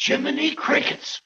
[0.00, 1.20] Jiminy Crickets.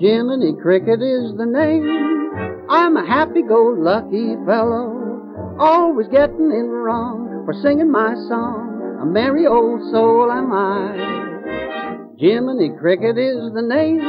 [0.00, 2.64] Jiminy Cricket is the name.
[2.70, 8.98] I'm a happy-go-lucky fellow, always getting in wrong for singing my song.
[9.02, 12.16] A merry old soul am I.
[12.16, 14.00] Jiminy Cricket is the name.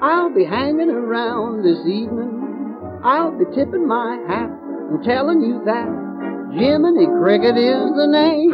[0.00, 3.00] I'll be hanging around this evening.
[3.04, 4.48] I'll be tipping my hat
[4.90, 6.07] and telling you that
[6.52, 8.50] Jiminy Cricket is the name.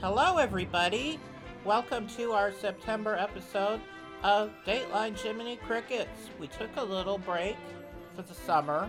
[0.00, 1.20] Hello, everybody.
[1.66, 3.80] Welcome to our September episode
[4.22, 6.30] of Dateline Jiminy Crickets.
[6.40, 7.56] We took a little break
[8.16, 8.88] for the summer,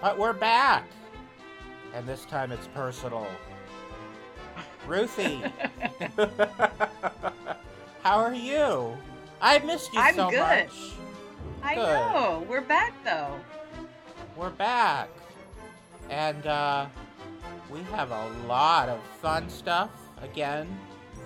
[0.00, 0.84] but we're back.
[1.92, 3.26] And this time it's personal.
[4.86, 5.42] Ruthie,
[8.02, 8.96] how are you?
[9.40, 10.40] I missed you I'm so good.
[10.40, 10.92] much.
[11.62, 11.84] I Good.
[11.84, 12.46] know.
[12.48, 13.34] We're back though.
[14.36, 15.08] We're back.
[16.10, 16.86] And uh,
[17.70, 19.90] we have a lot of fun stuff.
[20.22, 20.66] Again,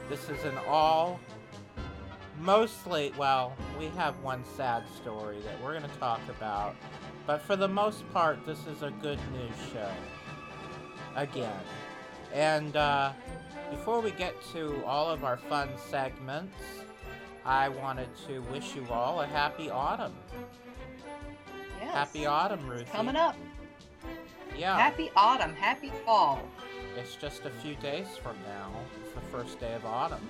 [0.09, 1.21] this is an all
[2.41, 6.75] mostly, well, we have one sad story that we're going to talk about.
[7.27, 9.91] But for the most part, this is a good news show.
[11.15, 11.61] Again.
[12.33, 13.13] And uh,
[13.71, 16.57] before we get to all of our fun segments,
[17.45, 20.15] I wanted to wish you all a happy autumn.
[21.81, 21.93] Yes.
[21.93, 22.85] Happy autumn, Ruthie.
[22.85, 23.37] Coming up.
[24.57, 24.77] Yeah.
[24.77, 25.55] Happy autumn.
[25.55, 26.41] Happy fall.
[26.97, 28.71] It's just a few days from now.
[29.05, 30.29] It's the first day of autumn.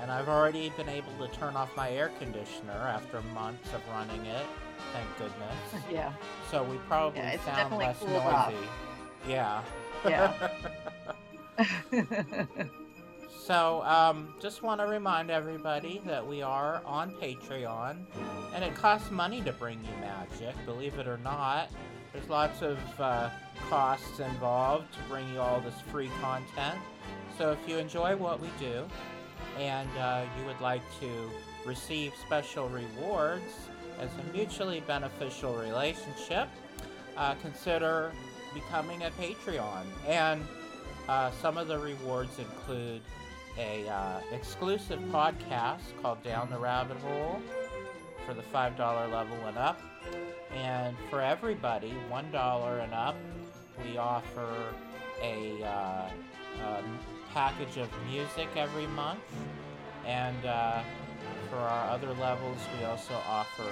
[0.00, 4.24] And I've already been able to turn off my air conditioner after months of running
[4.26, 4.46] it.
[4.92, 5.84] Thank goodness.
[5.92, 6.12] Yeah.
[6.50, 8.52] So we probably Yeah, sound less cooled off.
[8.52, 8.66] noisy.
[9.28, 9.62] Yeah.
[10.06, 10.48] Yeah.
[13.50, 17.96] So, um, just want to remind everybody that we are on Patreon,
[18.54, 21.68] and it costs money to bring you magic, believe it or not.
[22.12, 23.28] There's lots of uh,
[23.68, 26.78] costs involved to bring you all this free content.
[27.38, 28.86] So, if you enjoy what we do,
[29.58, 31.10] and uh, you would like to
[31.66, 33.52] receive special rewards
[33.98, 36.48] as a mutually beneficial relationship,
[37.16, 38.12] uh, consider
[38.54, 39.86] becoming a Patreon.
[40.06, 40.40] And
[41.08, 43.02] uh, some of the rewards include
[43.58, 47.40] a uh, exclusive podcast called Down the Rabbit Hole
[48.26, 49.80] for the five dollar level and up,
[50.54, 53.16] and for everybody one dollar and up,
[53.84, 54.74] we offer
[55.22, 56.08] a uh,
[56.66, 56.98] um,
[57.32, 59.20] package of music every month,
[60.06, 60.82] and uh,
[61.48, 63.68] for our other levels, we also offer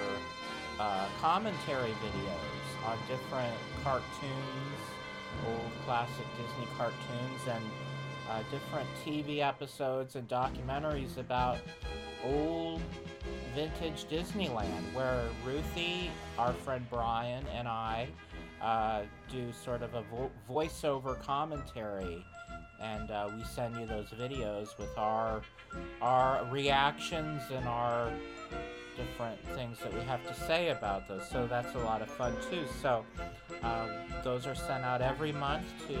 [0.79, 4.79] uh, commentary videos on different cartoons,
[5.47, 7.63] old classic Disney cartoons, and
[8.29, 11.57] uh, different TV episodes and documentaries about
[12.23, 12.81] old
[13.55, 18.07] vintage Disneyland, where Ruthie, our friend Brian, and I
[18.61, 22.23] uh, do sort of a vo- voiceover commentary,
[22.81, 25.41] and uh, we send you those videos with our
[26.01, 28.11] our reactions and our
[28.99, 31.27] different things that we have to say about those.
[31.29, 32.65] So that's a lot of fun too.
[32.81, 33.05] So
[33.63, 33.89] um,
[34.23, 35.97] those are sent out every month to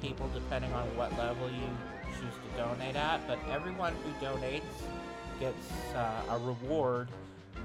[0.00, 1.68] people depending on what level you
[2.06, 3.26] choose to donate at.
[3.26, 4.62] But everyone who donates
[5.38, 7.08] gets uh, a reward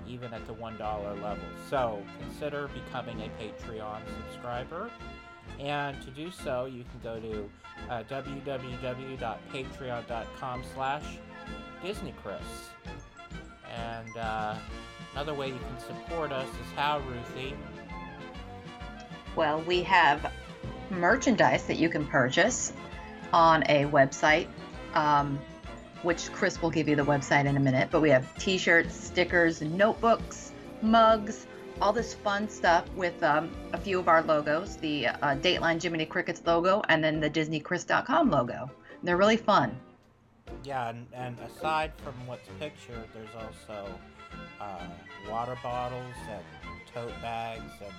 [0.07, 1.37] even at the $1 level.
[1.69, 4.89] So consider becoming a Patreon subscriber.
[5.59, 7.49] And to do so, you can go to
[7.89, 11.03] uh, www.patreon.com slash
[11.83, 12.69] DisneyChris.
[13.77, 14.55] And uh,
[15.13, 17.53] another way you can support us is how, Ruthie?
[19.37, 20.33] well, we have
[20.89, 22.73] merchandise that you can purchase
[23.31, 24.47] on a website,
[24.95, 25.39] um,
[26.01, 27.89] which Chris will give you the website in a minute.
[27.91, 30.51] But we have T-shirts, stickers, notebooks,
[30.81, 31.45] mugs,
[31.79, 36.07] all this fun stuff with um, a few of our logos: the uh, Dateline Jiminy
[36.07, 38.71] Crickets logo, and then the DisneyChris.com logo.
[39.03, 39.79] They're really fun.
[40.63, 43.87] Yeah, and, and aside from what's pictured, there's also
[44.59, 44.87] uh,
[45.29, 46.43] water bottles and
[46.93, 47.93] tote bags, and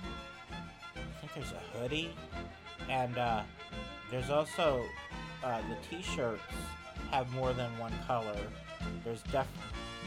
[0.95, 2.11] I think there's a hoodie,
[2.89, 3.41] and uh,
[4.11, 4.83] there's also
[5.43, 6.41] uh, the T-shirts
[7.11, 8.37] have more than one color.
[9.03, 9.47] There's def-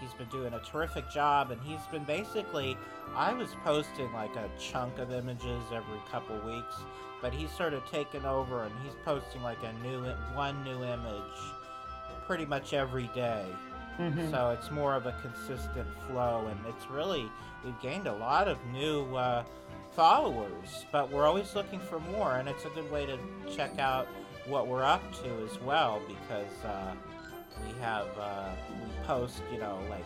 [0.00, 1.50] he's been doing a terrific job.
[1.50, 2.76] And he's been basically,
[3.14, 6.76] I was posting like a chunk of images every couple weeks,
[7.20, 10.02] but he's sort of taken over and he's posting like a new
[10.34, 11.38] one new image
[12.26, 13.44] pretty much every day.
[13.98, 14.30] Mhm.
[14.30, 17.28] So it's more of a consistent flow, and it's really
[17.64, 19.42] we've gained a lot of new uh,
[19.96, 23.18] followers, but we're always looking for more, and it's a good way to
[23.56, 24.06] check out
[24.46, 26.94] what we're up to as well because uh,
[27.66, 30.04] we have uh, we post you know like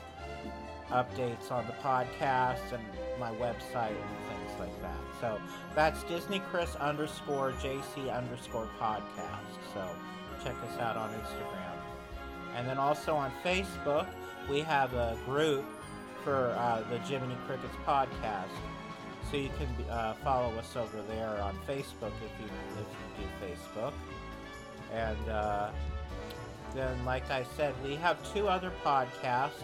[0.90, 2.82] updates on the podcast and
[3.18, 4.98] my website and things like that.
[5.20, 5.40] So
[5.74, 9.56] that's Disney Chris underscore JC underscore podcast.
[9.72, 9.88] So
[10.44, 11.72] check us out on Instagram.
[12.56, 14.06] And then also on Facebook,
[14.50, 15.64] we have a group
[16.22, 18.50] for uh, the Jiminy Crickets podcast.
[19.30, 22.48] So you can uh, follow us over there on Facebook if you
[22.78, 22.86] if
[23.18, 23.92] you do Facebook.
[24.92, 25.70] And uh,
[26.74, 29.62] then, like I said, we have two other podcasts.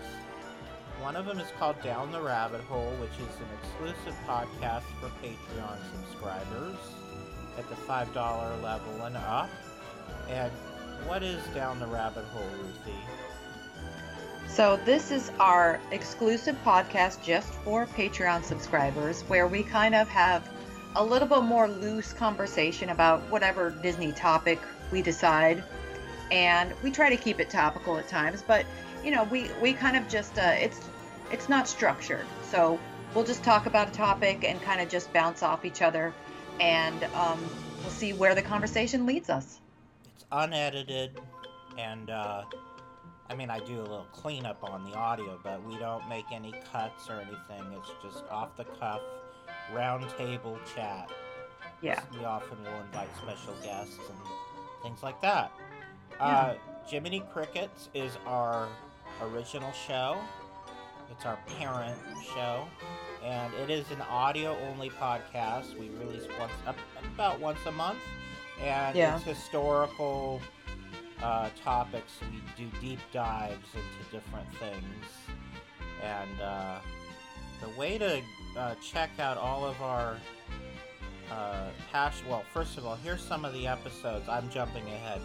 [1.00, 5.10] One of them is called Down the Rabbit Hole, which is an exclusive podcast for
[5.22, 6.76] Patreon subscribers
[7.56, 9.48] at the $5 level and up.
[10.28, 10.52] And
[11.06, 12.98] what is Down the Rabbit Hole, Ruthie?
[14.48, 20.48] So, this is our exclusive podcast just for Patreon subscribers where we kind of have
[20.96, 24.58] a little bit more loose conversation about whatever Disney topic
[24.90, 25.62] we decide.
[26.30, 28.66] And we try to keep it topical at times, but
[29.04, 30.80] you know, we, we kind of just, uh, it's,
[31.30, 32.26] it's not structured.
[32.42, 32.78] So,
[33.14, 36.12] we'll just talk about a topic and kind of just bounce off each other
[36.60, 37.40] and um,
[37.82, 39.60] we'll see where the conversation leads us.
[40.14, 41.20] It's unedited,
[41.78, 42.42] and uh,
[43.30, 46.52] I mean, I do a little cleanup on the audio, but we don't make any
[46.72, 47.72] cuts or anything.
[47.76, 49.00] It's just off the cuff,
[49.72, 51.10] round table chat.
[51.80, 52.00] Yeah.
[52.12, 54.18] We often will invite special guests and
[54.82, 55.52] things like that.
[56.20, 56.54] Uh,
[56.86, 58.68] Jiminy Crickets is our
[59.22, 60.18] original show.
[61.10, 61.98] It's our parent
[62.34, 62.66] show,
[63.24, 65.78] and it is an audio-only podcast.
[65.78, 66.52] We release once,
[67.14, 67.98] about once a month,
[68.60, 69.16] and Yeah.
[69.16, 70.40] it's historical
[71.22, 72.12] uh, topics.
[72.30, 75.04] We do deep dives into different things,
[76.02, 76.78] and uh,
[77.62, 78.20] the way to
[78.58, 80.16] uh, check out all of our
[81.30, 82.22] uh, past.
[82.28, 84.28] Well, first of all, here's some of the episodes.
[84.28, 85.20] I'm jumping ahead.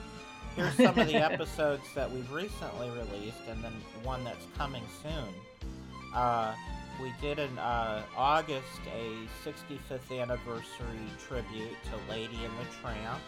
[0.55, 3.73] Here's some of the episodes that we've recently released, and then
[4.03, 5.69] one that's coming soon.
[6.13, 6.53] Uh,
[7.01, 13.19] we did in uh, August a 65th anniversary tribute to Lady and the Tramp,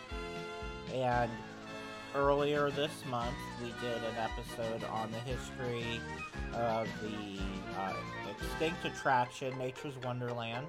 [0.93, 1.31] and
[2.13, 5.99] earlier this month we did an episode on the history
[6.53, 7.39] of the
[7.79, 7.93] uh,
[8.29, 10.67] extinct attraction Nature's Wonderland.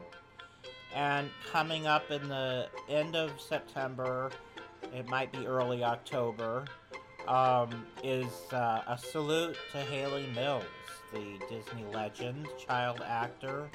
[0.94, 4.30] And coming up in the end of September,
[4.94, 6.64] it might be early October,
[7.28, 10.64] um, is uh, a salute to Hayley Mills,
[11.12, 13.68] the Disney legend, child actor.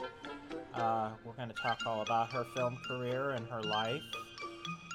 [0.73, 4.01] Uh, we're going to talk all about her film career and her life.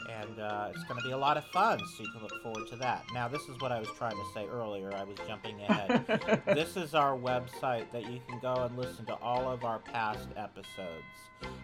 [0.08, 2.68] And uh, it's going to be a lot of fun, so you can look forward
[2.68, 3.04] to that.
[3.12, 4.94] Now, this is what I was trying to say earlier.
[4.94, 6.42] I was jumping ahead.
[6.46, 10.28] this is our website that you can go and listen to all of our past
[10.36, 11.02] episodes.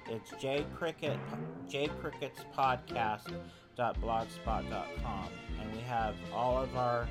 [0.09, 1.19] It's jcricket,
[3.79, 5.29] jcricketspodcast.blogspot.com.
[5.61, 7.09] And we have all of our,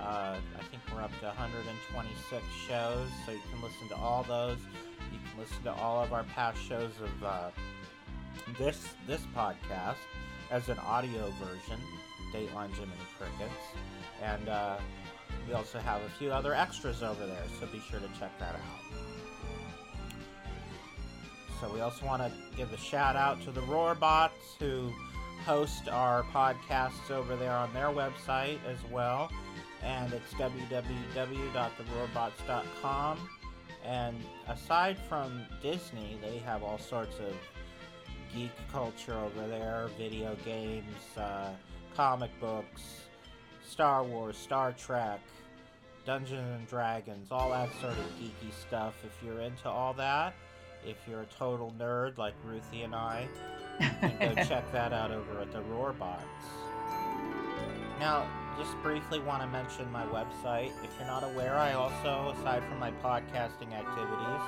[0.00, 4.58] uh, I think we're up to 126 shows, so you can listen to all those.
[5.12, 7.50] You can listen to all of our past shows of uh,
[8.58, 9.96] this this podcast
[10.50, 11.80] as an audio version,
[12.32, 13.54] Dateline Jiminy Crickets.
[14.22, 14.76] And uh,
[15.46, 18.54] we also have a few other extras over there, so be sure to check that
[18.54, 18.80] out.
[21.60, 24.92] So we also want to give a shout out to the Roarbots who
[25.44, 29.30] host our podcasts over there on their website as well.
[29.82, 33.28] And it's www.theroarbots.com.
[33.84, 34.16] And
[34.48, 37.34] aside from Disney, they have all sorts of
[38.34, 41.50] geek culture over there video games, uh,
[41.94, 42.82] comic books,
[43.66, 45.20] Star Wars, Star Trek,
[46.06, 48.94] Dungeons and Dragons, all that sort of geeky stuff.
[49.04, 50.34] If you're into all that,
[50.86, 53.28] if you're a total nerd like Ruthie and I,
[53.80, 56.20] you can go check that out over at the Roarbots.
[57.98, 58.26] Now,
[58.58, 60.72] just briefly want to mention my website.
[60.84, 64.42] If you're not aware, I also, aside from my podcasting activities,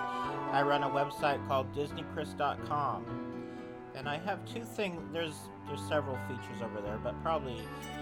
[0.52, 3.04] I run a website called DisneyChris.com.
[3.94, 5.00] And I have two things.
[5.12, 5.34] There's
[5.66, 7.60] there's several features over there, but probably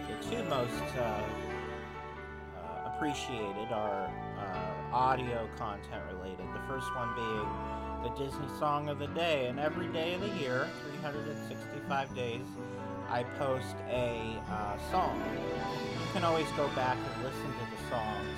[0.08, 1.22] the two most uh,
[2.58, 6.46] uh, appreciated are uh, audio content related.
[6.52, 7.48] The first one being
[8.04, 10.68] the Disney Song of the Day, and every day of the year,
[11.00, 12.44] 365 days,
[13.08, 15.18] I post a uh, song.
[15.98, 18.36] You can always go back and listen to the songs.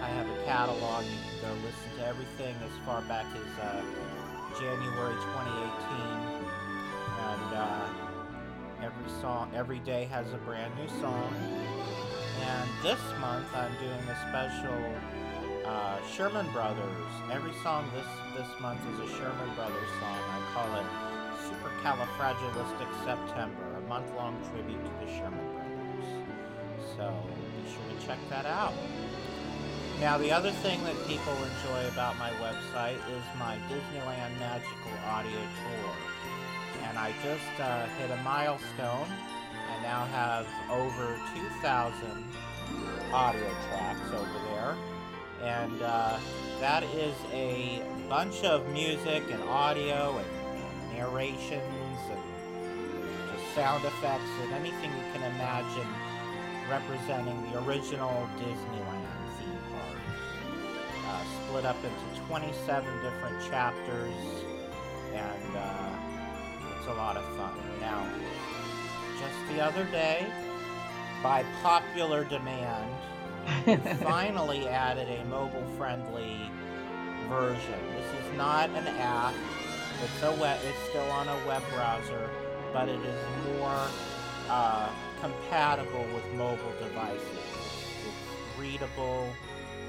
[0.00, 1.02] I have a catalog.
[1.04, 3.82] You can go listen to everything as far back as uh,
[4.60, 6.46] January 2018.
[7.18, 7.88] And uh,
[8.80, 11.34] every song, every day has a brand new song.
[12.42, 15.19] And this month I'm doing a special
[15.70, 17.10] uh, Sherman Brothers.
[17.30, 20.18] Every song this this month is a Sherman Brothers song.
[20.18, 20.86] I call it
[21.46, 26.06] Supercalifragilistic September, a month-long tribute to the Sherman Brothers.
[26.96, 27.14] So
[27.62, 28.74] be sure to check that out.
[30.00, 35.30] Now, the other thing that people enjoy about my website is my Disneyland Magical Audio
[35.30, 35.92] Tour.
[36.88, 39.08] And I just uh, hit a milestone.
[39.68, 42.24] I now have over 2,000
[43.12, 44.49] audio tracks over there.
[45.42, 46.18] And uh,
[46.60, 52.20] that is a bunch of music and audio and narrations and
[53.32, 55.88] just sound effects and anything you can imagine
[56.70, 59.06] representing the original Disneyland
[59.38, 59.98] theme park,
[61.08, 64.14] uh, split up into 27 different chapters,
[65.12, 67.52] and uh, it's a lot of fun.
[67.80, 68.06] Now,
[69.18, 70.26] just the other day,
[71.22, 72.94] by popular demand,
[74.02, 76.50] finally added a mobile-friendly
[77.28, 77.80] version.
[77.96, 79.34] This is not an app.
[80.02, 80.58] It's a web.
[80.64, 82.30] It's still on a web browser,
[82.72, 83.24] but it is
[83.58, 83.86] more
[84.48, 84.88] uh,
[85.20, 87.22] compatible with mobile devices.
[88.06, 89.28] It's readable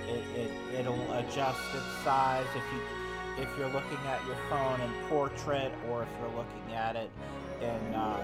[0.07, 4.91] it, it it'll adjust its size if you if you're looking at your phone in
[5.07, 7.09] portrait or if you're looking at it
[7.61, 8.19] in um,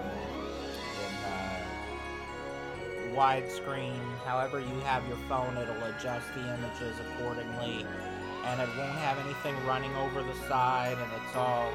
[3.14, 3.98] widescreen.
[4.24, 7.86] However you have your phone, it'll adjust the images accordingly,
[8.44, 11.72] and it won't have anything running over the side, and it's all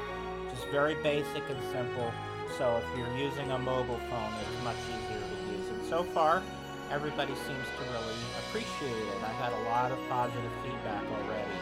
[0.50, 2.12] just very basic and simple.
[2.58, 5.68] So if you're using a mobile phone, it's much easier to use.
[5.70, 6.42] And so far,
[6.90, 9.18] everybody seems to really appreciate it.
[9.24, 11.58] I've had a lot of positive feedback already.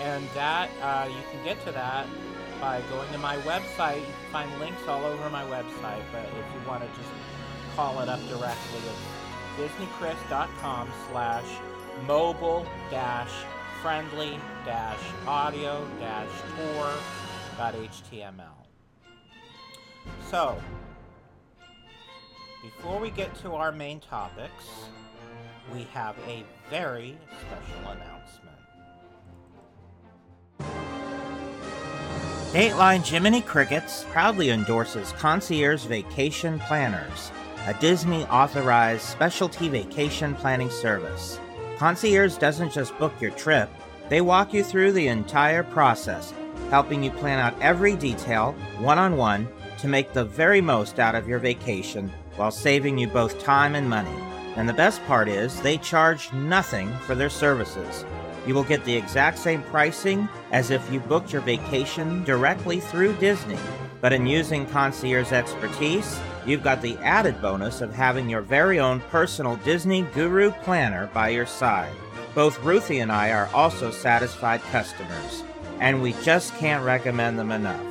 [0.00, 2.06] And that, uh, you can get to that
[2.60, 4.00] by going to my website.
[4.00, 7.10] You can find links all over my website, but if you want to just
[7.76, 11.44] call it up directly, it's disneychris.com slash
[12.06, 13.32] mobile dash
[13.82, 16.92] friendly dash audio dash tour
[17.56, 18.66] dot html.
[20.30, 20.60] So,
[22.62, 24.64] before we get to our main topics,
[25.72, 28.10] we have a very special announcement.
[32.52, 37.30] Dateline Jiminy Crickets proudly endorses Concierge Vacation Planners,
[37.66, 41.38] a Disney authorized specialty vacation planning service.
[41.76, 43.70] Concierge doesn't just book your trip,
[44.08, 46.32] they walk you through the entire process,
[46.70, 49.48] helping you plan out every detail, one on one,
[49.78, 53.88] to make the very most out of your vacation while saving you both time and
[53.88, 54.14] money.
[54.56, 58.04] And the best part is, they charge nothing for their services.
[58.46, 63.14] You will get the exact same pricing as if you booked your vacation directly through
[63.14, 63.58] Disney.
[64.00, 69.00] But in using concierge expertise, you've got the added bonus of having your very own
[69.10, 71.92] personal Disney guru planner by your side.
[72.34, 75.42] Both Ruthie and I are also satisfied customers,
[75.80, 77.84] and we just can't recommend them enough.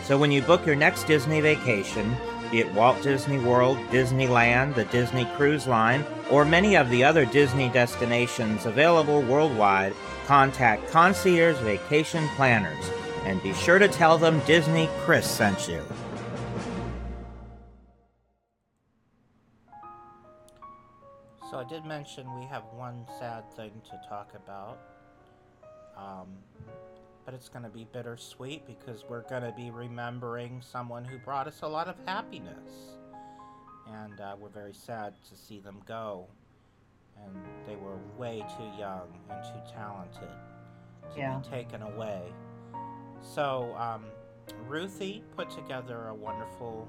[0.02, 2.14] So when you book your next Disney vacation,
[2.50, 7.24] be it Walt Disney World, Disneyland, the Disney Cruise Line, or many of the other
[7.24, 9.94] Disney destinations available worldwide,
[10.26, 12.90] contact Concierge Vacation Planners
[13.26, 15.82] and be sure to tell them Disney Chris sent you.
[21.50, 24.78] So I did mention we have one sad thing to talk about.
[27.26, 31.46] But it's going to be bittersweet because we're going to be remembering someone who brought
[31.48, 32.70] us a lot of happiness.
[33.92, 36.26] And uh, we're very sad to see them go.
[37.24, 37.34] And
[37.66, 40.28] they were way too young and too talented
[41.12, 41.38] to Yeah.
[41.38, 42.22] be taken away.
[43.20, 44.04] So, um,
[44.68, 46.86] Ruthie put together a wonderful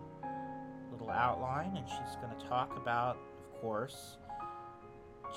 [0.92, 3.18] little outline, and she's going to talk about,
[3.52, 4.18] of course,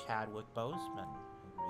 [0.05, 1.20] Chadwick Boseman, who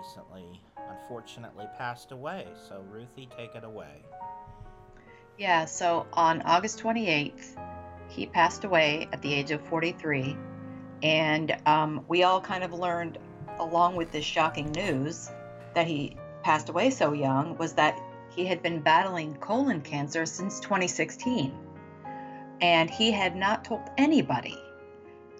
[0.01, 2.47] recently, unfortunately, passed away.
[2.67, 4.03] So, Ruthie, take it away.
[5.37, 7.55] Yeah, so on August 28th,
[8.09, 10.35] he passed away at the age of 43.
[11.03, 13.19] And um, we all kind of learned,
[13.59, 15.29] along with this shocking news,
[15.75, 20.59] that he passed away so young, was that he had been battling colon cancer since
[20.59, 21.53] 2016.
[22.61, 24.57] And he had not told anybody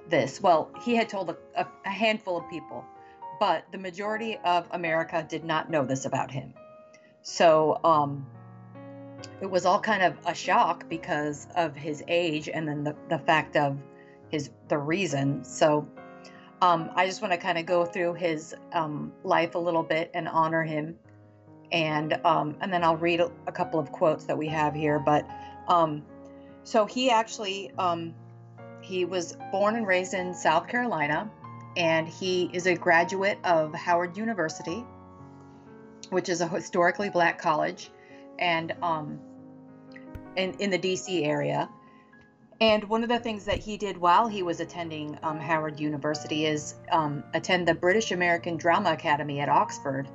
[0.08, 0.40] this.
[0.40, 2.86] Well, he had told a, a, a handful of people,
[3.42, 6.54] but the majority of America did not know this about him.
[7.24, 8.28] So um,
[9.42, 13.18] it was all kind of a shock because of his age and then the, the
[13.18, 13.80] fact of
[14.30, 15.44] his the reason.
[15.44, 15.88] So
[16.62, 20.12] um, I just want to kind of go through his um, life a little bit
[20.14, 21.00] and honor him,
[21.72, 25.00] and um, and then I'll read a, a, couple of quotes that we have here.
[25.00, 25.28] But
[25.68, 26.04] um,
[26.64, 28.14] so he actually um,
[28.82, 31.32] he was born and raised in South Carolina,
[31.78, 34.86] and he is a graduate of Howard University,
[36.10, 37.92] which is a historically black college,
[38.40, 39.20] and um,
[40.36, 41.24] in in the D.C.
[41.24, 41.70] area.
[42.60, 46.46] And one of the things that he did while he was attending um, Howard University
[46.46, 50.08] is um, attend the British American Drama Academy at Oxford.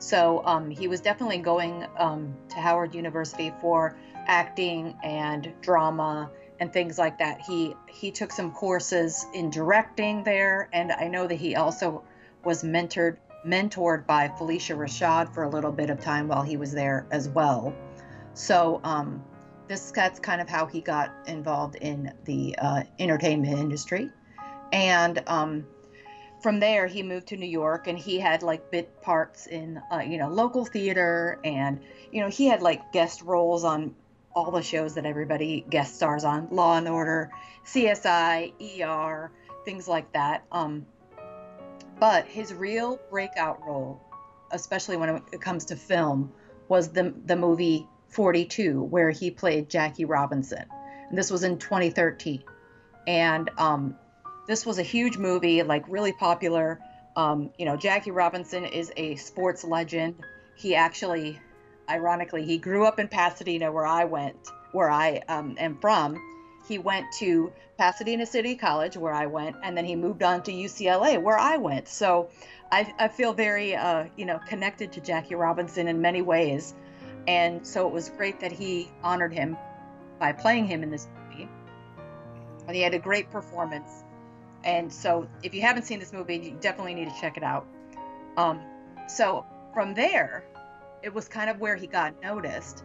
[0.00, 6.30] So um, he was definitely going um, to Howard University for acting and drama
[6.64, 7.42] and things like that.
[7.42, 12.02] He he took some courses in directing there, and I know that he also
[12.42, 16.72] was mentored mentored by Phylicia Rashad for a little bit of time while he was
[16.72, 17.74] there as well.
[18.32, 19.22] So um,
[19.68, 24.10] this that's kind of how he got involved in the uh, entertainment industry,
[24.72, 25.66] and um,
[26.42, 29.98] from there he moved to New York and he had like bit parts in uh,
[29.98, 31.80] you know local theater and
[32.10, 33.94] you know he had like guest roles on
[34.34, 37.30] all the shows that everybody guest stars on Law and Order,
[37.66, 39.30] CSI, ER,
[39.64, 40.44] things like that.
[40.50, 40.86] Um,
[42.00, 44.00] but his real breakout role,
[44.50, 46.32] especially when it comes to film,
[46.68, 50.64] was the the movie 42, where he played Jackie Robinson.
[51.08, 52.42] And this was in 2013.
[53.06, 53.96] And um,
[54.46, 56.80] this was a huge movie, like really popular.
[57.16, 60.16] Um, you know, Jackie Robinson is a sports legend.
[60.56, 61.38] He actually,
[61.88, 64.36] ironically, he grew up in Pasadena, where I went,
[64.72, 66.20] where I um, am from.
[66.66, 70.52] He went to Pasadena City College, where I went, and then he moved on to
[70.52, 71.88] UCLA, where I went.
[71.88, 72.30] So
[72.72, 76.74] I, I feel very, uh, you know, connected to Jackie Robinson in many ways.
[77.26, 79.56] And so it was great that he honored him
[80.18, 81.48] by playing him in this movie.
[82.66, 84.04] And he had a great performance.
[84.62, 87.66] And so if you haven't seen this movie, you definitely need to check it out.
[88.36, 88.60] Um,
[89.08, 89.44] so
[89.74, 90.44] from there,
[91.04, 92.82] it was kind of where he got noticed.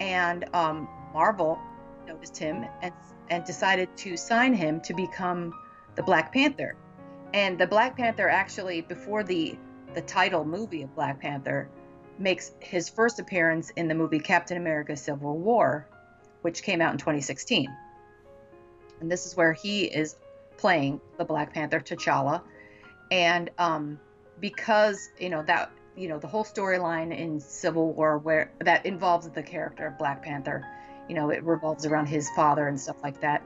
[0.00, 1.58] And um, Marvel
[2.06, 2.94] noticed him and,
[3.28, 5.52] and decided to sign him to become
[5.96, 6.76] the Black Panther.
[7.34, 9.58] And the Black Panther actually, before the
[9.94, 11.70] the title movie of Black Panther,
[12.18, 15.88] makes his first appearance in the movie Captain America Civil War,
[16.42, 17.74] which came out in 2016.
[19.00, 20.16] And this is where he is
[20.58, 22.42] playing the Black Panther T'Challa.
[23.10, 23.98] And um,
[24.38, 29.28] because, you know, that, you know, the whole storyline in Civil War where that involves
[29.30, 30.66] the character of Black Panther,
[31.08, 33.42] you know, it revolves around his father and stuff like that.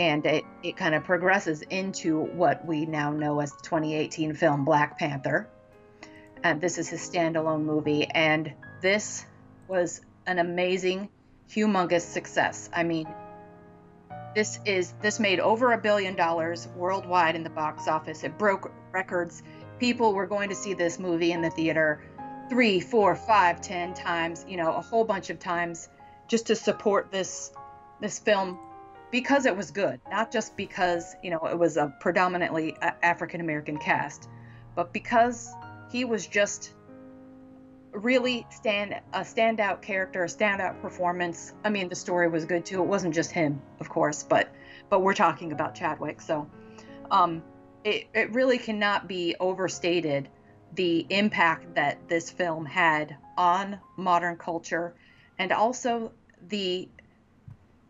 [0.00, 4.64] And it, it kind of progresses into what we now know as the 2018 film
[4.64, 5.48] Black Panther
[6.44, 8.04] and this is his standalone movie.
[8.04, 9.24] And this
[9.66, 11.08] was an amazing,
[11.50, 12.68] humongous success.
[12.72, 13.08] I mean,
[14.34, 18.22] this is this made over a billion dollars worldwide in the box office.
[18.24, 19.42] It broke records.
[19.78, 22.02] People were going to see this movie in the theater
[22.48, 25.88] three, four, five, ten times, you know, a whole bunch of times
[26.28, 27.52] just to support this
[28.00, 28.58] this film
[29.10, 33.78] because it was good, not just because, you know, it was a predominantly African American
[33.78, 34.28] cast,
[34.74, 35.52] but because
[35.90, 36.74] he was just
[37.92, 41.54] really stand a standout character, a standout performance.
[41.64, 42.82] I mean, the story was good too.
[42.82, 44.52] It wasn't just him, of course, but
[44.90, 46.50] but we're talking about Chadwick, so
[47.10, 47.42] um,
[47.84, 50.28] it it really cannot be overstated
[50.74, 54.94] the impact that this film had on modern culture,
[55.38, 56.12] and also
[56.48, 56.88] the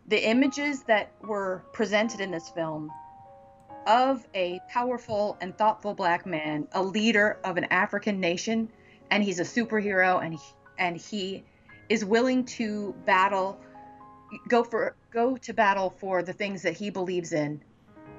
[0.07, 2.91] the images that were presented in this film
[3.87, 8.69] of a powerful and thoughtful black man, a leader of an African nation,
[9.11, 10.39] and he's a superhero and he,
[10.77, 11.43] and he
[11.89, 13.59] is willing to battle
[14.47, 17.61] go for go to battle for the things that he believes in.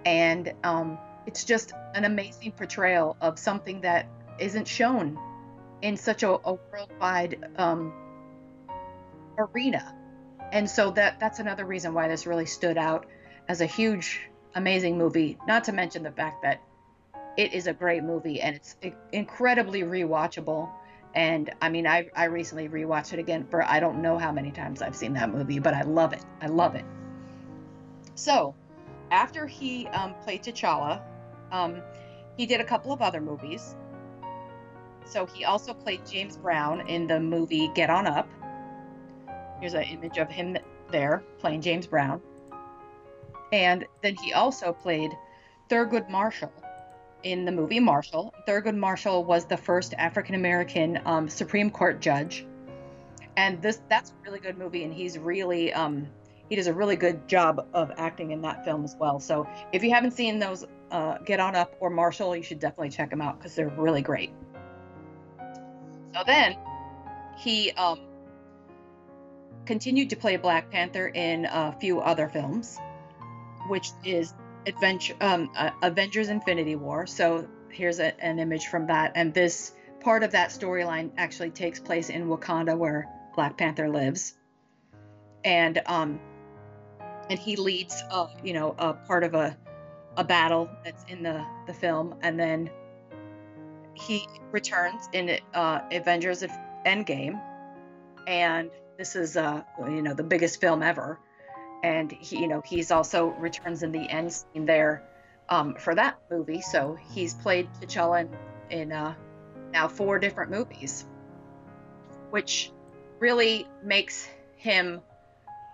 [0.05, 4.09] And um, it's just an amazing portrayal of something that
[4.39, 5.19] isn't shown
[5.83, 7.93] in such a, a worldwide um,
[9.39, 9.95] arena
[10.53, 13.07] and so that that's another reason why this really stood out
[13.49, 14.21] as a huge
[14.55, 15.39] amazing movie.
[15.47, 16.61] Not to mention the fact that
[17.37, 18.77] it is a great movie and it's
[19.13, 20.71] incredibly rewatchable.
[21.15, 24.51] And I mean, I, I recently rewatched it again for I don't know how many
[24.51, 26.23] times I've seen that movie, but I love it.
[26.41, 26.85] I love it.
[28.15, 28.55] So,
[29.11, 31.03] after he um, played T'Challa,
[31.53, 31.83] um,
[32.37, 33.77] he did a couple of other movies.
[35.05, 38.29] So, he also played James Brown in the movie Get On Up.
[39.61, 40.57] Here's an image of him
[40.91, 42.21] there playing James Brown.
[43.53, 45.13] And then he also played
[45.71, 46.53] Thurgood Marshall
[47.23, 48.33] in the movie Marshall.
[48.47, 52.47] Thurgood Marshall was the first African American um, Supreme Court judge,
[53.37, 56.07] and this that's a really good movie, and he's really um,
[56.49, 59.19] he does a really good job of acting in that film as well.
[59.19, 62.91] So if you haven't seen those, uh, Get On Up or Marshall, you should definitely
[62.91, 64.31] check them out because they're really great.
[66.15, 66.57] So then
[67.39, 68.01] he um,
[69.67, 72.79] continued to play Black Panther in a few other films,
[73.69, 74.33] which is
[74.67, 77.07] Adventure, um, uh, Avengers: Infinity War.
[77.07, 81.79] So here's a, an image from that, and this part of that storyline actually takes
[81.79, 84.35] place in Wakanda, where Black Panther lives,
[85.45, 86.19] and um,
[87.29, 89.57] and he leads, uh, you know, a part of a
[90.17, 92.71] a battle that's in the the film, and then
[93.95, 96.45] he returns in uh, Avengers
[96.87, 97.41] Endgame,
[98.27, 101.19] and this is uh, you know the biggest film ever,
[101.83, 105.03] and he, you know he's also returns in the end scene there
[105.49, 106.61] um, for that movie.
[106.61, 108.29] So he's played T'Challa
[108.71, 109.15] in, in uh,
[109.73, 111.05] now four different movies,
[112.31, 112.73] which
[113.19, 115.01] really makes him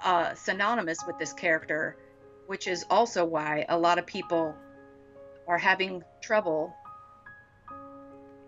[0.04, 1.96] uh, synonymous with this character,
[2.52, 4.54] which is also why a lot of people
[5.48, 6.76] are having trouble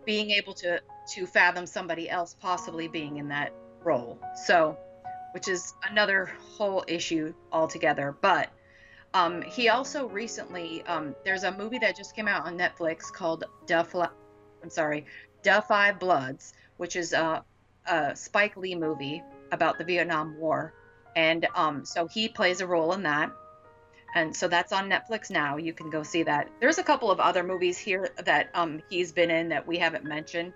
[0.05, 0.79] being able to
[1.11, 4.21] to fathom somebody else possibly being in that role.
[4.45, 4.77] So,
[5.33, 8.14] which is another whole issue altogether.
[8.21, 8.51] But
[9.14, 13.45] um, he also recently um, there's a movie that just came out on Netflix called
[13.64, 13.95] Duff.
[13.95, 15.07] I'm sorry,
[15.43, 17.43] Da 5 Bloods, which is a,
[17.87, 20.75] a Spike Lee movie about the Vietnam War
[21.17, 23.31] and um, so he plays a role in that
[24.14, 25.57] and so that's on netflix now.
[25.57, 26.48] You can go see that.
[26.61, 30.05] There's a couple of other movies here that um, he's been in that we haven't
[30.05, 30.53] mentioned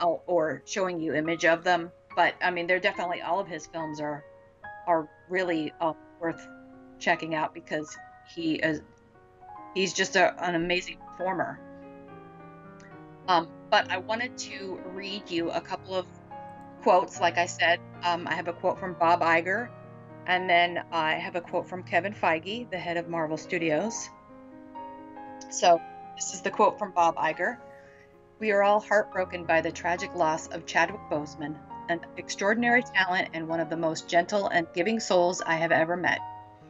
[0.00, 1.90] uh, or showing you image of them.
[2.16, 4.24] But i mean they're definitely all of his films are
[4.86, 6.46] are really uh, worth
[6.98, 7.96] checking out because
[8.34, 8.80] he is
[9.74, 11.60] he's just a, an amazing performer.
[13.28, 16.06] Um, but i wanted to read you a couple of
[16.82, 17.20] quotes.
[17.20, 19.68] Like I said, um, I have a quote from Bob Iger,
[20.30, 24.08] and then I have a quote from Kevin Feige, the head of Marvel Studios.
[25.50, 25.80] So,
[26.14, 27.56] this is the quote from Bob Iger
[28.38, 31.56] We are all heartbroken by the tragic loss of Chadwick Boseman,
[31.88, 35.96] an extraordinary talent and one of the most gentle and giving souls I have ever
[35.96, 36.20] met.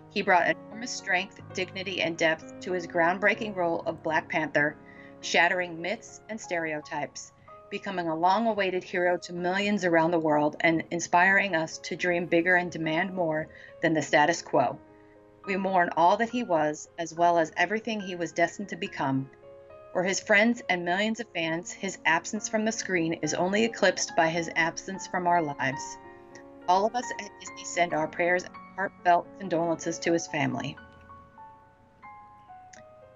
[0.08, 4.74] He brought enormous strength, dignity, and depth to his groundbreaking role of Black Panther,
[5.20, 7.30] shattering myths and stereotypes
[7.70, 12.26] becoming a long awaited hero to millions around the world and inspiring us to dream
[12.26, 13.48] bigger and demand more
[13.80, 14.78] than the status quo.
[15.46, 19.30] We mourn all that he was, as well as everything he was destined to become.
[19.92, 24.14] For his friends and millions of fans, his absence from the screen is only eclipsed
[24.16, 25.96] by his absence from our lives.
[26.68, 30.76] All of us at Disney send our prayers and heartfelt condolences to his family.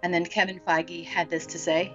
[0.03, 1.93] And then Kevin Feige had this to say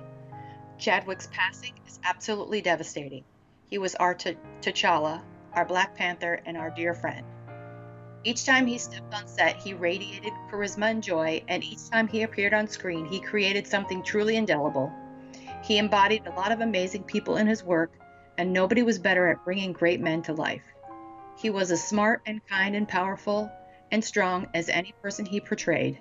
[0.80, 3.26] Chadwick's passing is absolutely devastating.
[3.70, 5.22] He was our T'Challa,
[5.54, 7.26] our Black Panther, and our dear friend.
[8.24, 12.24] Each time he stepped on set, he radiated charisma and joy, and each time he
[12.24, 14.90] appeared on screen, he created something truly indelible.
[15.66, 17.92] He embodied a lot of amazing people in his work,
[18.38, 20.64] and nobody was better at bringing great men to life.
[21.38, 23.52] He was as smart and kind and powerful
[23.92, 26.00] and strong as any person he portrayed.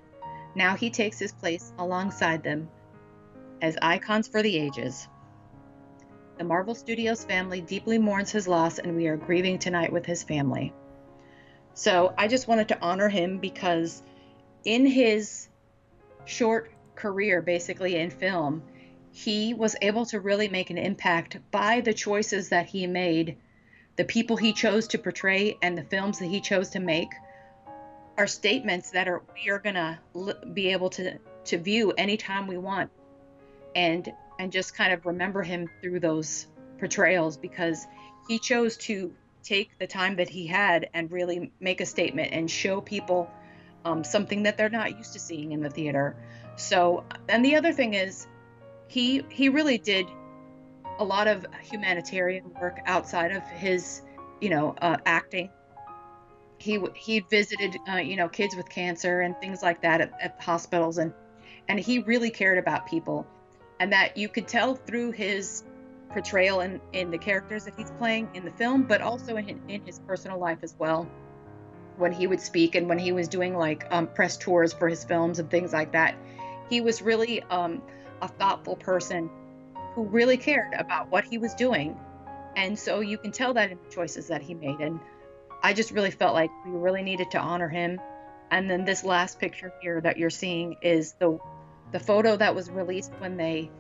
[0.55, 2.69] Now he takes his place alongside them
[3.61, 5.09] as icons for the ages.
[6.39, 10.23] The Marvel Studios family deeply mourns his loss, and we are grieving tonight with his
[10.23, 10.73] family.
[11.75, 14.03] So I just wanted to honor him because
[14.65, 15.49] in his
[16.25, 18.63] short career, basically in film,
[19.11, 23.37] he was able to really make an impact by the choices that he made,
[23.97, 27.11] the people he chose to portray, and the films that he chose to make
[28.17, 29.99] are statements that are we are gonna
[30.53, 32.91] be able to to view anytime we want
[33.75, 36.47] and and just kind of remember him through those
[36.79, 37.87] portrayals because
[38.29, 42.51] he chose to take the time that he had and really make a statement and
[42.51, 43.31] show people
[43.85, 46.17] um, something that they're not used to seeing in the theater.
[46.57, 48.27] So, and the other thing is,
[48.89, 50.07] he he really did
[50.99, 54.03] a lot of humanitarian work outside of his,
[54.41, 55.51] you know, uh, acting.
[56.59, 60.41] He he visited, uh, you know, kids with cancer and things like that at, at
[60.41, 61.13] hospitals, and
[61.69, 63.27] and he really cared about people
[63.81, 65.65] and that you could tell through his
[66.11, 69.85] portrayal in, in the characters that he's playing in the film, but also in, in
[69.85, 71.09] his personal life as well.
[71.97, 75.05] When he would speak and when he was doing like um, press tours for his
[75.05, 76.15] films and things like that,
[76.71, 77.83] he was really um,
[78.23, 79.31] a thoughtful person
[79.95, 81.99] who really cared about what he was doing.
[82.57, 84.81] And so you can tell that in the choices that he made.
[84.81, 85.01] And
[85.63, 88.01] I just really felt like we really needed to honor him.
[88.51, 91.39] And then this last picture here that you're seeing is the
[91.93, 93.71] the photo that was released when they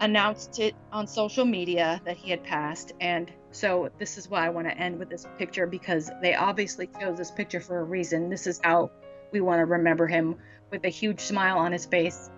[0.00, 2.92] announced it on social media that he had passed.
[3.00, 6.88] And so this is why I want to end with this picture because they obviously
[7.00, 8.28] chose this picture for a reason.
[8.28, 8.90] This is how
[9.30, 10.36] we want to remember him
[10.70, 12.30] with a huge smile on his face.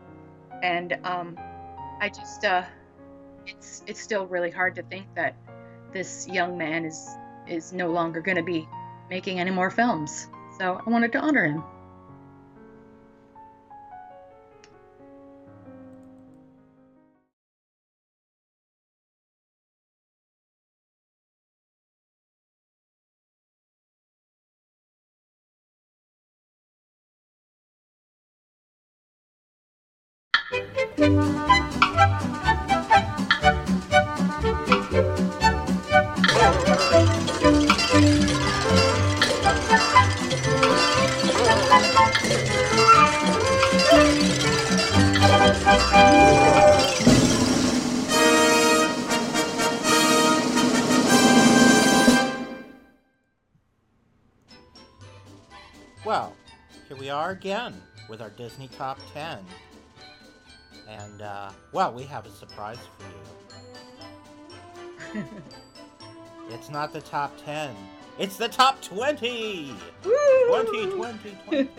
[0.63, 1.39] And um,
[2.01, 2.65] I just, uh,
[3.47, 5.37] it's it's still really hard to think that
[5.93, 7.09] this young man is
[7.47, 8.67] is no longer going to be
[9.11, 10.29] making any more films.
[10.59, 11.63] So I wanted to honor him.
[57.25, 57.73] Are again
[58.11, 59.39] with our Disney Top 10.
[60.87, 63.07] And, uh, well, we have a surprise for
[65.17, 65.25] you.
[66.51, 67.75] it's not the top 10,
[68.19, 69.75] it's the top 20!
[70.03, 71.71] 20, 20, 20.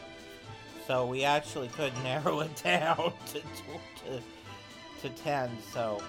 [0.86, 4.20] so we actually could narrow it down to, to,
[5.00, 5.50] to 10.
[5.72, 6.02] So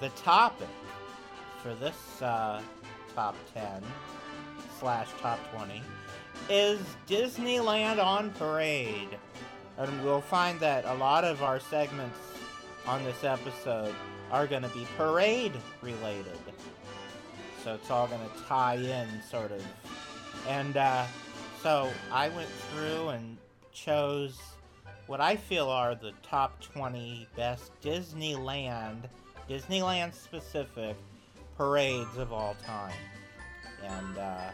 [0.00, 0.68] the topic
[1.62, 2.60] for this uh,
[3.14, 3.82] top 10
[4.78, 5.80] slash top 20
[6.48, 9.18] is Disneyland on Parade.
[9.78, 12.18] And we'll find that a lot of our segments
[12.86, 13.94] on this episode
[14.30, 16.38] are going to be parade related.
[17.62, 19.64] So it's all going to tie in, sort of.
[20.48, 21.06] And uh,
[21.62, 23.38] so I went through and
[23.72, 24.38] chose
[25.06, 29.04] what I feel are the top 20 best Disneyland,
[29.48, 30.96] Disneyland specific
[31.56, 32.94] parades of all time.
[33.82, 34.50] And uh,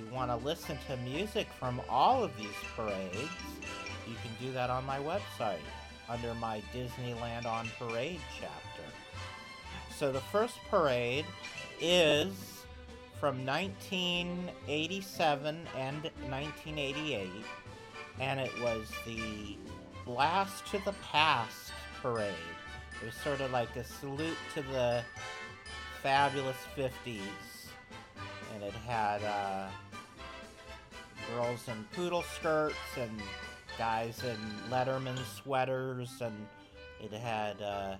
[0.00, 3.16] you want to listen to music from all of these parades,
[4.08, 5.58] you can do that on my website
[6.08, 8.82] under my Disneyland on Parade chapter.
[9.96, 11.24] So the first parade
[11.80, 12.32] is
[13.20, 17.30] from 1987 and 1988,
[18.18, 19.56] and it was the
[20.04, 21.70] Blast to the Past
[22.02, 22.34] parade.
[23.00, 25.04] It was sort of like a salute to the
[26.02, 27.20] fabulous 50s,
[28.54, 29.68] and it had uh,
[31.34, 33.20] girls in poodle skirts and
[33.78, 34.36] guys in
[34.70, 36.46] Letterman sweaters, and
[37.00, 37.96] it had uh,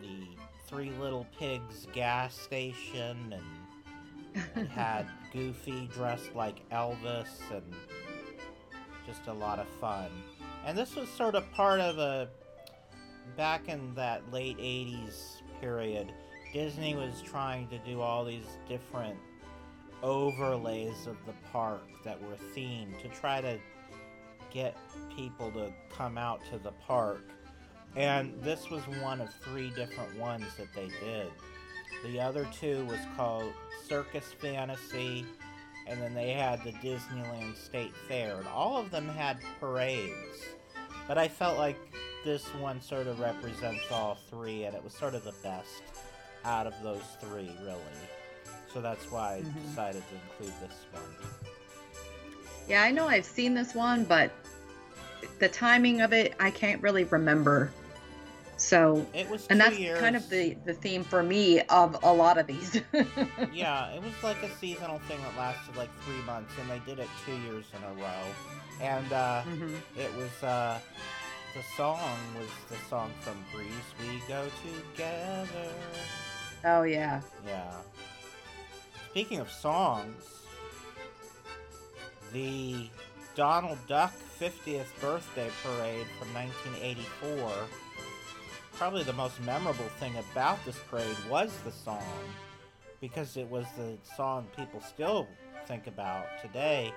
[0.00, 0.26] the
[0.66, 3.34] Three Little Pigs gas station,
[4.34, 7.74] and it had Goofy dressed like Elvis, and
[9.06, 10.10] just a lot of fun.
[10.64, 12.28] And this was sort of part of a
[13.36, 16.12] back in that late 80s period.
[16.52, 19.18] Disney was trying to do all these different
[20.02, 23.58] overlays of the park that were themed to try to
[24.52, 24.76] get
[25.14, 27.30] people to come out to the park.
[27.94, 31.28] And this was one of three different ones that they did.
[32.04, 33.52] The other two was called
[33.88, 35.24] Circus Fantasy,
[35.86, 38.36] and then they had the Disneyland State Fair.
[38.38, 40.44] And all of them had parades.
[41.08, 41.78] But I felt like
[42.24, 45.82] this one sort of represents all three, and it was sort of the best
[46.44, 47.80] out of those three, really.
[48.76, 49.68] So that's why I Mhm.
[49.70, 51.02] decided to include this one.
[52.68, 54.30] Yeah, I know I've seen this one, but
[55.38, 57.72] the timing of it, I can't really remember.
[58.58, 59.98] So, It was and that's years.
[59.98, 62.82] kind of the the theme for me of a lot of these.
[63.50, 66.98] yeah, it was like a seasonal thing that lasted like three months, and they did
[66.98, 68.24] it two years in a row.
[68.82, 69.80] And uh, Mhm.
[69.96, 70.78] it was uh,
[71.54, 73.70] the song was the song from Grease.
[74.00, 75.72] We go together.
[76.64, 77.20] Oh yeah.
[77.46, 77.70] Yeah.
[79.16, 80.44] Speaking of songs,
[82.34, 82.90] the
[83.34, 87.50] Donald Duck 50th birthday parade from 1984.
[88.74, 92.02] Probably the most memorable thing about this parade was the song,
[93.00, 95.26] because it was the song people still
[95.66, 96.92] think about today.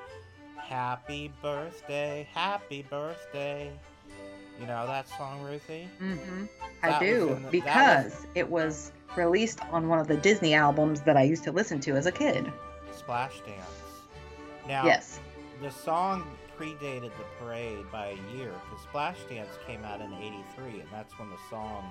[0.57, 3.71] Happy birthday, happy birthday.
[4.59, 5.87] You know that song, Ruthie?
[6.01, 6.45] Mm-hmm.
[6.83, 11.23] I do the- because it was released on one of the Disney albums that I
[11.23, 12.51] used to listen to as a kid.
[12.91, 13.65] Splash Dance.
[14.67, 15.19] Now, Yes.
[15.61, 16.23] the song
[16.57, 21.17] predated the parade by a year because Splash Dance came out in '83, and that's
[21.17, 21.85] when the song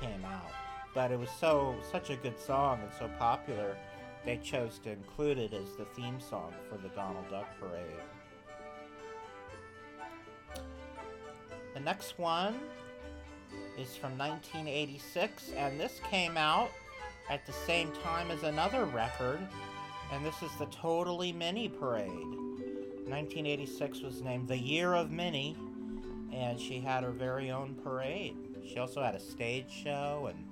[0.00, 0.50] came out.
[0.94, 3.76] But it was so such a good song and so popular,
[4.24, 7.84] they chose to include it as the theme song for the Donald Duck Parade.
[11.84, 12.58] Next one
[13.78, 16.70] is from 1986, and this came out
[17.30, 19.38] at the same time as another record,
[20.12, 22.10] and this is the Totally Minnie Parade.
[22.10, 25.56] 1986 was named the Year of Minnie,
[26.32, 28.36] and she had her very own parade.
[28.66, 30.44] She also had a stage show, and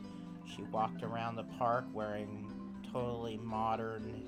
[0.47, 2.49] she walked around the park wearing
[2.93, 4.23] totally modern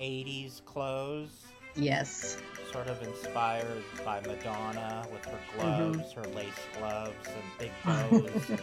[0.00, 1.48] 80s clothes.
[1.76, 2.38] Yes.
[2.72, 8.50] Sort of inspired by Madonna with her gloves, her lace gloves, and big bows.
[8.50, 8.60] and,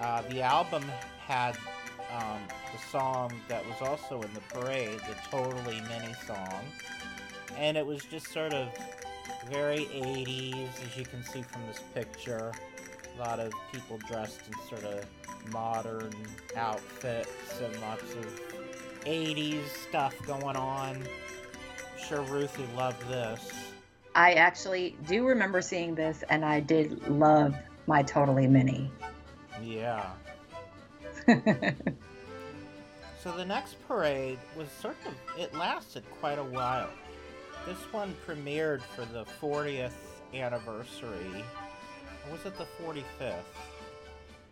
[0.00, 0.84] uh, the album
[1.18, 1.56] had
[2.12, 2.40] um,
[2.72, 6.64] the song that was also in the parade, the Totally Minnie song.
[7.56, 8.68] And it was just sort of
[9.48, 12.52] very 80s, as you can see from this picture.
[13.16, 15.04] A lot of people dressed in sort of
[15.52, 16.12] modern
[16.56, 18.40] outfits and lots of
[19.04, 21.02] 80s stuff going on.
[22.06, 23.52] Sure Ruthie loved this.
[24.14, 27.54] I actually do remember seeing this, and I did love
[27.86, 28.90] my Totally Minnie.
[29.62, 30.10] Yeah.
[33.22, 36.88] So the next parade was sort of, it lasted quite a while.
[37.64, 39.92] This one premiered for the 40th
[40.34, 41.44] anniversary.
[42.26, 43.34] Or was it the 45th?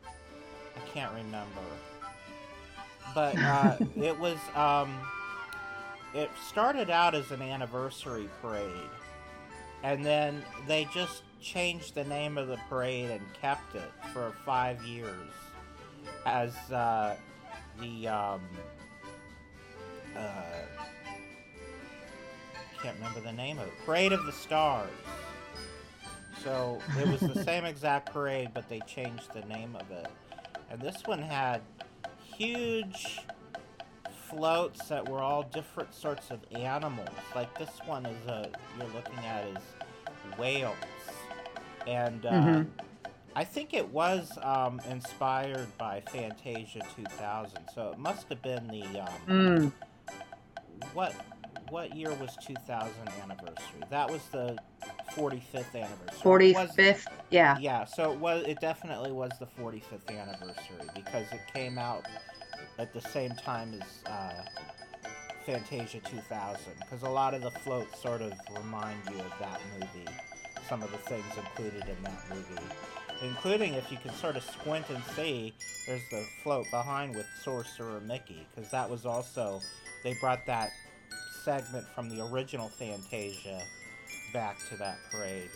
[0.06, 1.60] I can't remember.
[3.12, 4.94] But uh, it was, um,
[6.14, 8.90] it started out as an anniversary parade.
[9.82, 14.82] And then they just changed the name of the parade and kept it for five
[14.84, 15.30] years
[16.26, 17.16] as uh,
[17.80, 18.40] the um,
[20.16, 20.42] uh,
[22.82, 23.72] can't remember the name of it.
[23.84, 24.88] Parade of the Stars.
[26.42, 30.08] So it was the same exact parade, but they changed the name of it.
[30.70, 31.60] And this one had
[32.34, 33.20] huge
[34.30, 37.08] floats that were all different sorts of animals.
[37.34, 40.76] Like this one is a you're looking at is whales,
[41.86, 42.66] and uh, Mhm.
[43.36, 47.58] I think it was um, inspired by Fantasia 2000.
[47.74, 49.72] So it must have been the um, Mm,
[50.94, 51.14] what
[51.70, 53.80] what year was 2000 anniversary?
[53.90, 54.58] That was the
[55.14, 56.52] 45th anniversary.
[56.54, 57.06] 45th.
[57.30, 57.56] Yeah.
[57.60, 58.44] yeah, so it was.
[58.46, 62.04] It definitely was the 45th anniversary because it came out
[62.80, 64.42] at the same time as uh,
[65.44, 66.72] Fantasia 2000.
[66.78, 70.10] Because a lot of the floats sort of remind you of that movie.
[70.68, 72.62] Some of the things included in that movie,
[73.22, 75.52] including if you can sort of squint and see,
[75.86, 78.46] there's the float behind with Sorcerer Mickey.
[78.54, 79.60] Because that was also
[80.04, 80.70] they brought that
[81.44, 83.60] segment from the original Fantasia
[84.32, 85.50] back to that parade.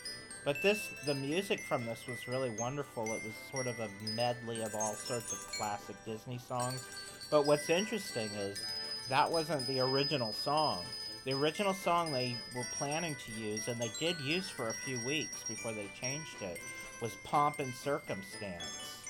[0.45, 3.05] But this, the music from this was really wonderful.
[3.05, 6.85] It was sort of a medley of all sorts of classic Disney songs.
[7.35, 8.63] But what's interesting is
[9.09, 10.85] that wasn't the original song.
[11.25, 15.01] The original song they were planning to use, and they did use for a few
[15.01, 16.61] weeks before they changed it,
[17.03, 19.01] was Pomp and Circumstance,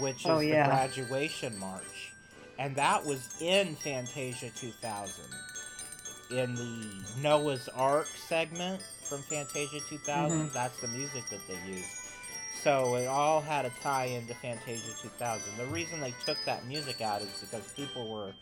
[0.00, 0.64] which oh, is Oh, yeah.
[0.64, 2.12] the graduation march.
[2.58, 5.24] And that was in Fantasia 2000
[6.32, 10.38] in the Noah's Ark segment from Fantasia 2000.
[10.38, 10.52] Mm-hmm.
[10.52, 12.03] That's the music that they used.
[12.64, 15.58] So it all had a tie into Fantasia 2000.
[15.58, 18.32] The reason they took that music out is because people were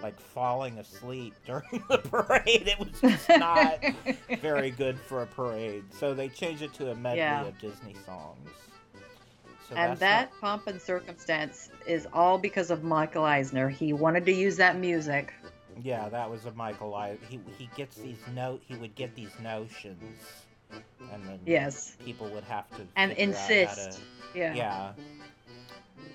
[0.00, 2.68] like falling asleep during the parade.
[2.68, 3.80] It was just not
[4.40, 5.82] very good for a parade.
[5.92, 7.44] So they changed it to a medley Yeah.
[7.44, 8.48] of Disney songs.
[9.68, 13.68] So And that pomp and circumstance is all because of Michael Eisner.
[13.68, 15.34] He wanted to use that music.
[15.82, 16.94] Yeah, that was a Michael.
[16.94, 18.62] I he he gets these note.
[18.64, 20.20] He would get these notions,
[21.12, 21.96] and then Yes.
[22.04, 23.92] people would have to And figure out how insist.
[24.32, 24.54] to- Yeah.
[24.54, 24.92] yeah.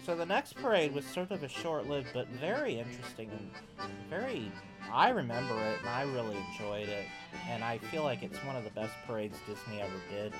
[0.06, 4.52] So the next parade was sort of a short-lived, but very interesting and very.
[4.92, 7.06] I remember it, and I really enjoyed it,
[7.50, 10.34] and I feel like it's one of the best parades Disney ever did.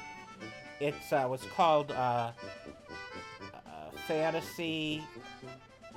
[0.80, 2.32] It uh, was called uh,
[3.54, 5.04] uh, Fantasy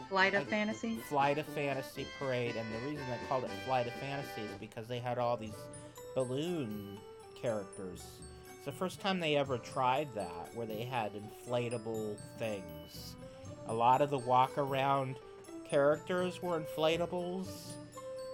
[0.09, 0.97] Flight of Fantasy.
[1.09, 4.89] Flight of Fantasy Parade, and the reason they called it Flight of Fantasy is because
[4.89, 5.55] they had all these
[6.17, 6.99] balloon
[7.41, 8.05] characters.
[8.57, 13.17] It's the first time they ever tried that, where they had inflatable things.
[13.69, 15.17] A lot of the walk around
[15.69, 17.49] characters were inflatables,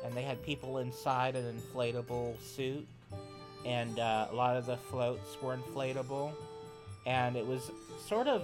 [0.05, 2.87] and they had people inside an inflatable suit,
[3.65, 6.33] and uh, a lot of the floats were inflatable,
[7.07, 7.71] and it was
[8.07, 8.43] sort of.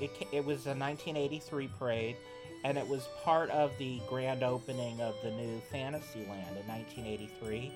[0.00, 2.16] It, it was a 1983 parade,
[2.64, 7.72] and it was part of the grand opening of the new Fantasyland in 1983,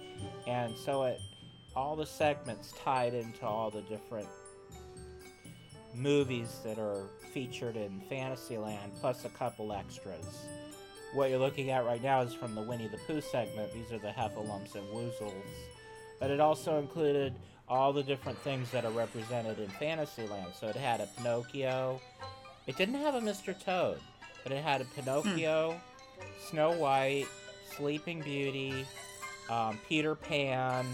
[0.46, 1.20] and so it
[1.76, 4.28] all the segments tied into all the different
[5.94, 7.02] movies that are
[7.32, 10.46] featured in Fantasyland, plus a couple extras.
[11.14, 13.72] What you're looking at right now is from the Winnie the Pooh segment.
[13.72, 15.32] These are the Heffalumps and Woozles.
[16.18, 17.34] But it also included
[17.68, 20.52] all the different things that are represented in Fantasyland.
[20.58, 22.00] So it had a Pinocchio.
[22.66, 23.58] It didn't have a Mr.
[23.58, 24.00] Toad,
[24.42, 25.80] but it had a Pinocchio,
[26.50, 27.26] Snow White,
[27.76, 28.86] Sleeping Beauty,
[29.50, 30.86] um, Peter Pan,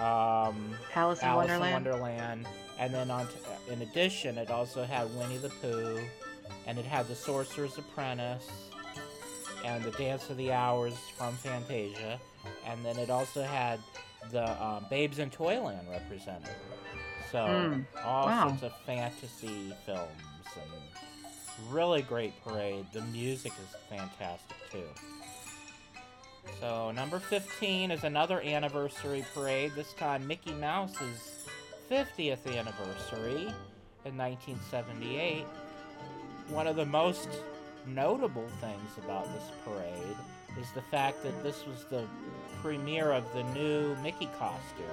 [0.00, 1.86] um, Alice in Alice Wonderland.
[1.86, 2.46] in Wonderland,
[2.78, 6.00] and then on t- in addition, it also had Winnie the Pooh,
[6.66, 8.48] and it had the Sorcerer's Apprentice,
[9.64, 12.20] and the Dance of the Hours from Fantasia,
[12.66, 13.80] and then it also had
[14.30, 16.54] the um, Babes in Toyland represented.
[17.32, 18.48] So Mm, all wow.
[18.48, 20.10] sorts of fantasy films
[20.56, 22.86] and really great parade.
[22.92, 24.84] The music is fantastic too.
[26.60, 29.72] So number 15 is another anniversary parade.
[29.74, 31.48] This time Mickey Mouse's
[31.90, 33.52] 50th anniversary
[34.04, 35.44] in 1978.
[36.48, 37.28] One of the most
[37.86, 40.16] notable things about this parade
[40.60, 42.06] is the fact that this was the
[42.62, 44.86] premiere of the new Mickey costume.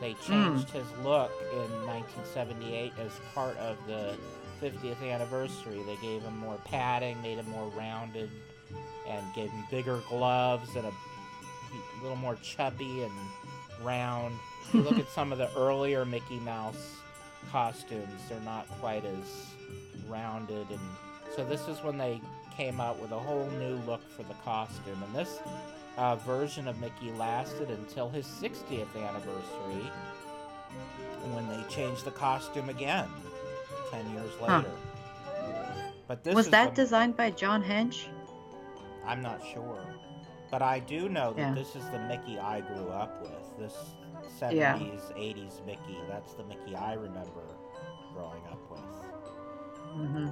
[0.00, 0.32] They hmm.
[0.32, 4.16] changed his look in 1978 as part of the
[4.60, 5.82] 50th anniversary.
[5.86, 8.30] They gave him more padding, made him more rounded,
[9.08, 13.12] and gave him bigger gloves and a he- little more chubby and
[13.82, 14.34] round.
[14.68, 16.96] If you look at some of the earlier Mickey Mouse
[17.50, 19.46] costumes, they're not quite as
[20.08, 20.80] rounded and
[21.34, 22.20] so this is when they
[22.56, 25.38] came out with a whole new look for the costume and this
[25.96, 29.90] uh, version of Mickey lasted until his 60th anniversary
[31.32, 33.08] when they changed the costume again
[33.90, 34.58] 10 years Huh.
[34.58, 34.70] later.
[36.06, 38.04] But this Was that when- designed by John Hench?
[39.06, 39.84] I'm not sure.
[40.50, 41.54] But I do know that Yeah.
[41.54, 43.58] this is the Mickey I grew up with.
[43.58, 43.94] This
[44.38, 45.16] 70s, Yeah.
[45.16, 45.98] 80s Mickey.
[46.08, 47.42] That's the Mickey I remember
[48.12, 48.80] growing up with.
[49.92, 50.28] hmm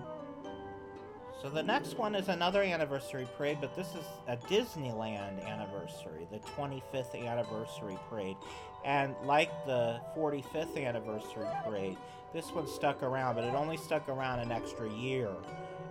[1.40, 6.38] So the next one is another anniversary parade, but this is a Disneyland anniversary, the
[6.38, 8.36] 25th anniversary parade.
[8.84, 11.96] And like the 45th anniversary parade,
[12.32, 15.30] this one stuck around, but it only stuck around an extra year.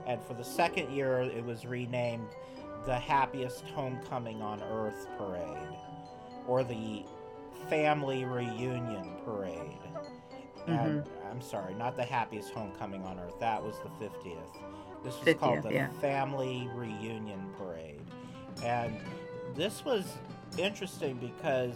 [0.07, 2.29] And for the second year, it was renamed
[2.85, 5.77] the Happiest Homecoming on Earth Parade,
[6.47, 7.03] or the
[7.69, 9.79] Family Reunion Parade.
[10.67, 11.27] And mm-hmm.
[11.29, 13.39] I'm sorry, not the Happiest Homecoming on Earth.
[13.39, 14.37] That was the 50th.
[15.03, 15.89] This was called the yeah.
[15.99, 18.01] Family Reunion Parade.
[18.63, 18.97] And
[19.55, 20.05] this was
[20.57, 21.73] interesting because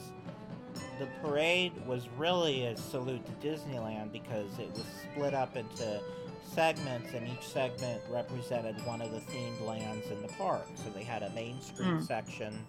[1.00, 6.02] the parade was really a salute to Disneyland because it was split up into
[6.46, 10.66] segments and each segment represented one of the themed lands in the park.
[10.84, 12.02] So they had a Main Street Hmm.
[12.02, 12.66] section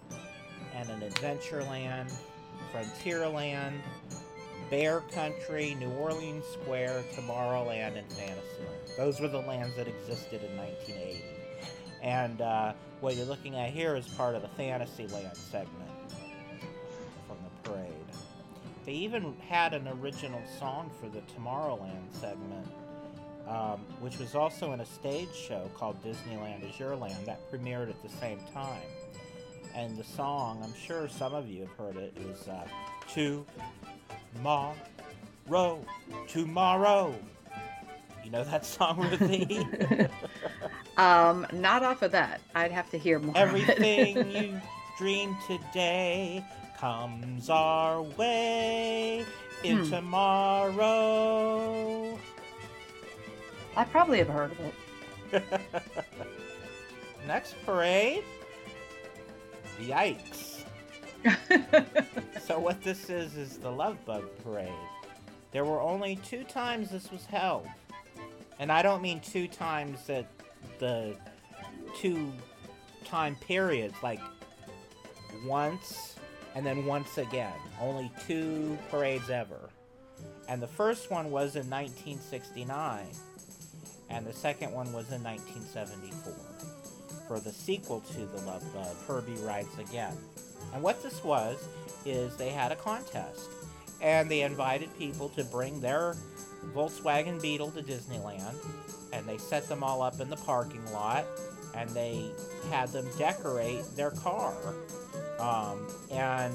[0.75, 2.13] and an Adventure Adventureland,
[2.73, 3.73] Frontierland,
[4.69, 8.81] Bear Country, New Orleans Square, Tomorrowland, and Fantasyland.
[8.97, 11.23] Those were the lands that existed in 1980.
[12.01, 15.89] And uh, what you're looking at here is part of the Fantasyland segment
[17.27, 17.91] from the parade.
[18.85, 22.67] They even had an original song for the Tomorrowland segment,
[23.47, 27.89] um, which was also in a stage show called Disneyland is Your Land that premiered
[27.89, 28.81] at the same time.
[29.75, 32.67] And the song, I'm sure some of you have heard it, is uh,
[34.33, 34.75] Tomorrow,
[36.27, 37.15] Tomorrow.
[38.23, 39.65] You know that song, Ruthie?
[40.97, 42.41] Um, not off of that.
[42.55, 43.37] I'd have to hear more.
[43.37, 44.59] Everything you
[44.97, 46.43] dream today
[46.79, 49.23] comes our way
[49.63, 49.89] in Hmm.
[50.71, 51.37] tomorrow.
[53.77, 55.43] I probably have heard of it.
[57.27, 58.23] Next parade.
[59.79, 60.63] Yikes.
[62.47, 64.71] So what this is is the Love Bug Parade.
[65.51, 67.67] There were only two times this was held.
[68.57, 70.27] And I don't mean two times that
[70.79, 71.17] the
[71.97, 72.31] two
[73.03, 74.21] time periods, like
[75.45, 76.15] once
[76.55, 77.59] and then once again.
[77.81, 79.69] Only two parades ever.
[80.47, 83.07] And the first one was in 1969.
[84.09, 86.33] And the second one was in 1974
[87.27, 90.15] for the sequel to The Love Bug, Herbie Rides Again.
[90.73, 91.67] And what this was
[92.05, 93.49] is they had a contest
[94.01, 96.15] and they invited people to bring their
[96.73, 98.55] Volkswagen Beetle to Disneyland
[99.13, 101.25] and they set them all up in the parking lot
[101.75, 102.29] and they
[102.69, 104.53] had them decorate their car.
[105.39, 106.53] Um, and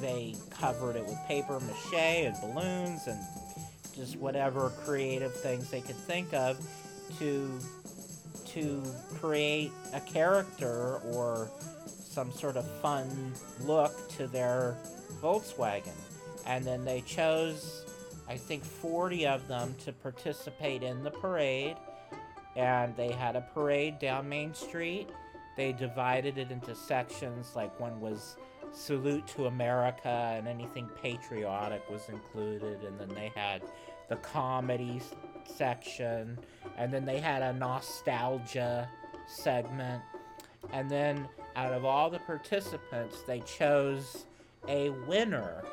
[0.00, 3.18] they covered it with paper mache and balloons and
[3.94, 6.58] just whatever creative things they could think of
[7.18, 7.58] to
[8.46, 8.82] to
[9.14, 11.50] create a character or
[11.86, 13.32] some sort of fun
[13.62, 14.76] look to their
[15.22, 15.96] Volkswagen.
[16.46, 17.86] And then they chose,
[18.28, 21.76] I think, 40 of them to participate in the parade.
[22.54, 25.08] And they had a parade down Main Street.
[25.56, 28.36] They divided it into sections, like one was
[28.72, 32.82] salute to America and anything patriotic was included.
[32.82, 33.62] And then they had
[34.08, 35.00] the comedy
[35.44, 36.38] section,
[36.76, 38.88] and then they had a nostalgia
[39.26, 40.02] segment.
[40.72, 44.26] And then out of all the participants, they chose
[44.68, 45.64] a winner.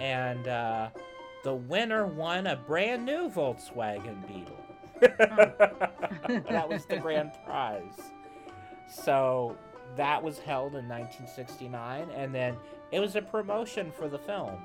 [0.00, 0.88] And uh,
[1.44, 4.60] the winner won a brand new Volkswagen Beetle.
[6.50, 8.12] that was the grand prize.
[8.88, 9.56] So
[9.96, 12.56] that was held in 1969, and then
[12.92, 14.58] it was a promotion for the film,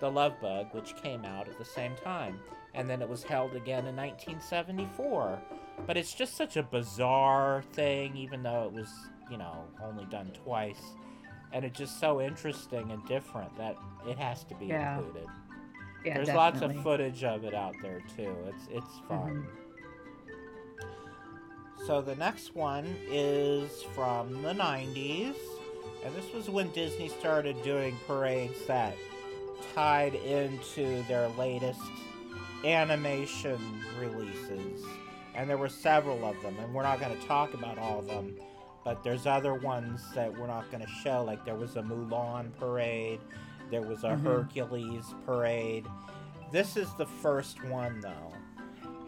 [0.00, 2.38] The Love Bug, which came out at the same time.
[2.74, 5.38] And then it was held again in 1974.
[5.86, 8.88] But it's just such a bizarre thing, even though it was,
[9.30, 10.80] you know, only done twice.
[11.52, 13.76] And it's just so interesting and different that
[14.08, 14.96] it has to be Yeah.
[14.98, 15.28] included.
[16.04, 18.34] Yeah, There's lots of footage of it out there too.
[18.48, 19.46] It's it's fun.
[19.46, 19.61] Mm-hmm.
[21.86, 25.34] So the next one is from the 90s,
[26.04, 28.94] and this was when Disney started doing parades that
[29.74, 31.80] tied into their latest
[32.64, 33.58] animation
[33.98, 34.84] releases.
[35.34, 38.06] And there were several of them, and we're not going to talk about all of
[38.06, 38.36] them,
[38.84, 41.24] but there's other ones that we're not going to show.
[41.24, 43.20] Like there was a Mulan parade,
[43.70, 44.22] there was a Mhm.
[44.22, 45.86] Hercules parade.
[46.52, 48.32] This is the first one, though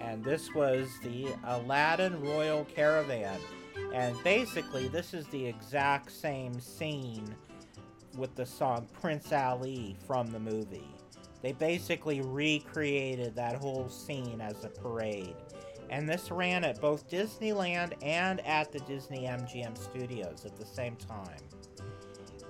[0.04, 3.40] and this was the Aladdin Royal Caravan.
[3.92, 7.34] And basically, this is the exact same scene
[8.16, 10.88] with the song Prince Ali from the movie.
[11.42, 15.34] They basically recreated that whole scene as a parade.
[15.90, 20.96] And this ran at both Disneyland and at the Disney MGM studios at the same
[20.96, 21.40] time.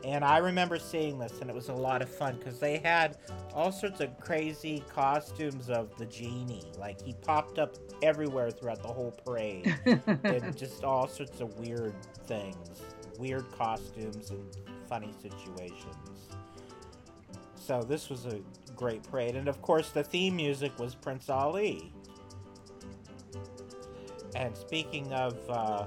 [0.05, 3.17] And I remember seeing this, and it was a lot of fun because they had
[3.55, 6.71] all sorts of crazy costumes of the genie.
[6.79, 9.75] Like he popped up everywhere throughout the whole parade,
[10.25, 11.95] and just all sorts of weird
[12.27, 12.83] things,
[13.19, 14.45] weird costumes, and
[14.89, 16.29] funny situations.
[17.55, 18.41] So this was a
[18.77, 21.95] great parade, and of course the theme music was Prince Ali.
[24.37, 25.87] And speaking of uh,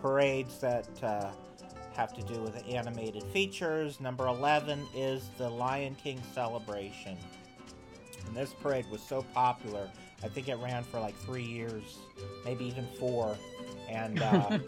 [0.00, 1.30] parades that uh,
[1.96, 4.00] have to do with animated features.
[4.00, 7.16] Number 11 is the Lion King celebration.
[8.26, 9.88] And this parade was so popular,
[10.22, 11.98] I think it ran for like three years,
[12.44, 13.36] maybe even four.
[13.88, 14.58] And uh,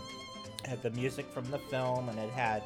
[0.64, 2.62] had the music from the film, and it had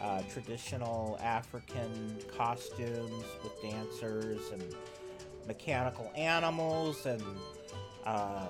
[0.00, 4.74] uh, traditional African costumes with dancers and
[5.46, 7.22] mechanical animals and
[8.04, 8.46] uh,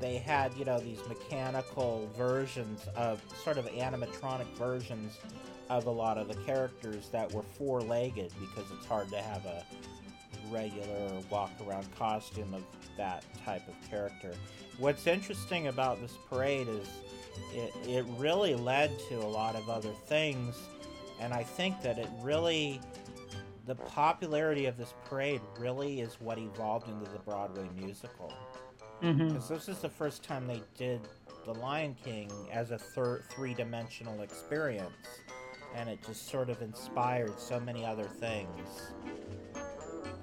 [0.00, 5.18] they had you know these mechanical versions of sort of animatronic versions
[5.70, 9.64] of a lot of the characters that were four-legged because it's hard to have a
[10.50, 12.62] regular walk around costume of
[12.96, 14.32] that type of character.
[14.78, 16.88] What's interesting about this parade is
[17.52, 20.56] it, it really led to a lot of other things
[21.20, 22.80] and i think that it really
[23.66, 28.32] the popularity of this parade really is what evolved into the broadway musical
[29.02, 29.28] Mhm.
[29.28, 31.00] because this is the first time they did
[31.44, 34.92] The Lion King as a thir- three dimensional experience.
[35.74, 38.92] And it just sort of inspired so many other things.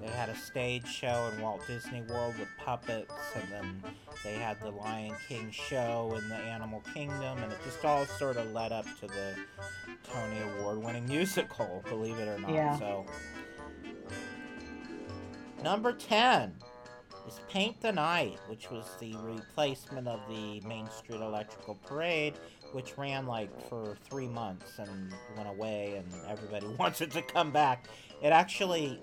[0.00, 3.82] They had a stage show in Walt Disney World with puppets, and then
[4.22, 8.36] they had the Lion King show in the Animal Kingdom, and it just all sort
[8.36, 9.34] of led up to the
[10.04, 12.50] Tony Award winning musical, believe it or not.
[12.52, 12.78] Yeah.
[12.78, 13.06] So,
[15.62, 16.54] number 10
[17.26, 22.34] is Paint the Night, which was the replacement of the Main Street Electrical Parade,
[22.72, 27.50] which ran like for three months and went away, and everybody wants it to come
[27.50, 27.86] back.
[28.22, 29.00] It actually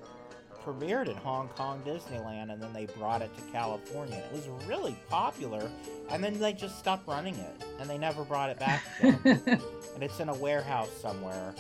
[0.66, 4.18] premiered in Hong Kong Disneyland, and then they brought it to California.
[4.18, 5.70] It was really popular,
[6.10, 9.42] and then they just stopped running it, and they never brought it back again.
[9.46, 11.54] and it's in a warehouse somewhere.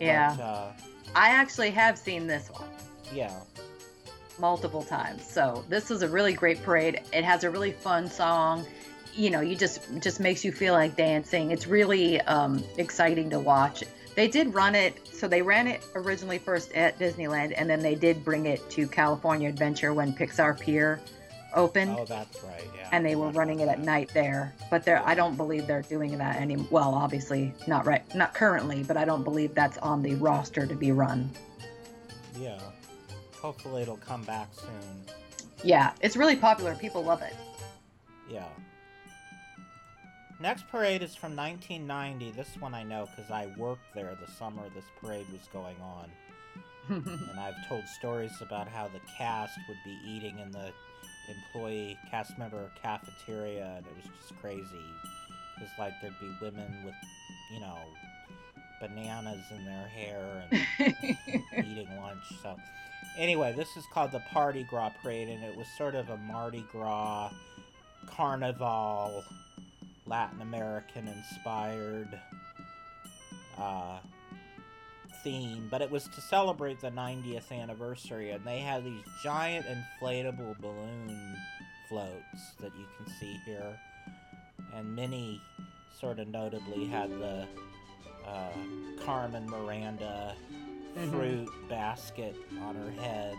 [0.00, 0.34] yeah.
[0.36, 0.72] But, uh,
[1.14, 2.68] I actually have seen this one
[3.12, 3.40] yeah.
[4.40, 5.24] Multiple times.
[5.24, 7.00] So this was a really great parade.
[7.12, 8.66] It has a really fun song.
[9.14, 11.50] You know, you just just makes you feel like dancing.
[11.50, 13.84] It's really um, exciting to watch.
[14.16, 17.94] They did run it, so they ran it originally first at Disneyland, and then they
[17.94, 21.00] did bring it to California Adventure when Pixar Pier
[21.54, 21.96] opened.
[21.98, 22.64] Oh, that's right.
[22.76, 22.88] Yeah.
[22.92, 24.54] and they were running it at night there.
[24.70, 26.56] But they're I don't believe they're doing that any.
[26.56, 30.74] Well, obviously not right, not currently, but I don't believe that's on the roster to
[30.74, 31.30] be run.
[32.38, 32.58] Yeah.
[33.40, 35.04] Hopefully it'll come back soon.
[35.64, 36.74] Yeah, it's really popular.
[36.74, 37.34] People love it.
[38.30, 38.48] Yeah.
[40.40, 42.30] Next parade is from 1990.
[42.32, 46.10] This one I know because I worked there the summer this parade was going on.
[46.88, 50.72] and I've told stories about how the cast would be eating in the
[51.28, 54.64] employee cast member cafeteria, and it was just crazy.
[55.54, 56.94] Because like there'd be women with,
[57.52, 57.78] you know,
[58.80, 60.94] bananas in their hair and
[61.66, 62.22] eating lunch.
[62.42, 62.56] So,
[63.18, 66.64] anyway, this is called the Party Gras Parade, and it was sort of a Mardi
[66.70, 67.30] Gras
[68.06, 69.22] carnival,
[70.06, 72.18] Latin American inspired
[73.58, 73.98] uh,
[75.22, 80.58] theme, but it was to celebrate the 90th anniversary, and they had these giant inflatable
[80.60, 81.36] balloon
[81.88, 83.78] floats that you can see here,
[84.74, 85.40] and Minnie
[86.00, 87.46] sort of notably had the
[88.26, 88.48] uh,
[89.04, 90.34] Carmen Miranda
[90.96, 91.10] Mhm.
[91.10, 93.36] fruit basket on her head.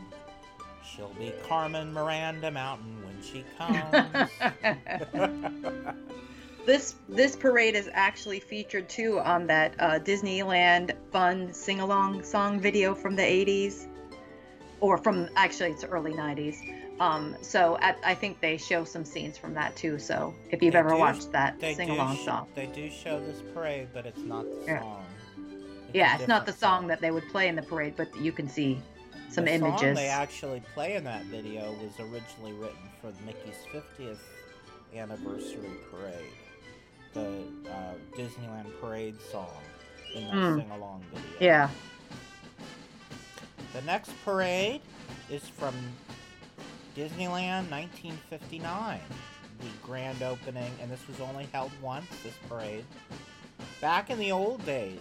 [0.83, 4.29] She'll be Carmen Miranda Mountain when she comes.
[6.65, 12.59] this this parade is actually featured too on that uh, Disneyland fun sing along song
[12.59, 13.87] video from the 80s,
[14.79, 16.57] or from actually it's early 90s.
[16.99, 19.97] Um, so at, I think they show some scenes from that too.
[19.97, 22.67] So if you've They ever do- watched that they sing do along sh- song, They
[22.67, 24.81] do show this parade, but it's not the Yeah.
[24.81, 25.05] song.
[25.93, 28.47] Yeah, it's not the song that they would play in the parade, but you can
[28.47, 28.81] see
[29.29, 29.61] some images.
[29.61, 29.81] the images.
[29.81, 34.17] song they actually play in that video was originally written for Mickey's 50th
[34.95, 36.15] anniversary parade.
[37.13, 39.49] The uh, Disneyland parade song
[40.15, 40.57] in that Hmm.
[40.59, 41.29] sing along video.
[41.39, 41.69] yeah.
[43.73, 44.81] The next parade
[45.29, 45.73] is from
[46.95, 48.99] Disneyland 1959.
[49.59, 52.83] The grand opening, and this was only held once, this parade.
[53.79, 54.99] Back in the old days,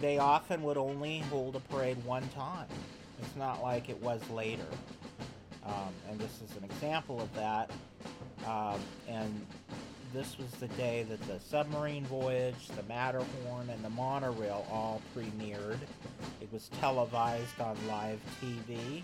[0.00, 2.66] they often would only hold a parade one time.
[3.20, 4.66] It's not like it was later.
[5.64, 7.70] Um, and this is an example of that.
[8.46, 9.46] Um, and
[10.14, 15.78] this was the day that the submarine voyage, the Matterhorn, and the monorail all premiered.
[16.40, 19.02] It was televised on live TV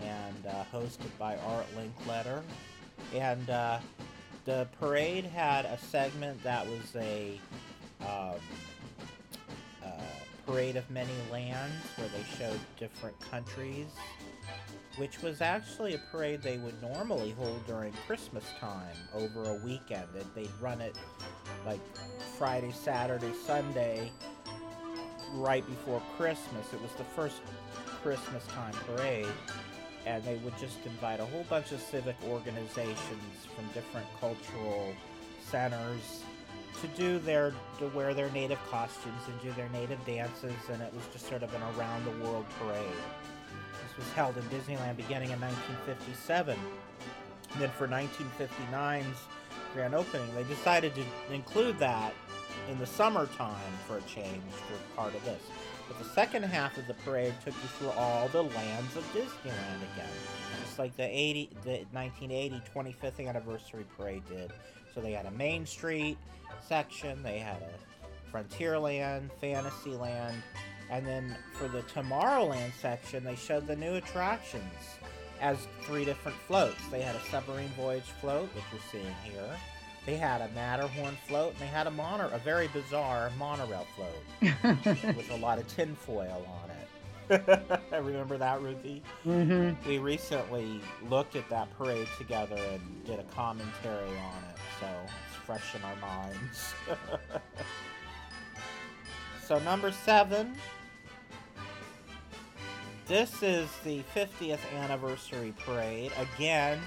[0.00, 2.42] and uh, hosted by Art Linkletter.
[3.14, 3.78] And uh,
[4.44, 7.40] the parade had a segment that was a
[8.00, 8.40] um,
[10.46, 13.86] parade of many lands where they showed different countries,
[14.96, 20.08] which was actually a parade they would normally hold during Christmas time over a weekend.
[20.14, 20.96] And they'd run it
[21.66, 21.80] like
[22.38, 24.10] Friday, Saturday, Sunday,
[25.34, 26.72] right before Christmas.
[26.72, 27.40] It was the first
[28.02, 29.26] Christmas time parade,
[30.06, 34.94] and they would just invite a whole bunch of civic organizations from different cultural
[35.50, 36.22] centers
[36.80, 40.92] to do their to wear their native costumes and do their native dances, and it
[40.94, 42.80] was just sort of an around the world parade.
[43.86, 46.58] This was held in Disneyland beginning in 1957.
[47.52, 49.16] And then for 1959's
[49.72, 52.12] grand opening, they decided to include that
[52.70, 55.40] in the summertime for a change for part of this.
[55.88, 59.82] But the second half of the parade took you through all the lands of Disneyland
[59.94, 60.10] again,
[60.64, 64.52] just like the 80, the 1980 25th anniversary parade did.
[64.94, 66.18] So they had a Main Street
[66.66, 70.42] section, they had a Frontierland, Fantasyland,
[70.90, 74.72] and then for the Tomorrowland section, they showed the new attractions
[75.40, 76.80] as three different floats.
[76.90, 79.56] They had a submarine voyage float, which you're seeing here.
[80.06, 84.46] They had a Matterhorn float, and they had a mono, a very bizarre monorail float
[85.16, 87.80] with a lot of tinfoil on it.
[87.90, 89.02] I remember that, Ruthie?
[89.24, 90.80] hmm We recently
[91.10, 94.86] looked at that parade together and did a commentary on it, so
[95.25, 96.74] it's fresh in our minds.
[99.46, 100.54] so, number seven.
[103.06, 106.10] This is the 50th anniversary parade.
[106.34, 106.80] Again,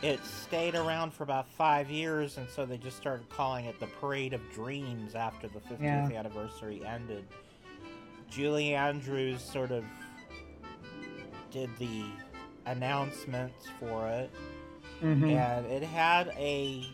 [0.00, 3.88] it stayed around for about five years, and so they just started calling it the
[3.88, 5.80] Parade of Dreams after the 50th
[6.12, 6.16] Yeah.
[6.16, 7.24] anniversary ended.
[8.30, 9.84] Julie Andrews sort of
[11.50, 12.04] did the
[12.66, 14.30] announcements for it,
[15.00, 16.86] hmm and it had a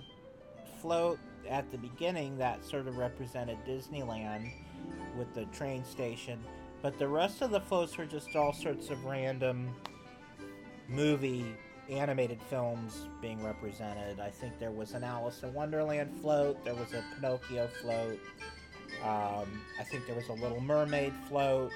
[0.83, 1.19] float
[1.49, 4.51] at the beginning that sort of represented Disneyland
[5.17, 6.39] with the train station,
[6.83, 9.73] but the rest of the floats were just all sorts of random
[10.89, 11.47] movie
[11.89, 14.21] animated films being represented.
[14.21, 18.19] I think there was an Alice in Wonderland float, there was a Pinocchio float,
[19.03, 21.73] um, I think there was a Little Mermaid float.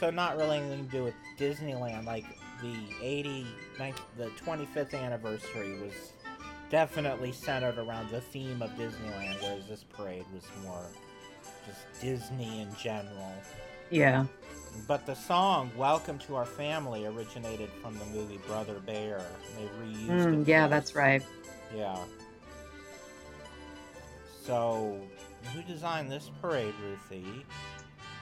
[0.00, 2.06] So not really anything to do with Disneyland.
[2.06, 2.24] Like
[2.60, 3.46] the 80,
[3.78, 6.12] 19, the 25th anniversary was
[6.72, 10.86] definitely centered around the theme of Disneyland, whereas this parade was more
[11.66, 13.30] just Disney in general.
[13.90, 14.24] Yeah.
[14.88, 19.20] But the song "Welcome to Our Family" originated from the movie Brother Bear.
[19.58, 20.48] They reused Mm, it.
[20.48, 21.22] yeah, that's right.
[21.76, 21.98] Yeah.
[24.44, 24.98] So,
[25.54, 27.44] who designed this parade, Ruthie?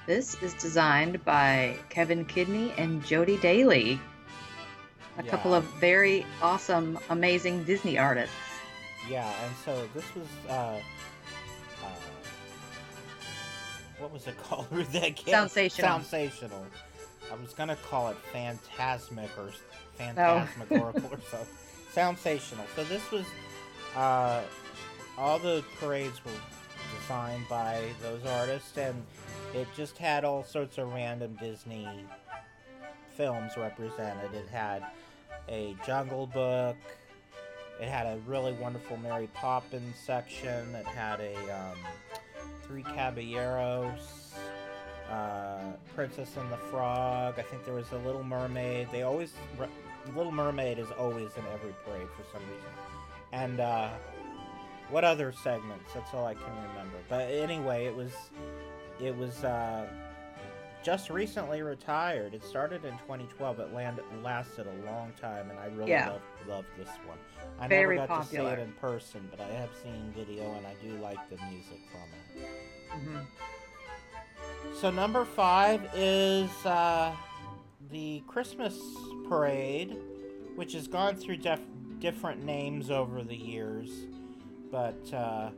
[0.07, 4.01] This is designed by Kevin Kidney and Jody Daly,
[5.19, 8.35] a couple of very awesome, amazing Disney artists.
[9.09, 10.81] Yeah, and so this was uh, uh,
[13.99, 14.67] what was it called?
[14.71, 15.35] that game?
[15.35, 16.01] Soundsational.
[16.01, 16.65] Soundsational.
[17.33, 19.51] I was gonna call it Fantasmic or
[20.03, 20.03] Oh.
[20.03, 21.47] phantasmagorical or so.
[21.95, 22.65] Soundsational.
[22.75, 23.27] So this was
[23.97, 24.41] uh,
[25.19, 26.31] all the parades were
[27.01, 29.05] designed by those artists, and
[29.55, 31.87] it just had all sorts of random Disney
[33.21, 34.33] films represented.
[34.33, 34.83] It had
[35.47, 36.77] a Jungle Book.
[37.79, 40.75] It had a really wonderful Mary Poppins section.
[40.75, 41.77] It had a um,
[42.63, 44.33] Three Caballeros,
[45.11, 47.35] uh, Princess and the Frog.
[47.37, 48.89] I think there was a Little Mermaid.
[48.91, 49.35] They always
[50.17, 52.73] Little Mermaid is always in every parade for some reason.
[53.33, 53.91] And uh,
[54.89, 55.93] what other segments?
[55.93, 56.97] That's all I can remember.
[57.11, 58.13] But anyway, it was
[58.99, 59.87] it was uh,
[60.83, 62.35] just recently retired.
[62.35, 63.61] It started in 2012.
[63.61, 66.11] It landed, lasted a long time, and I really Yeah.
[66.11, 67.19] loved, loved this one.
[67.59, 68.51] I Very never got popular.
[68.51, 71.37] to see it in person, but I have seen video, and I do like the
[71.51, 72.49] music from it.
[72.91, 73.27] Mhm.
[74.75, 77.15] So number five is uh,
[77.91, 78.79] the Christmas
[79.29, 79.97] parade,
[80.57, 81.61] which has gone through def-
[81.99, 83.91] different names over the years,
[84.71, 85.51] but uh,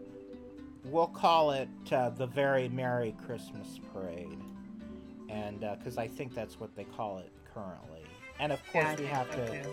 [0.84, 4.38] we'll call it uh, the Very Merry Christmas Parade,
[5.32, 8.04] and because I think that's what they call it currently.
[8.40, 9.68] And of course, Yeah, we have to too.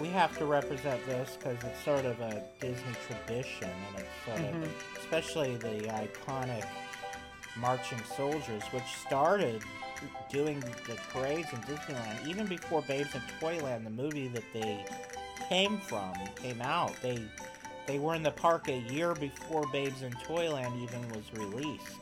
[0.00, 4.38] we have to represent this because it's sort of a Disney tradition, and it's sort
[4.38, 4.62] Mhm.
[4.64, 6.64] of, especially the iconic
[7.56, 9.62] marching soldiers, which started
[10.30, 14.84] doing the parades in Disneyland even before Babes in Toyland, the movie that they
[15.48, 16.94] came from, came out.
[17.02, 17.18] They
[17.86, 21.99] they were in the park a year before Babes in Toyland even was released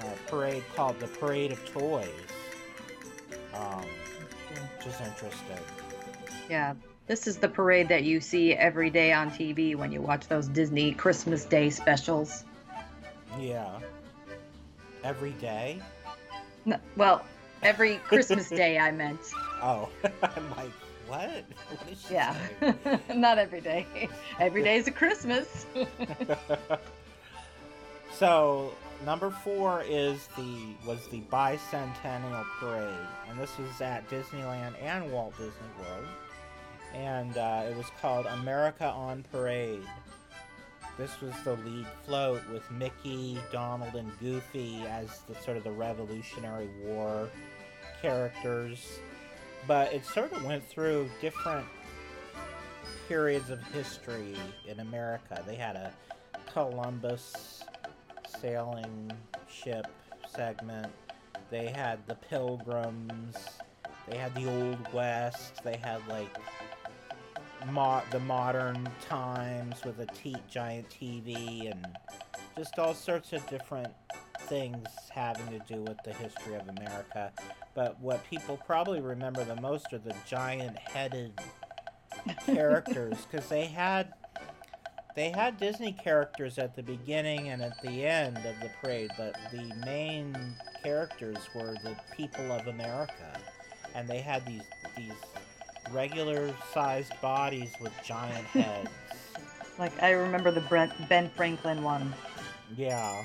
[0.00, 2.08] in a parade called the Parade of Toys,
[3.54, 3.84] um,
[4.86, 5.58] is interesting.
[6.48, 6.74] Yeah.
[7.06, 10.48] This is the parade that you see every day on TV when you watch those
[10.48, 12.44] Disney Christmas Day specials.
[13.38, 13.78] Yeah.
[15.04, 15.80] Every day?
[16.64, 17.24] No, well,
[17.62, 19.20] every Christmas Day, I meant.
[19.62, 19.88] Oh,
[20.22, 20.72] I'm like,
[21.06, 21.44] what?
[21.68, 22.36] What is she Yeah.
[23.14, 23.86] Not every day.
[24.40, 25.66] Every day is a Christmas.
[28.12, 28.72] so
[29.04, 35.36] number four is the was the bicentennial parade, and this was at Disneyland and Walt
[35.36, 36.06] Disney World,
[36.94, 39.86] and uh, it was called America on Parade.
[40.98, 45.70] This was the lead float with Mickey, Donald, and Goofy as the sort of the
[45.70, 47.28] Revolutionary War
[48.00, 48.98] characters,
[49.66, 51.66] but it sort of went through different
[53.08, 54.34] periods of history
[54.66, 55.42] in America.
[55.46, 55.92] They had a
[56.52, 57.55] Columbus
[58.40, 59.10] sailing
[59.48, 59.86] ship
[60.34, 60.92] segment.
[61.50, 63.36] They had the Pilgrims.
[64.08, 65.62] They had the Old West.
[65.62, 66.36] They had like
[67.70, 70.06] mo- the modern times with a
[70.50, 71.86] giant TV and
[72.56, 73.92] just all sorts of different
[74.40, 77.32] things having to do with the history of America.
[77.74, 81.32] But what people probably remember the most are the giant headed
[82.46, 84.12] characters because they had
[85.16, 89.34] they had Disney characters at the beginning and at the end of the parade, but
[89.50, 90.36] the main
[90.82, 93.40] characters were the people of America,
[93.94, 94.62] and they had these
[94.96, 95.12] these
[95.90, 98.90] regular sized bodies with giant heads.
[99.78, 102.12] like, I remember the Brent, Ben Franklin one.
[102.76, 103.22] yeah.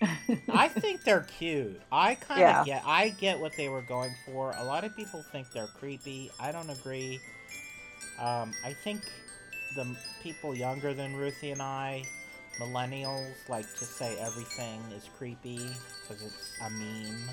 [0.48, 1.80] I think they're cute.
[1.90, 2.64] I kind of Yeah.
[2.64, 4.54] get I get what they were going for.
[4.56, 6.30] A lot of people think they're creepy.
[6.38, 7.18] I don't agree.
[8.20, 9.00] Um, I think
[9.74, 9.86] the
[10.22, 12.02] people younger than Ruthie and I,
[12.58, 15.58] millennials, like to say everything is creepy
[16.02, 17.28] because it's a meme.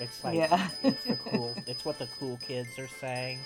[0.00, 0.68] It's like yeah.
[0.82, 1.54] it's the cool.
[1.66, 3.38] It's what the cool kids are saying.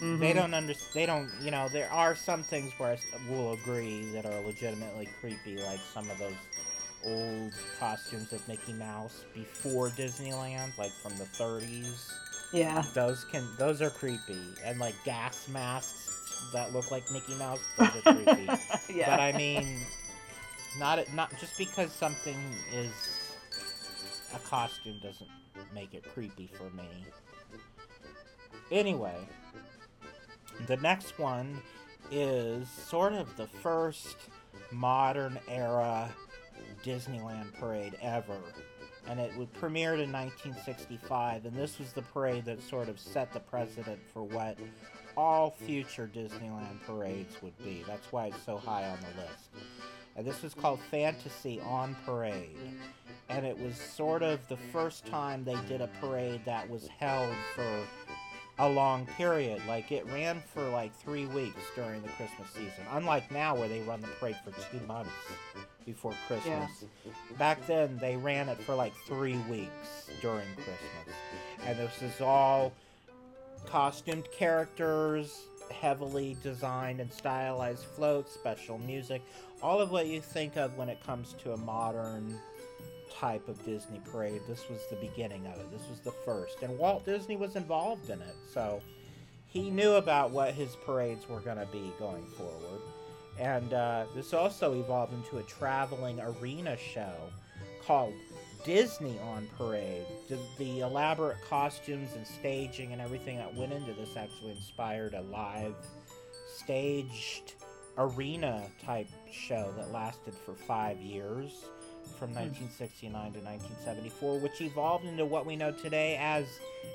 [0.00, 0.34] They Mhm.
[0.34, 0.90] don't understand.
[0.94, 1.30] They don't.
[1.40, 2.96] You know, there are some things where
[3.28, 6.34] we'll agree that are legitimately creepy, like some of those
[7.04, 12.12] old costumes of Mickey Mouse before Disneyland, like from the 30s.
[12.52, 12.84] Yeah.
[12.94, 13.44] Those can.
[13.58, 16.17] Those are creepy, and like gas masks
[16.52, 17.60] that look like Mickey Mouse.
[17.78, 18.48] Those are creepy.
[18.94, 19.10] yeah.
[19.10, 19.80] But I mean,
[20.78, 22.36] not not just because something
[22.72, 22.92] is
[24.34, 25.30] a costume doesn't
[25.74, 26.88] make it creepy for me.
[28.70, 29.16] Anyway,
[30.66, 31.60] the next one
[32.10, 34.16] is sort of the first
[34.70, 36.10] modern era
[36.84, 38.38] Disneyland parade ever.
[39.06, 43.40] And it premiered in 1965, and this was the parade that sort of set the
[43.40, 44.58] precedent for what
[45.18, 47.82] all future Disneyland parades would be.
[47.88, 49.48] That's why it's so high on the list.
[50.14, 52.56] And this was called Fantasy on Parade.
[53.28, 57.34] And it was sort of the first time they did a parade that was held
[57.56, 57.80] for
[58.60, 59.60] a long period.
[59.66, 62.84] Like it ran for like three weeks during the Christmas season.
[62.92, 65.10] Unlike now where they run the parade for two months
[65.84, 66.84] before Christmas.
[67.38, 71.16] Back then they ran it for like three weeks during Christmas.
[71.66, 72.72] And this is all
[73.66, 79.22] costumed characters, heavily designed and stylized floats, special music,
[79.62, 82.38] all of what you think of when it comes to a modern
[83.12, 84.40] type of Disney parade.
[84.46, 85.70] This was the beginning of it.
[85.70, 86.62] This was the first.
[86.62, 88.36] And Walt Disney was involved in it.
[88.52, 88.80] So
[89.48, 92.80] he knew about what his parades were going to be going forward.
[93.38, 97.14] And uh, this also evolved into a traveling arena show
[97.84, 98.12] called
[98.64, 100.06] Disney on Parade.
[100.28, 105.22] The, the, elaborate costumes and staging and everything that went into this actually inspired a
[105.22, 105.74] live,
[106.56, 107.54] staged
[107.96, 111.64] arena type show that lasted for five years
[112.18, 112.36] from hmm.
[112.36, 116.46] 1969 to 1974, which evolved into what we know today as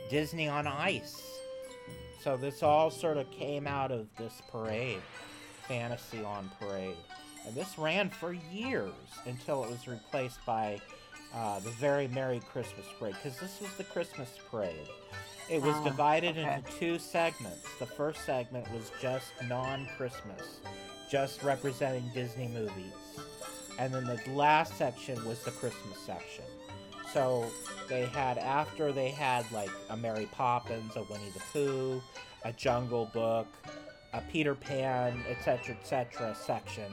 [0.09, 1.21] Disney on Ice.
[2.23, 5.01] So this all sort of came out of this parade,
[5.67, 6.95] Fantasy on Parade.
[7.45, 8.93] And this ran for years
[9.25, 10.79] until it was replaced by
[11.33, 14.87] uh, the Very Merry Christmas Parade, because this was the Christmas parade.
[15.49, 16.53] It was Ah, divided okay.
[16.55, 17.67] into two segments.
[17.79, 20.59] The first segment was just non Christmas,
[21.09, 22.93] just representing Disney movies.
[23.79, 26.45] And then the last section was the Christmas section.
[27.11, 27.45] So
[27.89, 32.01] they had, after they had like a Mary Poppins, a Winnie the Pooh,
[32.45, 33.47] a Jungle Book,
[34.13, 36.35] a Peter Pan, etc., etc.
[36.39, 36.91] section.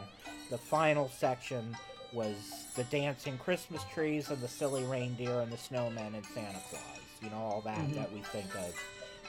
[0.51, 1.77] The final section
[2.13, 2.35] was
[2.77, 6.83] the dancing Christmas trees and the silly reindeer and the snowmen and Santa Claus.
[7.23, 7.95] You know, all that Mhm.
[7.97, 8.75] that we think of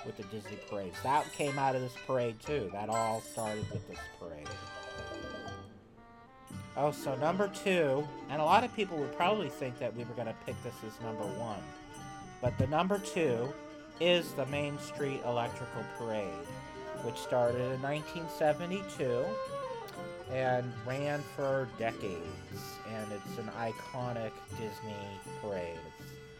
[0.05, 0.95] with the Disney parades.
[1.03, 2.69] That came out of this parade too.
[2.73, 4.47] That all started with this parade.
[6.77, 10.13] Oh, so number two, and a lot of people would probably think that we were
[10.13, 11.61] going to pick this as number one.
[12.41, 13.53] But the number two
[13.99, 16.47] is the Main Street Electrical Parade,
[17.03, 19.25] which started in 1972
[20.31, 22.17] and ran for decades.
[22.93, 24.95] And it's an iconic Disney
[25.41, 25.77] parade.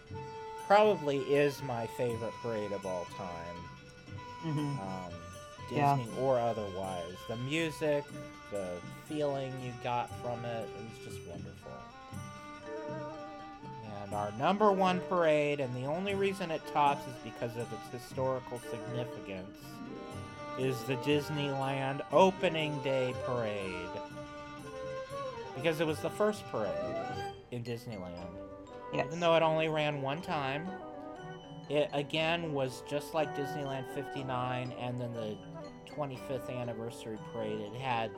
[0.09, 0.19] It's
[0.67, 3.57] probably is my favorite parade of all time
[4.43, 4.77] hmm um,
[5.71, 5.95] Yeah.
[5.97, 7.15] Disney or otherwise.
[7.27, 8.03] The music,
[8.51, 8.67] the
[9.07, 11.71] feeling you got from it, it was just wonderful.
[14.03, 18.03] And our number one parade, and the only reason it tops is because of its
[18.03, 19.57] historical significance,
[20.59, 23.89] is the Disneyland Opening Day Parade.
[25.55, 26.71] Because it was the first parade
[27.51, 28.15] in Disneyland.
[28.93, 29.05] Yes.
[29.07, 30.67] Even though it only ran one time,
[31.69, 35.37] it again was just like Disneyland 59 and then the
[35.95, 37.59] 25th anniversary parade.
[37.59, 38.11] It had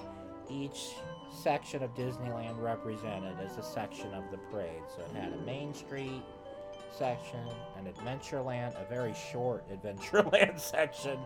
[0.49, 0.89] each
[1.31, 4.81] section of Disneyland represented as a section of the parade.
[4.95, 6.21] So it had a Main Street
[6.91, 7.39] section,
[7.77, 11.19] an Adventureland, a very short Adventureland section,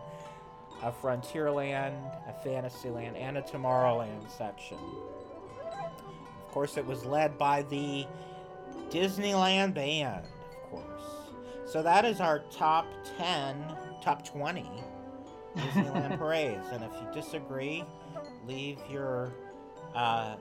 [0.82, 1.96] a Frontierland,
[2.28, 4.78] a Fantasyland, and a Tomorrowland section.
[5.66, 8.06] Of course, it was led by the
[8.90, 11.02] Disneyland Band, of course.
[11.66, 12.86] So that is our top
[13.18, 13.62] 10,
[14.02, 14.66] top 20
[15.56, 16.66] Disneyland parades.
[16.72, 17.84] And if you disagree,
[18.46, 19.32] leave your
[19.94, 20.36] uh,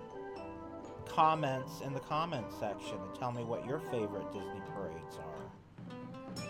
[1.07, 5.37] comments in the comments section and tell me what your favorite Disney parades are.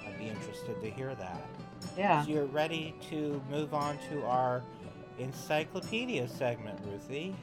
[0.05, 1.49] I'd be interested to hear that.
[1.97, 2.23] Yeah.
[2.23, 4.61] So you're ready to move on to our
[5.17, 7.35] encyclopedia segment, Ruthie.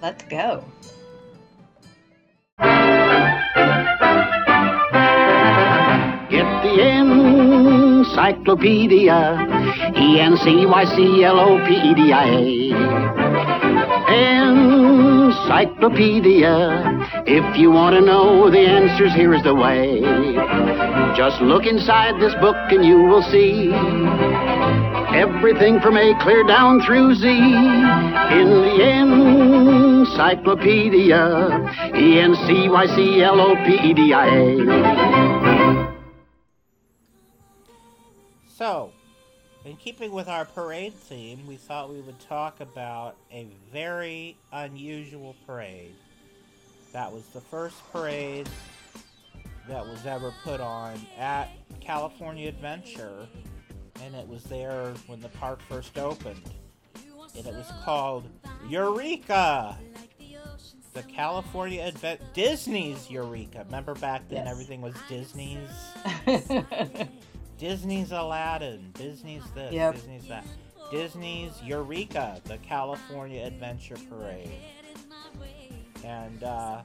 [0.00, 0.64] Let's go.
[6.30, 6.80] Get the
[8.04, 9.38] encyclopedia,
[9.96, 12.70] E N C Y C L O P E D I A.
[15.26, 16.52] Encyclopedia.
[17.26, 20.77] If you want to know the answers, here is the way.
[21.16, 23.72] Just look inside this book and you will see
[25.14, 28.80] everything from A clear down through Z in the
[30.04, 31.92] encyclopedia.
[31.96, 35.94] E N C Y C L O P E D I A.
[38.56, 38.92] So,
[39.64, 45.34] in keeping with our parade theme, we thought we would talk about a very unusual
[45.46, 45.94] parade.
[46.92, 48.48] That was the first parade
[49.68, 51.48] that was ever put on at
[51.80, 53.26] California Adventure,
[54.02, 56.42] and it was there when the park first opened.
[57.36, 58.28] And it was called
[58.68, 59.76] Eureka!
[60.94, 63.62] The California Advent Disney's Eureka.
[63.66, 64.50] Remember back then Yes.
[64.50, 65.68] everything was Disney's?
[67.58, 69.94] Disney's Aladdin, Disney's this, Yep.
[69.94, 70.44] Disney's that.
[70.90, 74.50] Disney's Eureka, the California Adventure Parade.
[76.04, 76.80] And uh,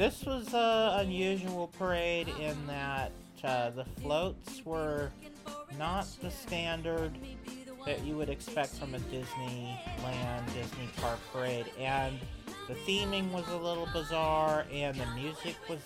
[0.00, 3.12] this was an unusual parade in that
[3.44, 5.10] uh, the floats were
[5.78, 7.12] not the standard
[7.84, 11.66] that you would expect from a Disneyland, Disney Park parade.
[11.78, 12.18] And
[12.66, 15.80] the theming was a little bizarre, and the music was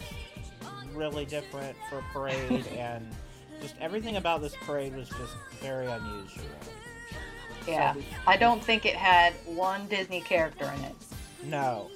[0.93, 3.09] really different for a parade, and
[3.61, 6.45] just everything about this parade was just very unusual.
[7.67, 7.95] Yeah.
[7.95, 10.95] So we- I don't think it had one Disney character in it.
[11.43, 11.91] No.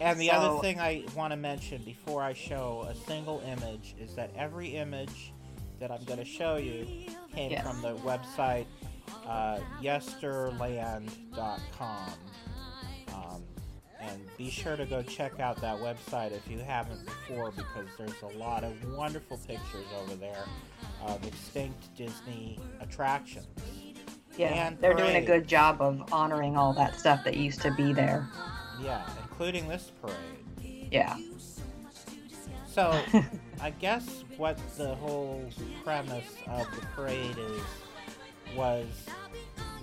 [0.00, 3.94] And the So- other thing I want to mention before I show a single image
[3.98, 5.32] is that every image
[5.78, 6.86] that I'm going to show you
[7.34, 7.66] came Yes.
[7.66, 8.64] from the website
[9.26, 12.10] uh, yesterland.com.
[13.14, 13.42] Um,
[14.00, 18.22] and be sure to go check out that website if you haven't before because there's
[18.22, 20.44] a lot of wonderful pictures over there
[21.02, 23.46] of extinct Disney attractions.
[24.36, 24.68] Yeah.
[24.68, 27.92] And They're doing a good job of honoring all that stuff that used to be
[27.92, 28.28] there.
[28.82, 30.88] Yeah, including this parade.
[30.90, 31.16] Yeah.
[32.66, 32.98] So,
[33.60, 35.48] I guess what the whole
[35.84, 37.62] premise of the parade is
[38.56, 38.86] was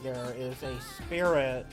[0.04, 1.66] there is a spirit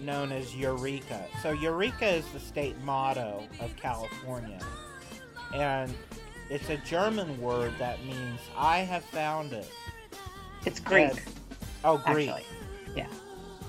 [0.00, 1.24] known as Eureka.
[1.42, 4.58] So, Eureka is the state motto of California.
[5.54, 5.92] And
[6.50, 9.70] it's a German word that means I have found it.
[10.66, 11.20] It's Greek, And-
[11.84, 12.28] oh, Greek.
[12.30, 12.44] actually.
[12.96, 13.06] Yeah.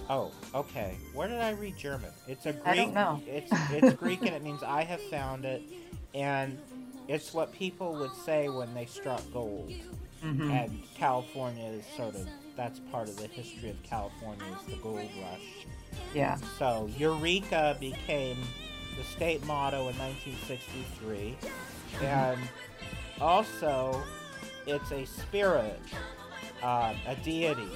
[0.10, 0.98] Oh, okay.
[1.14, 2.12] Where did I read German?
[2.28, 2.66] It's a Greek.
[2.68, 3.22] I don't know.
[3.28, 5.62] It's it's Greek and it means I have found it,
[6.14, 6.58] and
[7.08, 9.72] it's what people would say when they struck gold.
[10.22, 14.82] hmm And California is sort of that's part of the history of California is the
[14.82, 15.66] gold rush.
[16.14, 16.38] Yeah.
[16.58, 18.38] So Eureka became
[18.98, 21.38] the state motto in 1963,
[22.02, 22.40] and
[23.20, 24.02] also
[24.66, 25.80] it's a spirit,
[26.64, 27.70] um, a deity.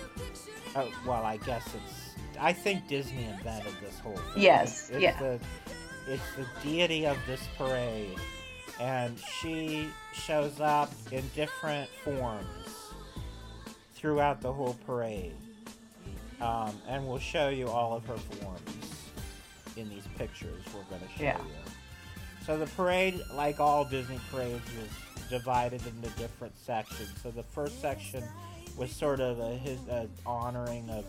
[0.75, 1.98] Oh, well, I guess it's.
[2.39, 4.43] I think Disney invented this whole thing.
[4.43, 5.19] Yes, It's yeah.
[5.19, 5.39] The,
[6.07, 8.17] it's the deity of this parade,
[8.79, 12.45] and she shows up in different forms
[13.95, 15.33] throughout the whole parade.
[16.41, 18.61] Um, and we'll show you all of her forms
[19.75, 21.37] in these pictures we're going to show Yeah.
[21.39, 21.71] you.
[22.45, 27.09] So the parade, like all Disney parades, was divided into different sections.
[27.21, 28.23] So the first section
[28.79, 31.05] was sort of a, his a honoring of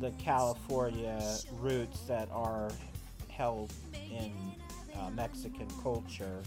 [0.00, 1.22] the California
[1.60, 2.70] roots that are
[3.28, 4.32] held in
[4.98, 6.42] uh, Mexican culture,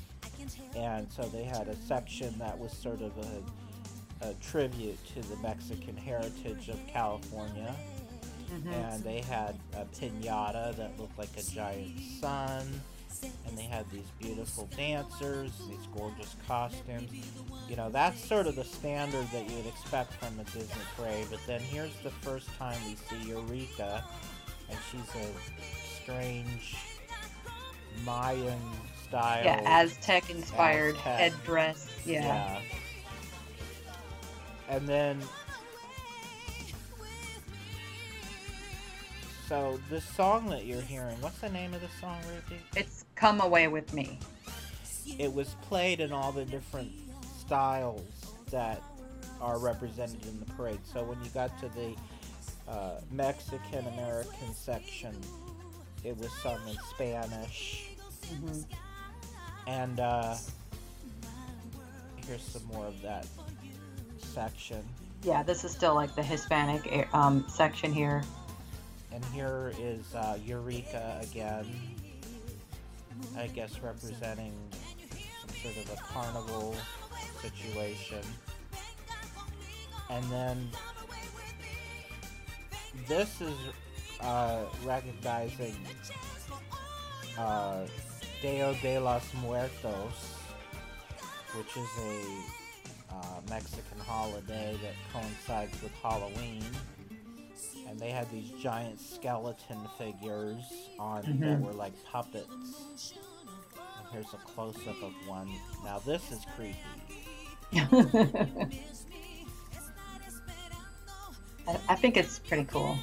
[0.76, 5.38] and so they had a section that was sort of a, a tribute to the
[5.38, 7.74] Mexican heritage of California.
[7.74, 12.80] Hmm and they had a pinata that looked like a giant sun
[13.24, 17.10] and they had these beautiful dancers these gorgeous costumes
[17.70, 21.26] you know that's sort of the standard that you would expect from a disney parade
[21.30, 24.04] but then here's the first time we see eureka
[24.70, 26.76] and she's a strange
[28.04, 28.60] mayan
[29.08, 29.62] style Yeah.
[29.66, 31.34] Aztec inspired Aztec.
[31.34, 31.88] headdress.
[32.06, 32.24] Yeah.
[32.24, 32.60] yeah.
[34.68, 35.22] And then
[39.48, 42.62] So this song that you're hearing, what's the name of the song, Ruthie?
[42.76, 44.18] It's Come Away With Me.
[45.20, 46.92] It was played in all the different
[47.40, 48.02] styles
[48.50, 48.82] that
[49.40, 50.80] are represented in the parade.
[50.92, 51.96] So when you got to the
[52.68, 55.16] uh, Mexican American section,
[56.04, 57.90] it was sung in Spanish.
[58.28, 58.62] hmm
[59.68, 60.38] And uh,
[62.28, 63.28] here's some more of that
[64.18, 64.84] section.
[65.22, 68.24] Yeah, this is still like the Hispanic eh, um, section here.
[69.16, 71.66] And here is uh, Eureka again.
[73.38, 74.52] I guess representing
[75.40, 76.76] some sort of a carnival
[77.42, 78.20] situation.
[80.10, 80.68] And then
[83.08, 83.56] this is
[84.20, 85.78] uh, recognizing
[87.38, 87.86] uh,
[88.42, 90.36] Dia de los Muertos,
[91.56, 96.66] which is a uh, Mexican holiday that coincides with Halloween
[97.88, 100.62] and they had these giant skeleton figures
[101.00, 101.62] on that Mhm.
[101.62, 103.14] were like puppets.
[103.76, 105.50] And here's a close up of one.
[105.84, 106.78] Now this is creepy.
[111.68, 112.98] I, I think it's pretty cool.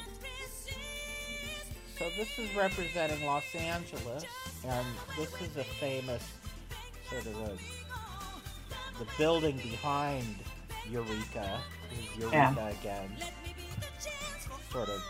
[1.97, 4.25] So this is representing Los Angeles,
[4.65, 4.85] and
[5.17, 6.23] this is a famous
[7.09, 7.57] sort of a
[8.99, 10.35] the building behind
[10.89, 11.59] Eureka.
[11.91, 12.69] Is Eureka Yeah.
[12.69, 13.11] again,
[14.73, 15.01] sort of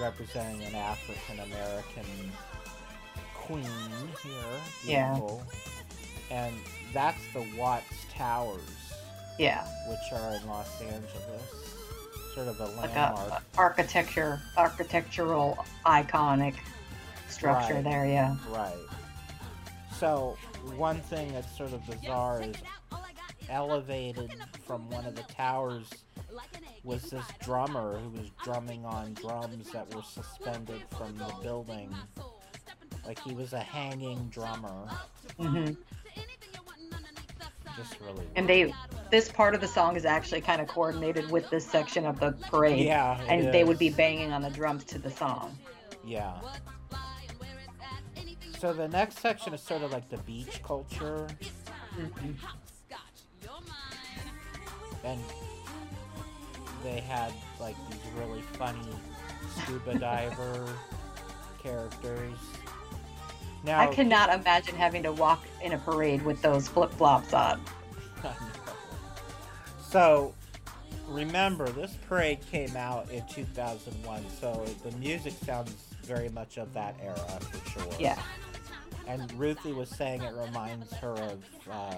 [0.00, 2.32] representing an African American
[3.34, 3.64] queen
[4.22, 4.60] here.
[4.86, 5.18] Yeah.
[6.30, 6.54] And
[6.94, 8.60] that's the Watts Towers,
[9.38, 11.64] Yeah, which are in Los Angeles.
[12.34, 13.42] Sort of a like landmark.
[13.56, 16.54] architecture, architectural, iconic
[17.28, 17.84] structure Right.
[17.84, 18.06] there.
[18.06, 18.36] Yeah.
[18.50, 18.76] Right.
[19.98, 20.36] So
[20.76, 22.54] one thing that's sort of bizarre is
[23.48, 24.34] elevated
[24.66, 25.88] from one of the towers
[26.84, 31.94] was this drummer who was drumming on drums that were suspended from the building.
[33.06, 34.88] Like he was a hanging drummer.
[35.38, 35.74] Mm-hmm.
[37.76, 38.26] Just really.
[38.34, 38.72] And they,
[39.10, 42.32] this part of the song is actually kind of coordinated with this section of the
[42.32, 42.84] parade.
[42.84, 43.20] Yeah.
[43.22, 45.56] it And they would be banging on the drums to the song.
[46.04, 46.34] Yeah.
[48.58, 51.28] So the next section is sort of like the beach culture,
[51.96, 52.34] Mhm.
[55.04, 55.20] And
[56.82, 58.88] they had like these really funny
[59.56, 60.66] scuba diver
[61.62, 62.38] characters.
[63.64, 67.60] Now I cannot imagine having to walk in a parade with those flip flops on.
[69.90, 70.34] So,
[71.08, 75.72] remember, this parade came out in 2001, so the music sounds
[76.02, 77.92] very much of that era for sure.
[77.98, 78.20] Yeah.
[79.06, 81.94] And Ruthie was saying it reminds her of uh,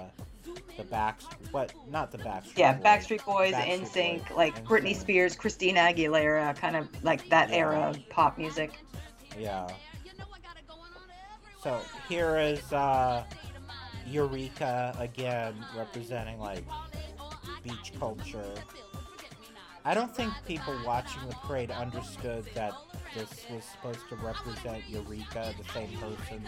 [0.76, 1.20] the back,
[1.50, 1.72] what?
[1.90, 2.56] Not the Backstreet.
[2.58, 2.84] Yeah, Boys.
[2.84, 7.56] Backstreet Boys, Backstreet NSYNC, Boys, like Britney Spears, Christina Aguilera, kind of like that Yeah.
[7.56, 8.72] era of pop music.
[9.38, 9.68] Yeah.
[11.62, 13.24] So here is uh,
[14.06, 16.64] Eureka again, representing like
[17.62, 18.54] beach culture.
[19.84, 22.72] I don't think people watching the parade understood that
[23.14, 26.42] this was supposed to represent Eureka, the same person.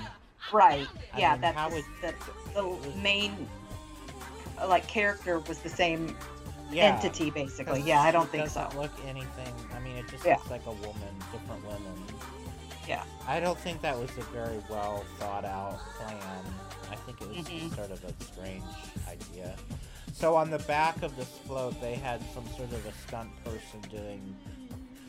[0.53, 0.87] Right.
[1.15, 3.72] I Yeah, mean, that's how the, would- that's the main uh,
[4.69, 6.17] like character was the same
[6.71, 6.85] Yeah.
[6.95, 7.83] entity basically.
[7.83, 8.63] Yeah, I don't think so.
[8.65, 9.55] doesn't look anything.
[9.75, 10.37] I mean, it just Yeah.
[10.37, 12.05] looks like a woman, different women.
[12.89, 13.05] Yeah.
[13.29, 16.19] I don't think that was a very well thought out plan.
[16.91, 17.61] I think it was Mhm.
[17.61, 18.65] just sort of a strange
[19.09, 19.55] idea.
[20.15, 23.81] So on the back of this float, they had some sort of a stunt person
[23.91, 24.37] doing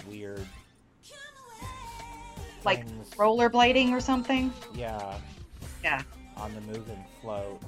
[0.07, 0.45] weird
[2.63, 3.09] Like things.
[3.11, 4.53] Rollerblading or something.
[4.73, 5.17] Yeah.
[5.83, 6.01] Yeah.
[6.37, 7.61] On the moving float.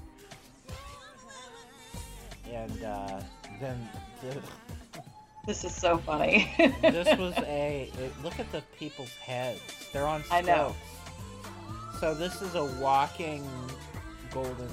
[2.51, 3.21] And uh,
[3.59, 3.89] then
[4.21, 4.37] the,
[5.45, 6.51] This is so funny.
[6.81, 9.61] this was a it, look at the people's heads.
[9.93, 10.73] They're on I know.
[10.73, 11.99] stilts.
[11.99, 13.47] So this is a walking
[14.31, 14.69] Golden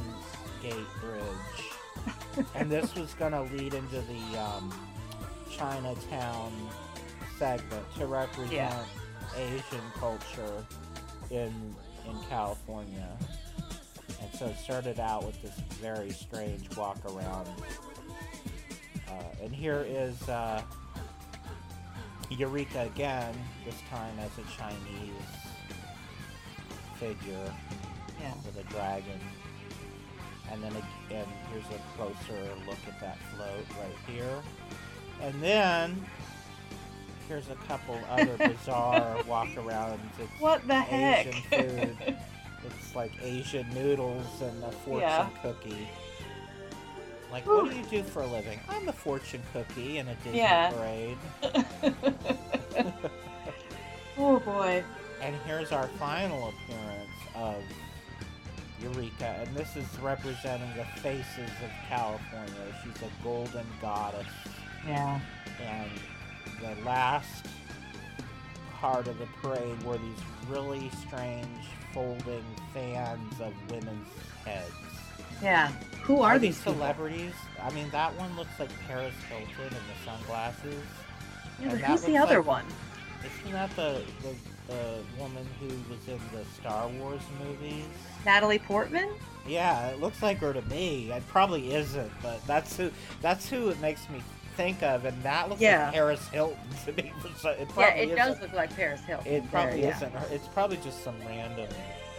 [0.63, 4.73] Gate Bridge, and this was gonna lead into the um,
[5.51, 6.53] Chinatown
[7.39, 8.85] segment to represent Yeah.
[9.37, 10.65] Asian culture
[11.31, 11.53] in
[12.09, 13.09] in California.
[14.43, 17.47] So started out with this very strange walk around.
[19.09, 20.61] Uh, and here is uh,
[22.29, 25.13] Eureka again, this time as a Chinese
[26.99, 27.55] figure
[28.21, 28.35] yeah.
[28.45, 29.21] with a dragon.
[30.51, 34.43] And then again, here's a closer look at that float right here.
[35.21, 36.05] And then
[37.29, 40.01] here's a couple other bizarre walk arounds.
[40.19, 41.69] It's What the Asian heck?
[41.69, 42.17] food.
[42.65, 45.29] It's like Asian noodles and a fortune Yeah.
[45.43, 45.89] cookie.
[47.31, 48.61] Like, what do you do for a living?
[48.69, 50.71] I'm a fortune cookie in a Disney Yeah.
[50.71, 51.19] parade.
[54.19, 54.85] oh boy.
[55.21, 57.63] And here's our final appearance of
[58.83, 62.53] Eureka, and this is representing the faces of California.
[62.83, 64.27] She's a golden goddess,
[64.87, 65.21] Yeah.
[65.63, 65.91] and
[66.61, 67.47] the last
[68.81, 71.47] part of the parade were these really strange
[71.93, 74.09] folding fans of women's
[74.45, 74.73] heads.
[75.43, 75.73] Yeah.
[76.03, 76.75] Who are, these these people?
[76.75, 77.33] celebrities?
[77.63, 80.83] I mean, that one looks like Paris Hilton in the sunglasses.
[81.61, 82.65] Yeah, but who's the other like- one?
[83.25, 84.35] Isn't that the, the
[84.67, 87.85] the woman who was in the Star Wars movies?
[88.25, 89.11] Natalie Portman?
[89.47, 91.11] Yeah, it looks like her to me.
[91.11, 92.91] It probably isn't, but that's who
[93.21, 94.23] that's who it makes me
[94.57, 95.85] think of, and that looks Yeah.
[95.87, 97.13] like Paris Hilton to me.
[97.25, 99.33] It Yeah, it does look like Paris Hilton.
[99.33, 99.97] It probably there, yeah.
[99.97, 100.27] isn't her.
[100.35, 101.69] It's probably just some random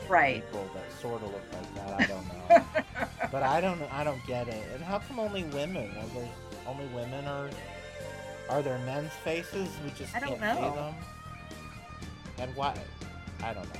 [0.09, 0.43] Right.
[0.45, 2.01] people that sort of look like that.
[2.01, 2.85] I don't know,
[3.31, 4.63] but I don't I don't get it.
[4.75, 5.89] And how come only women?
[5.97, 6.29] Are there
[6.67, 7.49] only women are?
[8.49, 9.69] Are there men's faces?
[9.83, 10.75] We just I don't can't see know.
[10.75, 10.95] them.
[12.39, 12.75] And why?
[13.41, 13.79] I don't know.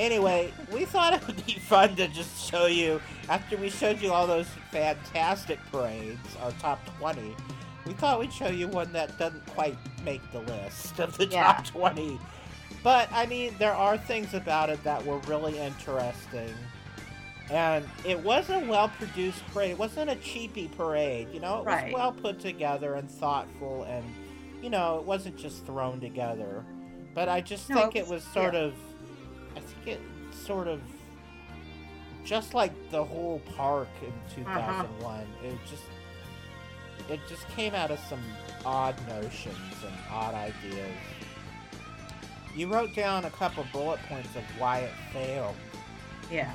[0.00, 4.10] Anyway, we thought it would be fun to just show you after we showed you
[4.12, 7.36] all those fantastic parades, our top twenty.
[7.86, 11.52] We thought we'd show you one that doesn't quite make the list of the Yeah.
[11.52, 12.18] top twenty.
[12.82, 16.54] But I mean, there are things about it that were really interesting.
[17.50, 19.72] And it was a well produced parade.
[19.72, 21.92] It wasn't a cheapy parade, you know, it was Right.
[21.92, 24.04] well put together and thoughtful and
[24.62, 26.64] you know, it wasn't just thrown together.
[27.14, 28.60] But I just No, think it it was was- sort yeah.
[28.60, 28.89] of I think it
[30.50, 30.80] sort of
[32.24, 34.82] just like the whole park in Uh-huh.
[34.82, 35.26] 2001.
[35.44, 35.84] It just
[37.08, 38.20] it just came out of some
[38.64, 40.96] odd notions and odd ideas.
[42.56, 45.54] You wrote down a couple bullet points of why it failed.
[46.32, 46.52] Yeah.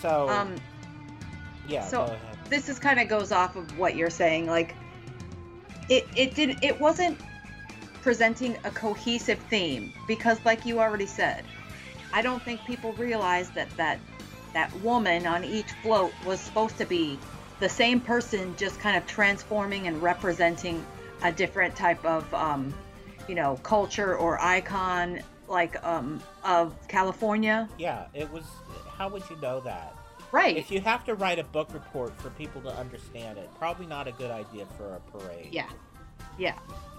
[0.00, 0.56] So Um,
[1.68, 2.16] Yeah, So-
[2.48, 4.74] this is kind of goes off of what you're saying like
[5.88, 7.18] it it did it wasn't
[8.02, 11.44] presenting a cohesive theme because like you already said
[12.12, 13.98] i don't think people realize that that
[14.52, 17.18] that woman on each float was supposed to be
[17.60, 20.84] the same person just kind of transforming and representing
[21.22, 22.74] a different type of um
[23.28, 28.44] you know culture or icon like um of california Yeah, it was.
[28.96, 29.96] How would you know that?
[30.32, 33.86] right If you have to write a book report for people to understand it, probably
[33.86, 35.48] not a good idea for a parade.
[35.52, 35.68] yeah
[36.38, 36.54] yeah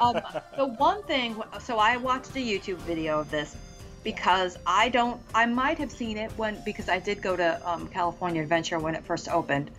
[0.00, 0.20] um,
[0.56, 3.54] the one thing so i watched a youtube video of this
[4.02, 7.88] because i don't i might have seen it when because i did go to um,
[7.88, 9.70] california adventure when it first opened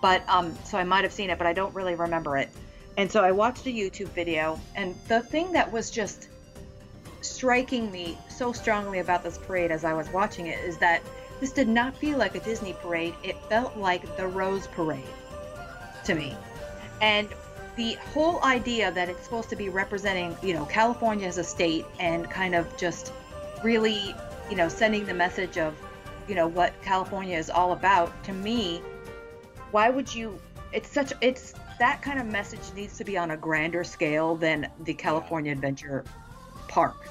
[0.00, 2.48] but um, so i might have seen it but i don't really remember it.
[2.96, 6.28] And so i watched a youtube video and the thing that was just
[7.20, 11.02] striking me so strongly about this parade as i was watching it is that
[11.40, 13.14] this did not feel like a disney parade.
[13.22, 15.04] It felt like the rose parade
[16.04, 16.36] to me.
[17.00, 17.28] And
[17.76, 21.84] the whole idea that it's supposed to be representing, you know, California as a state
[22.00, 23.12] and kind of just
[23.62, 24.14] really,
[24.50, 25.74] you know, sending the message of,
[26.28, 28.80] you know, what California is all about, to me,
[29.70, 30.38] why would you
[30.72, 34.68] it's such it's that kind of message needs to be on a grander scale than
[34.84, 36.04] the California Adventure
[36.66, 37.08] Park.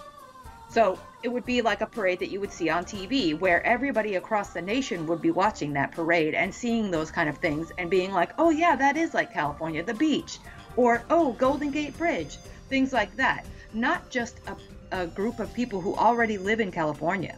[0.69, 4.15] So it would be like a parade that you would see on TV where everybody
[4.15, 7.89] across the nation would be watching that parade and seeing those kind of things and
[7.89, 10.39] being like, oh, yeah, that is like California, the beach,
[10.75, 12.37] or oh, Golden Gate Bridge,
[12.67, 13.45] things like that.
[13.73, 14.55] Not just a,
[14.91, 17.37] a group of people who already live in California,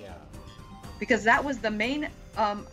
[0.00, 0.12] Yeah.
[0.98, 2.66] because that was the main um,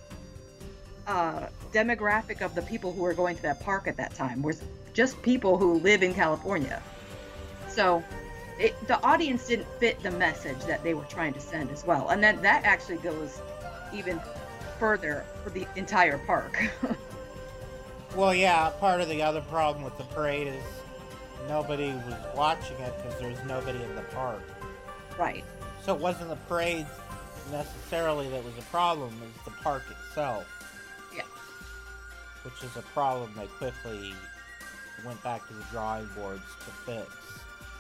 [1.08, 4.62] uh, demographic of the people who were going to that park at that time was
[4.94, 6.82] just people who live in California.
[7.68, 8.04] So
[8.60, 12.10] it, the audience didn't fit the message that they were trying to send as well,
[12.10, 13.42] and then that actually goes
[13.94, 14.20] even
[14.80, 16.62] further for the entire park.
[18.16, 18.70] Well, yeah.
[18.80, 20.64] Part of the other problem with the parade is
[21.48, 24.42] nobody was watching it because there's nobody in the park.
[25.18, 25.44] right.
[25.86, 26.86] So it wasn't the parade
[27.52, 29.10] necessarily that was a problem.
[29.22, 30.46] It was the park itself.
[31.14, 31.24] Yeah.
[32.44, 34.14] Which is a problem they quickly
[35.06, 37.12] went back to the drawing boards to fix.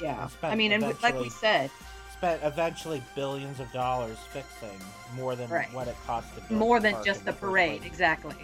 [0.02, 0.27] Yeah.
[0.41, 1.72] I mean, and like we said,
[2.11, 4.77] Spent eventually billions of dollars fixing
[5.15, 5.72] more than Right.
[5.73, 7.91] what it cost to build more than just the parade, place.
[7.91, 8.35] exactly.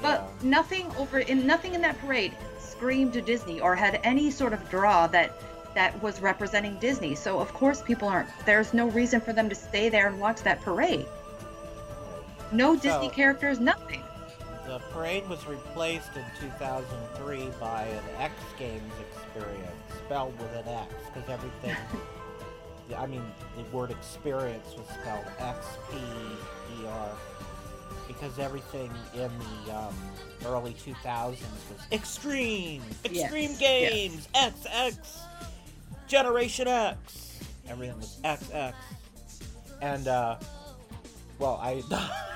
[0.00, 0.48] But Yeah.
[0.48, 2.34] nothing over in nothing in that parade
[2.82, 5.30] screamed to Disney or had any sort of draw that
[5.72, 7.14] that was representing Disney.
[7.14, 10.42] So of course people aren't there's no reason for them to stay there and watch
[10.42, 11.06] that parade.
[12.50, 14.02] No Disney So- characters, nothing.
[14.66, 20.92] The parade was replaced in 2003 by an X Games experience, spelled with an X,
[21.12, 21.76] because everything.
[22.98, 23.24] I mean,
[23.56, 27.08] the word experience was spelled X P E R,
[28.06, 29.30] because everything in
[29.66, 29.94] the um,
[30.46, 31.38] early 2000s was
[31.92, 33.60] extreme, extreme Yes, yes.
[33.60, 35.20] games, X X,
[36.08, 37.40] Generation X.
[37.68, 38.76] Everything was X X,
[39.80, 40.36] and uh,
[41.38, 41.82] well, I.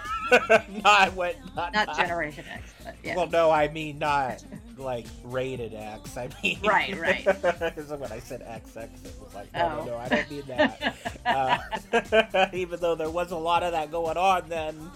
[0.83, 3.15] not what not, Not Generation X, but yeah.
[3.17, 4.43] well, no, I mean not
[4.77, 6.17] like rated X.
[6.17, 7.25] I mean Right, right.
[7.61, 9.85] Because when I said XX, it was like, no, Oh.
[9.85, 10.97] no, no, I don't mean that.
[11.25, 14.91] uh, even though there was a lot of that going on then.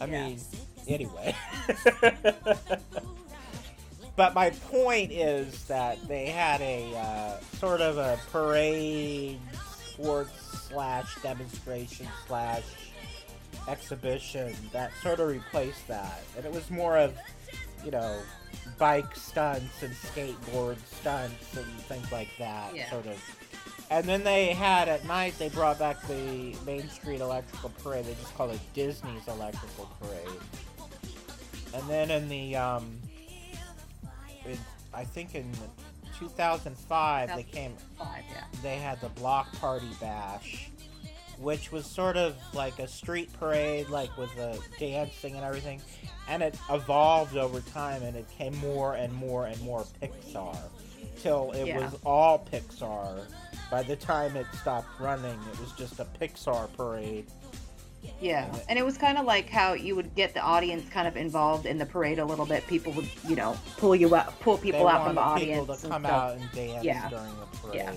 [0.00, 0.38] I mean,
[0.88, 1.34] anyway.
[4.16, 9.40] but my point is that they had a uh, sort of a parade,
[9.92, 10.32] sports
[10.68, 12.62] slash demonstration slash
[13.68, 17.16] exhibition that sort of replaced that, and it was more of,
[17.84, 18.18] you know,
[18.78, 22.90] bike stunts and skateboard stunts and things like that, Yeah.
[22.90, 23.20] sort of.
[23.90, 28.06] And then they had at night they brought back the Main Street Electrical Parade.
[28.06, 30.40] They just called it Disney's Electrical Parade.
[31.74, 32.98] And then in the um,
[34.46, 34.58] in,
[34.92, 35.50] I think in
[36.18, 38.44] 2005 they came Five, yeah.
[38.62, 40.70] they had the block party bash
[41.40, 45.80] which was sort of like a street parade like with the dancing and everything
[46.28, 50.56] and it evolved over time and it came more and more and more pixar
[51.20, 51.78] till it Yeah.
[51.80, 53.18] was all pixar
[53.68, 57.26] by the time it stopped running it was just a pixar parade
[58.20, 61.16] Yeah, and it was kind of like how you would get the audience kind of
[61.16, 62.66] involved in the parade a little bit.
[62.66, 65.60] People would, you know, pull you out, pull people they out from the audience.
[65.60, 67.08] people to come out and dance Yeah.
[67.08, 67.92] during the parade Yeah.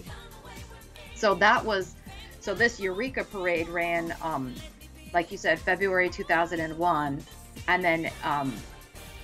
[1.15, 1.95] So that was,
[2.41, 4.53] so this Eureka parade ran, um,
[5.13, 7.23] like you said, February 2001,
[7.67, 8.53] and then um,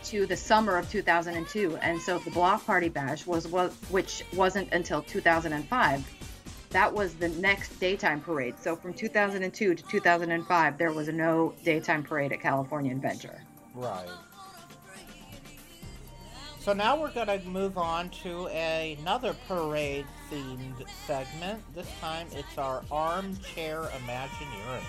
[0.06, 1.78] to the summer of 2002.
[1.82, 6.10] And so the block party bash was, was which wasn't until 2005.
[6.74, 8.56] That was the next daytime parade.
[8.60, 13.40] So from 2002 to 2005, there was no daytime parade at California Adventure.
[13.76, 14.10] Right.
[16.60, 21.62] So now we're going to move on to another parade themed segment.
[21.76, 24.86] This time it's our armchair Imagineering.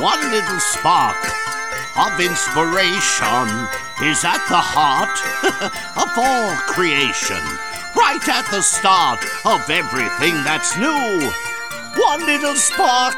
[0.00, 1.16] One little spark
[1.98, 5.18] of inspiration is at the heart
[5.98, 7.42] of all creation,
[7.96, 11.30] right at the start of everything that's new.
[11.98, 13.16] One little spark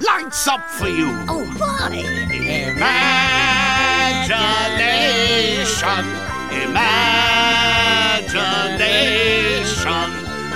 [0.00, 1.08] lights up for you.
[1.28, 1.98] Oh my!
[2.30, 2.78] Imagination,
[6.62, 7.18] imagination.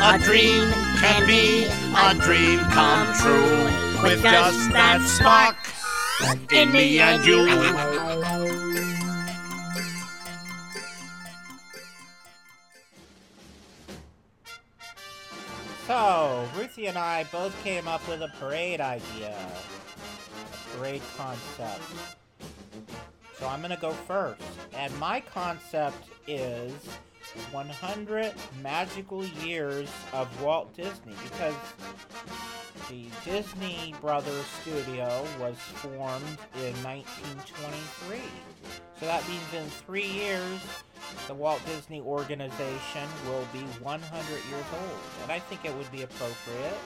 [0.03, 0.71] A dream
[1.03, 3.67] can be a dream come true
[4.03, 5.57] with just that spark
[6.53, 8.32] in me and you.
[15.93, 19.37] So, Ruthie and I both came up with a parade idea.
[19.37, 21.83] A parade concept.
[23.39, 24.41] So I'm gonna go first.
[24.73, 26.73] And my concept is
[27.51, 28.33] 100
[28.63, 31.55] magical years of Walt Disney because
[32.89, 38.19] the Disney Brothers studio was formed in 1923.
[39.01, 40.61] So that means in three years,
[41.27, 44.01] the Walt Disney organization will be 100
[44.49, 45.01] years old.
[45.23, 46.79] And I think it would be appropriate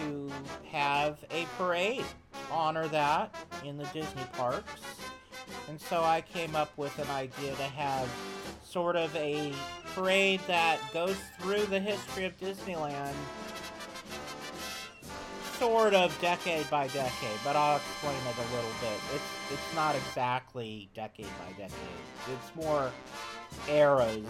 [0.00, 0.30] to
[0.70, 2.04] have a parade
[2.50, 4.80] honor that in the Disney parks.
[5.68, 8.08] And so I came up with an idea to have
[8.64, 9.52] sort of a
[9.94, 13.14] parade that goes through the history of Disneyland
[15.60, 18.98] sort of decade by decade, but I'll explain it a little bit.
[19.14, 21.76] It's it's not exactly decade by decade.
[22.32, 22.90] It's more
[23.68, 24.24] eras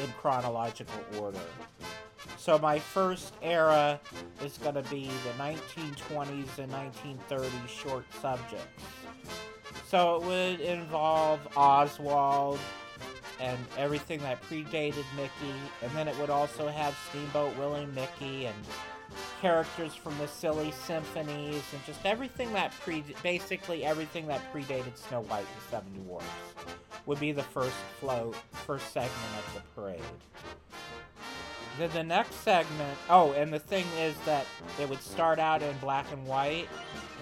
[0.00, 1.40] in chronological order.
[2.36, 4.00] So my first era
[4.42, 8.84] is going to be the 1920s and 1930s short subjects.
[9.88, 12.58] So it would involve Oswald
[13.40, 18.56] and everything that predated Mickey, and then it would also have Steamboat Willie Mickey and
[19.40, 25.20] characters from the silly symphonies and just everything that pre basically everything that predated Snow
[25.22, 26.26] White and Seven Dwarfs
[27.06, 28.34] would be the first float,
[28.66, 29.12] first segment
[29.46, 30.00] of the parade.
[31.78, 34.46] Then the next segment, oh, and the thing is that
[34.80, 36.68] it would start out in black and white,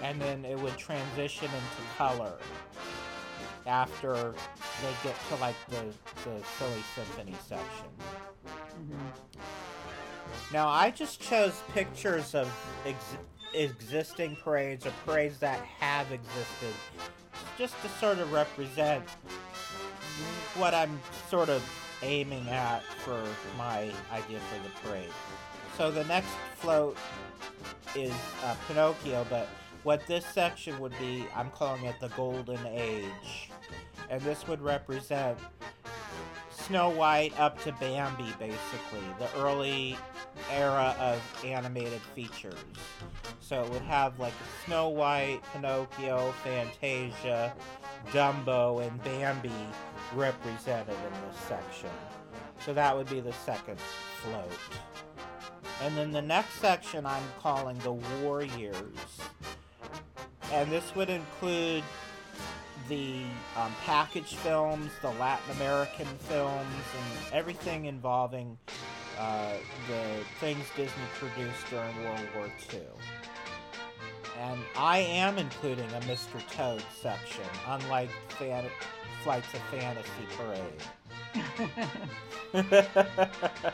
[0.03, 2.33] and then it would transition into color
[3.65, 4.13] after
[4.81, 5.83] they get to like the,
[6.23, 7.87] the silly symphony section.
[8.45, 9.43] Mm-hmm.
[10.53, 12.51] Now, I just chose pictures of
[12.85, 13.17] ex-
[13.53, 16.73] existing parades or parades that have existed
[17.57, 19.03] just to sort of represent
[20.55, 20.99] what I'm
[21.29, 21.63] sort of
[22.03, 23.23] aiming at for
[23.57, 25.09] my idea for the parade.
[25.77, 26.97] So the next float
[27.95, 28.13] is
[28.43, 29.47] uh, Pinocchio, but
[29.83, 33.49] what this section would be, I'm calling it the Golden Age.
[34.09, 35.37] And this would represent
[36.51, 39.97] Snow White up to Bambi, basically, the early
[40.51, 42.55] era of animated features.
[43.41, 44.33] So it would have like
[44.65, 47.53] Snow White, Pinocchio, Fantasia,
[48.11, 49.51] Dumbo, and Bambi
[50.15, 51.89] represented in this section.
[52.65, 53.79] So that would be the second
[54.21, 54.51] float.
[55.81, 59.19] And then the next section I'm calling the War Years.
[60.51, 61.83] And this would include
[62.87, 63.23] the
[63.57, 68.57] um, package films, the Latin American films, and everything involving
[69.19, 69.53] uh,
[69.87, 72.81] the things Disney produced during World War II.
[74.39, 76.45] And I am including a Mr.
[76.51, 78.65] Toad section, unlike fan-
[79.23, 80.81] Flights of Fantasy Parade.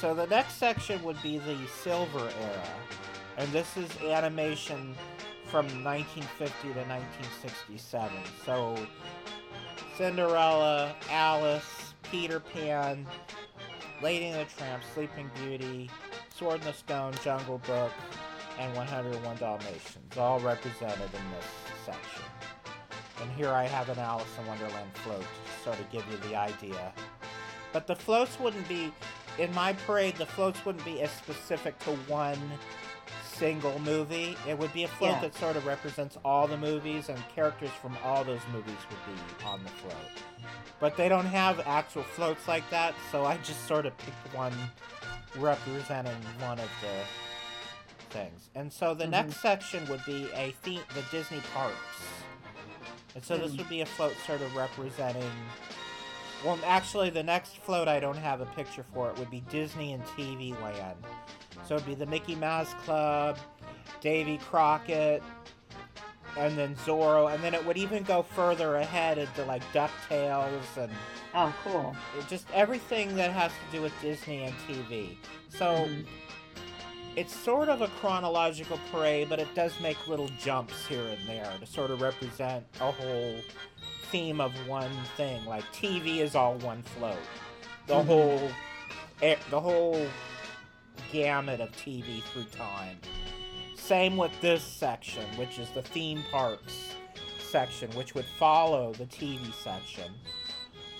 [0.00, 2.74] so the next section would be the Silver Era,
[3.38, 4.94] and this is animation
[5.46, 8.12] from 1950 to 1967.
[8.44, 8.76] So
[9.96, 13.06] Cinderella, Alice, Peter Pan,
[14.02, 15.88] Lady and the Tramp, Sleeping Beauty,
[16.36, 17.92] Sword in the Stone, Jungle Book,
[18.58, 21.46] and 101 Dalmatians, all represented in this
[21.86, 22.23] section.
[23.20, 26.36] And here I have an Alice in Wonderland float to sort of give you the
[26.36, 26.92] idea.
[27.72, 28.92] But the floats wouldn't be,
[29.38, 32.38] in my parade, the floats wouldn't be as specific to one
[33.22, 34.36] single movie.
[34.48, 35.20] It would be a float Yeah.
[35.22, 39.44] that sort of represents all the movies, and characters from all those movies would be
[39.44, 40.22] on the float.
[40.78, 44.54] But they don't have actual floats like that, so I just sort of picked one
[45.36, 48.50] representing one of the things.
[48.54, 49.10] And so the mm-hmm.
[49.10, 51.74] next section would be a theme, the Disney parks.
[53.14, 55.30] And so this would be a float sort of representing.
[56.44, 59.10] Well, actually, the next float I don't have a picture for.
[59.10, 60.96] It would be Disney and TV Land.
[61.66, 63.38] So it'd be the Mickey Mouse Club,
[64.00, 65.22] Davy Crockett,
[66.36, 70.92] and then Zorro, and then it would even go further ahead into like DuckTales and
[71.32, 71.96] Oh, cool.
[72.28, 75.16] just everything that has to do with Disney and TV.
[75.48, 76.04] So Mhm.
[77.16, 81.52] It's sort of a chronological parade, but it does make little jumps here and there
[81.60, 83.36] to sort of represent a whole
[84.10, 85.44] theme of one thing.
[85.44, 87.16] Like TV is all one float.
[87.86, 88.06] The Mhm.
[88.06, 88.50] whole,
[89.50, 90.06] the whole
[91.12, 92.98] gamut of TV through time.
[93.76, 96.94] Same with this section, which is the theme parks
[97.38, 100.12] section, which would follow the TV section.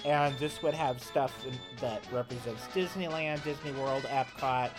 [0.04, 4.70] And this would have stuff in, that represents Disneyland, Disney World, Epcot,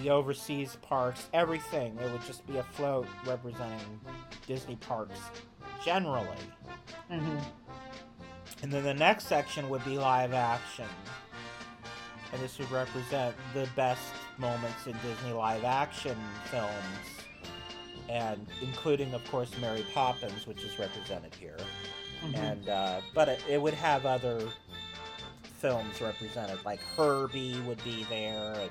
[0.00, 1.98] the overseas parks, everything.
[1.98, 4.00] It would just be a float representing
[4.46, 5.18] Disney parks
[5.84, 6.36] generally.
[7.10, 7.44] Mhm.
[8.62, 10.88] And then the next section would be live action.
[12.32, 16.16] And this would represent the best moments in Disney live action
[16.50, 16.72] films.
[18.08, 21.58] And including, of course, Mary Poppins, which is represented here.
[22.22, 22.34] Mhm.
[22.34, 24.40] And uh, but it, it would have other
[25.58, 28.70] films represented, like Herbie would be there, and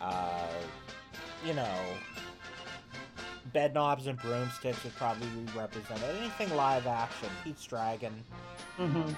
[0.00, 0.48] uh,
[1.44, 1.78] you know,
[3.52, 6.04] Bed Knobs and Broomsticks would probably be represented.
[6.18, 8.22] Anything live action, Pete's Dragon.
[8.78, 9.14] Mhm.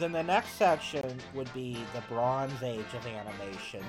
[0.00, 3.84] Then the next section would be the Bronze Age of animation.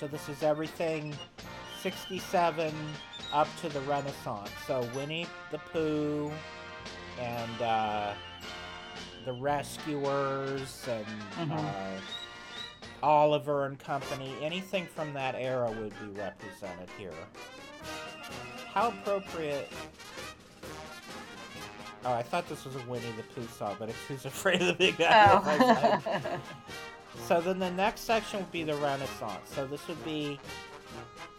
[0.00, 1.14] So this is everything
[1.80, 2.74] 67
[3.32, 4.50] up to the Renaissance.
[4.66, 6.32] So Winnie the Pooh
[7.22, 8.12] and uh,
[9.24, 11.58] the Rescuers and Mhm.
[11.58, 12.00] uh,
[13.02, 14.34] Oliver and Company.
[14.42, 17.12] Anything from that era would be represented here.
[18.72, 19.70] How appropriate.
[22.04, 24.66] Oh, I thought this was a Winnie the Pooh song, but it's Who's Afraid of
[24.68, 25.44] the Big Apple.
[25.44, 26.40] by Oh.
[27.28, 29.48] So then the next section would be the Renaissance.
[29.54, 30.40] So this would be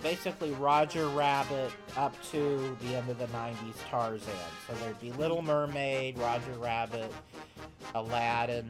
[0.04, 4.34] basically Roger Rabbit up to the end of the 90s Tarzan.
[4.68, 7.12] So there'd be Little Mermaid, Roger Rabbit,
[7.96, 8.70] Aladdin,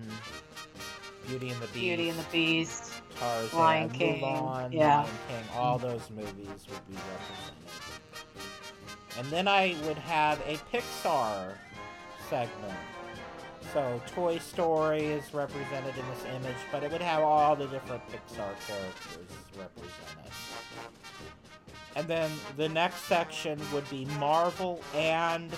[1.27, 2.93] Beauty and the Beast, Beauty and the Beast.
[3.19, 4.99] Tarzan, Lion King, Mulan, yeah.
[4.99, 7.63] Lion King, all those movies would be represented.
[9.17, 11.53] And then I would have a Pixar
[12.29, 12.73] segment.
[13.73, 18.03] So Toy Story is represented in this image, but it would have all the different
[18.09, 20.31] Pixar characters represented.
[21.95, 25.51] And then the next section would be Marvel and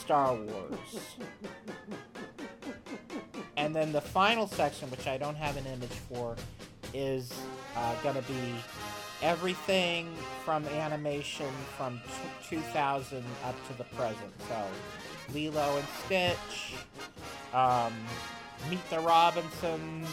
[0.00, 1.16] Star Wars.
[3.56, 6.36] And then the final section, which I don't have an image for,
[6.92, 7.32] is
[7.74, 8.54] uh, going to be
[9.22, 12.00] everything from animation from
[12.48, 14.32] t- 2000 up to the present.
[14.48, 14.66] So
[15.32, 16.74] Lilo and Stitch,
[17.54, 17.92] um,
[18.70, 20.08] Meet the Robinsons,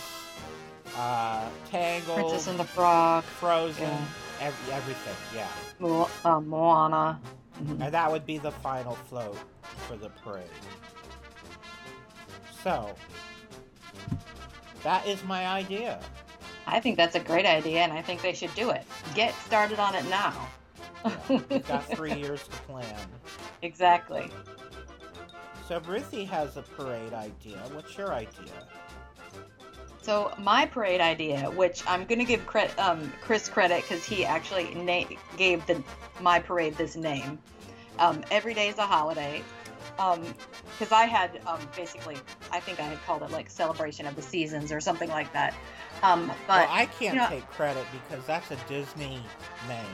[0.98, 3.24] uh, Tangled, Princess and the Frog.
[3.24, 4.06] Frozen, yeah.
[4.44, 5.48] Ev- everything, yeah.
[5.80, 7.20] Mo- uh, Moana.
[7.62, 7.82] Mhm.
[7.82, 9.38] And that would be the final float
[9.88, 10.46] for the parade.
[12.64, 12.96] So,
[14.84, 16.00] that is my idea.
[16.66, 18.84] I think that's a great idea, and I think they should do it.
[19.16, 20.34] Get started on it now.
[21.06, 21.12] Yeah,
[21.50, 22.86] we've got three years to plan.
[23.62, 24.32] exactly.
[25.68, 27.58] So, Ruthie has a parade idea.
[27.74, 28.52] What's your idea?
[30.04, 34.76] So my parade idea, which I'm gonna give credit, um, Chris credit because he actually
[34.76, 35.08] na-
[35.38, 35.82] gave the
[36.20, 37.40] my parade this name.
[38.00, 39.42] Um, Every day is a holiday.
[39.96, 42.18] Because I had um, basically,
[42.52, 45.54] I think I had called it like celebration of the seasons or something like that.
[46.02, 49.22] Um, but well, I can't you know- take credit because that's a Disney
[49.70, 49.86] name.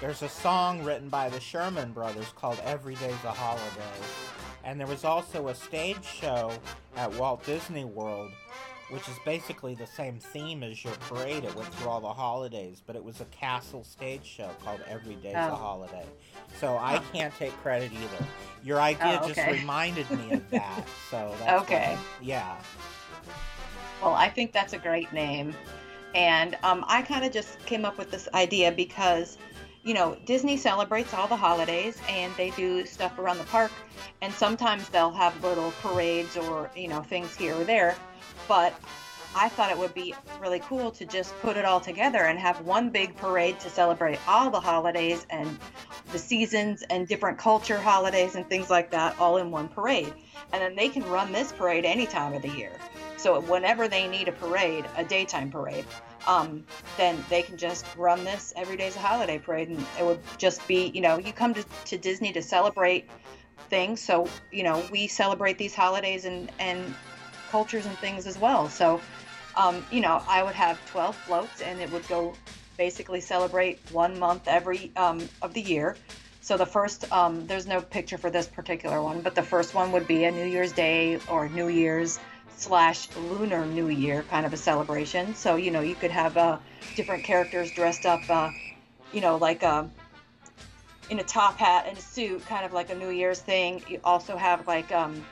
[0.00, 3.98] There's a song written by the Sherman Brothers called Every Day's a Holiday.
[4.64, 6.52] And there was also a stage show
[6.96, 8.30] at Walt Disney World,
[8.90, 11.44] which is basically the same theme as your parade.
[11.44, 15.14] It went through all the holidays, but it was a castle stage show called Every
[15.16, 15.56] Day's a Oh.
[15.56, 16.06] Holiday.
[16.58, 18.26] So I can't take credit either.
[18.64, 20.86] Your idea Oh, just reminded me of that.
[21.10, 21.96] So that's Okay.
[22.22, 22.56] yeah.
[24.02, 25.54] Well, I think that's a great name.
[26.14, 29.36] And um, I kind of just came up with this idea because,
[29.84, 33.72] you know, Disney celebrates all the holidays and they do stuff around the park.
[34.22, 37.96] And sometimes they'll have little parades or, you know, things here or there.
[38.48, 38.74] But
[39.36, 42.60] I thought it would be really cool to just put it all together and have
[42.62, 45.58] one big parade to celebrate all the holidays and
[46.10, 50.12] the seasons and different culture holidays and things like that all in one parade.
[50.52, 52.72] And then they can run this parade any time of the year.
[53.18, 55.84] So whenever they need a parade, a daytime parade,
[56.26, 56.64] um,
[56.96, 60.66] then they can just run this every day's a holiday parade, and it would just
[60.68, 63.08] be, you know, you come to, to Disney to celebrate
[63.70, 66.94] things, so you know we celebrate these holidays and and
[67.50, 68.68] cultures and things as well.
[68.68, 69.00] So
[69.58, 72.34] um, you know, I would have 12 floats and it would go
[72.76, 75.96] basically celebrate one month every um, of the year.
[76.40, 79.90] So the first, um, there's no picture for this particular one, but the first one
[79.92, 82.20] would be a New Year's Day or New Year's
[82.56, 85.34] slash Lunar New Year kind of a celebration.
[85.34, 86.58] So you know, you could have uh,
[86.94, 88.50] different characters dressed up, uh,
[89.12, 89.84] you know, like uh,
[91.10, 93.82] in a top hat and a suit, kind of like a New Year's thing.
[93.88, 95.24] You also have like um,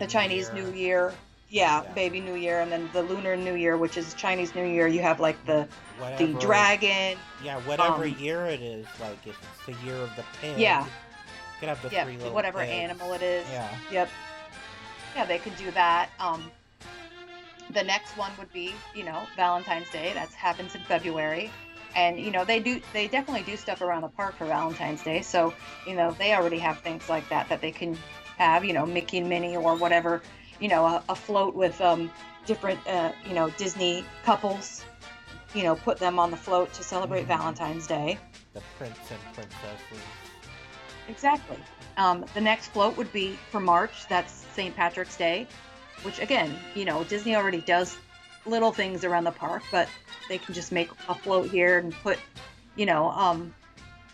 [0.00, 0.64] the Chinese Year.
[0.64, 1.14] New Year.
[1.50, 1.92] Yeah, Yeah.
[1.94, 4.86] baby New Year, and then the Lunar New Year, which is Chinese New Year.
[4.86, 5.68] You have like the
[6.16, 7.18] the dragon.
[7.42, 10.58] Yeah, whatever um, year it is, like if it's the year of the pig.
[10.58, 10.84] Yeah.
[10.84, 10.90] You
[11.58, 12.70] could have the Yeah, three little whatever pigs.
[12.70, 13.46] animal it is.
[13.50, 13.68] Yeah.
[13.90, 14.10] Yep.
[15.16, 16.10] Yeah, they could do that.
[16.20, 16.50] Um,
[17.70, 20.12] the next one would be, you know, Valentine's Day.
[20.14, 21.50] That happens in February,
[21.96, 25.20] and you know they do they definitely do stuff around the park for Valentine's Day.
[25.22, 25.52] So
[25.84, 27.98] you know they already have things like that that they can
[28.38, 28.64] have.
[28.64, 30.22] You know, Mickey and Minnie or whatever.
[30.60, 32.10] You know, a, a float with um,
[32.46, 34.84] different uh, you know Disney couples.
[35.54, 37.28] You know, put them on the float to celebrate Mhm.
[37.28, 38.18] Valentine's Day.
[38.52, 40.04] The prince and princesses.
[41.08, 41.56] Exactly.
[41.96, 44.06] Um, the next float would be for March.
[44.08, 44.74] That's St.
[44.76, 45.48] Patrick's Day,
[46.02, 47.96] which again, you know, Disney already does
[48.46, 49.88] little things around the park, but
[50.28, 52.18] they can just make a float here and put,
[52.76, 53.52] you know, um,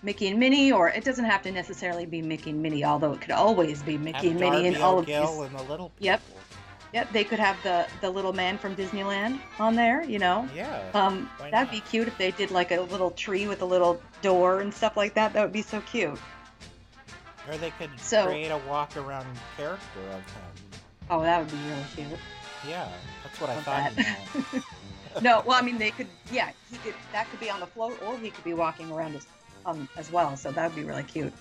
[0.02, 3.20] Mickey and Minnie, or it doesn't have to necessarily be Mickey and Minnie, although it
[3.20, 5.16] could always be Mickey Have and Minnie and all of these.
[5.16, 6.20] and the little Yep.
[6.26, 6.40] people.
[6.92, 10.48] Yep, they could have the the little man from Disneyland on there, you know.
[10.54, 10.80] Yeah.
[10.94, 14.60] Um, that'd be cute if they did like a little tree with a little door
[14.60, 15.32] and stuff like that.
[15.32, 16.18] That would be so cute.
[17.48, 20.80] or they could so- create a walk around character of him.
[21.10, 22.20] Oh, that would be really cute.
[22.66, 22.88] Yeah,
[23.22, 23.64] that's what I Love
[24.54, 25.22] thought.
[25.22, 26.94] no, well, I mean, they could, yeah, he could.
[27.12, 29.26] That could be on the float, or he could be walking around as,
[29.66, 30.36] um, as well.
[30.36, 31.32] So that would be really cute.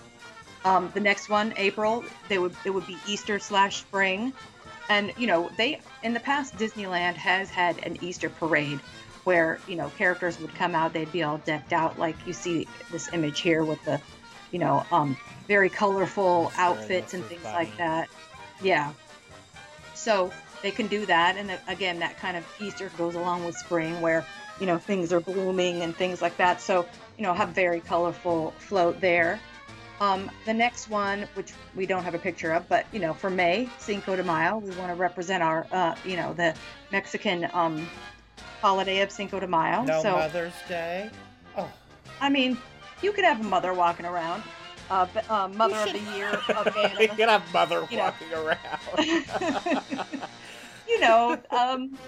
[0.64, 4.32] Um, the next one, April, they would it would be Easter slash spring,
[4.90, 8.80] and you know they in the past Disneyland has had an Easter parade
[9.24, 12.66] where you know characters would come out, they'd be all decked out like you see
[12.90, 14.00] this image here with the,
[14.50, 15.16] you know, um,
[15.46, 17.54] very colorful and outfits and things Bunny.
[17.56, 18.08] like that.
[18.60, 18.92] Yeah.
[19.94, 20.32] So
[20.62, 24.26] they can do that, and again, that kind of Easter goes along with spring, where
[24.58, 26.60] you know things are blooming and things like that.
[26.60, 26.86] So
[27.16, 29.40] you know, have very colorful float there.
[30.00, 33.30] Um, the next one, which we don't have a picture of, but you know, for
[33.30, 36.54] May, Cinco de Mayo, we want to represent our, uh, you know, the
[36.92, 37.88] Mexican um,
[38.60, 39.82] holiday of Cinco de Mayo.
[39.84, 41.10] no so Mother's Day.
[41.56, 41.70] Oh,
[42.20, 42.58] I mean,
[43.02, 44.42] you could have a mother walking around,
[44.90, 46.66] uh, uh, Mother of the Year of
[47.00, 48.02] you could have mother You know.
[48.04, 48.58] walking around.
[50.88, 51.98] you know, um,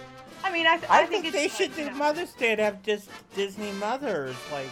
[0.44, 2.54] I mean, I, I, I think, it's they like, should you do know, Mother's Day
[2.54, 4.68] to have just Disney mothers, like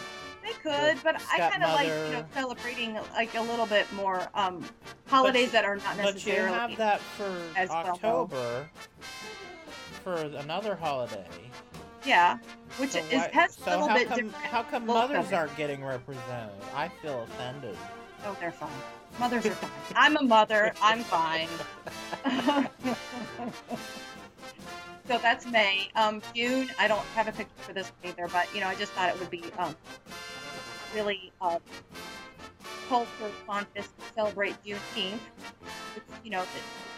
[0.47, 4.27] They could, but I kind of like you know celebrating like a little bit more
[4.33, 4.63] um,
[5.07, 6.49] holidays that are not necessarily.
[6.51, 7.77] But you have that for as well.
[7.87, 8.69] October
[10.03, 11.27] for another holiday.
[12.05, 12.37] Yeah,
[12.77, 14.45] which So is why- has so a little bit come, different.
[14.45, 16.55] How come mothers aren't getting represented?
[16.73, 17.75] I feel offended.
[18.25, 18.69] Oh, they're fine.
[19.19, 19.71] Mothers are fine.
[19.95, 20.73] I'm a mother.
[20.81, 21.49] I'm fine.
[25.07, 25.89] so that's May.
[25.95, 26.69] Um, June.
[26.79, 29.19] I don't have a picture for this either, but you know, I just thought it
[29.19, 29.75] would be um,
[30.95, 31.59] really uh,
[32.89, 35.19] culture conscious to celebrate Juneteenth.
[35.95, 36.43] It's, you know,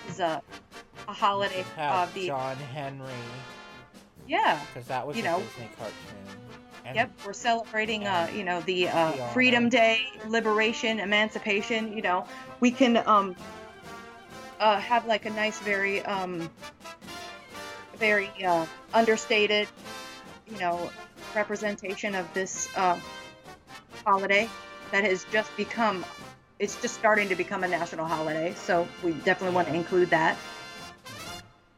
[0.06, 0.42] this is a
[1.08, 3.10] a holiday of the John Henry,
[4.28, 4.60] yeah.
[4.74, 5.40] because that was You a know.
[5.40, 5.96] Disney cartoon.
[6.86, 9.12] And Yep, we're celebrating, uh, you know, the uh.
[9.30, 11.94] Freedom Day, liberation, emancipation.
[11.94, 12.26] You know,
[12.60, 13.36] we can um,
[14.60, 16.50] uh, have like a nice, very, um,
[17.98, 19.68] very uh, understated,
[20.50, 20.90] you know,
[21.36, 22.98] representation of this uh,
[24.10, 24.50] holiday
[24.92, 26.06] that has just become.
[26.60, 30.36] It's just starting to become a national holiday, so we definitely want to include that.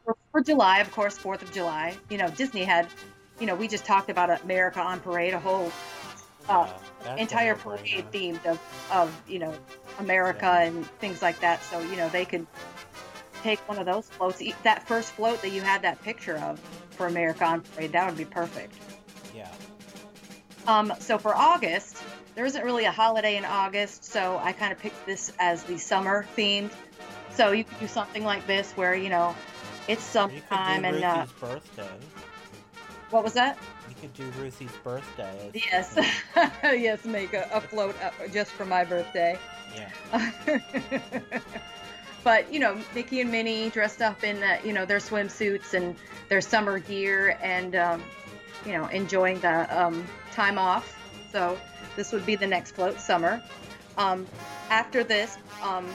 [0.04, 1.94] For, for July, of course, Fourth of July.
[2.10, 2.88] You know, Disney had
[3.42, 5.72] you know, we just talked about America on Parade, a whole
[6.48, 6.68] uh,
[7.04, 8.60] yeah, entire parade themed of,
[8.92, 9.52] of, you know,
[9.98, 10.62] America Yeah.
[10.62, 11.62] and things like that.
[11.64, 12.46] So, you know, they could
[13.42, 14.40] take one of those floats.
[14.62, 16.60] That first float that you had that picture of
[16.90, 18.74] for America on Parade, that would be perfect.
[19.34, 19.48] Yeah.
[20.68, 21.96] Um, so for August,
[22.34, 25.78] there isn't really a holiday in August, so I kind of picked this as the
[25.78, 26.70] summer themed.
[27.34, 29.34] So you could do something like this where, you know,
[29.88, 31.88] it's summertime and uh, birthday.
[33.10, 33.58] what was that?
[33.88, 35.50] You could do Ruthie's birthday.
[35.54, 35.98] Yes,
[36.62, 39.38] yes, make a, a float uh, just for my birthday.
[39.74, 40.30] Yeah.
[42.24, 45.96] but you know, Mickey and Minnie dressed up in uh, you know their swimsuits and
[46.28, 48.02] their summer gear, and um,
[48.64, 50.98] you know enjoying the um, time off.
[51.32, 51.58] So
[51.96, 53.42] this would be the next float, summer.
[53.98, 54.26] Um,
[54.70, 55.86] after this, um,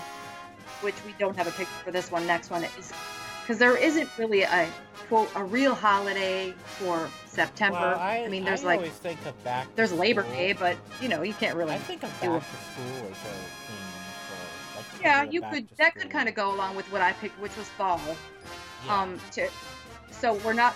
[0.81, 2.27] which we don't have a picture for this one.
[2.27, 2.93] Next one is
[3.41, 4.69] because there isn't really a
[5.07, 7.79] quote a real holiday for September.
[7.79, 9.67] Well, I, mean, there's I like always think of back.
[9.75, 10.33] there's Labor school.
[10.33, 11.73] Day, but you know you can't really.
[11.73, 12.45] I think of do back it.
[12.45, 13.29] to school as a
[13.71, 15.01] theme.
[15.01, 15.67] Yeah, you could.
[15.77, 18.01] That could kind of go along with what I picked, which was fall.
[18.85, 19.01] Yeah.
[19.01, 19.49] Um, to
[20.11, 20.75] so we're not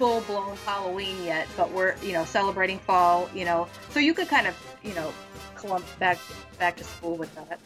[0.00, 3.28] full blown Halloween yet, but we're you know celebrating fall.
[3.34, 5.12] You know, so you could kind of you know
[5.54, 6.18] clump back
[6.58, 7.60] back to school with that.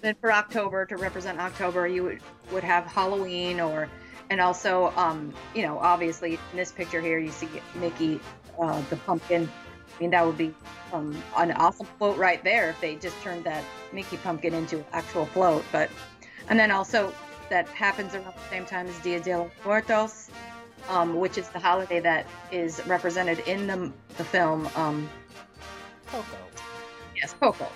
[0.00, 2.20] Then for October to represent October, you would
[2.50, 3.90] would have Halloween or
[4.30, 8.18] and also um you know obviously in this picture here you see Mickey
[8.58, 9.50] uh, the pumpkin.
[9.96, 10.54] I mean that would be
[10.94, 14.84] um, an awesome float right there if they just turned that Mickey pumpkin into an
[14.94, 15.62] actual float.
[15.72, 15.90] But
[16.48, 17.12] and then also
[17.50, 20.30] that happens around the same time as Dia de los Muertos,
[20.88, 24.68] um, which is the holiday that is represented in the, the film.
[24.76, 25.08] Um,
[26.06, 26.36] Coco.
[27.16, 27.66] yes, Coco.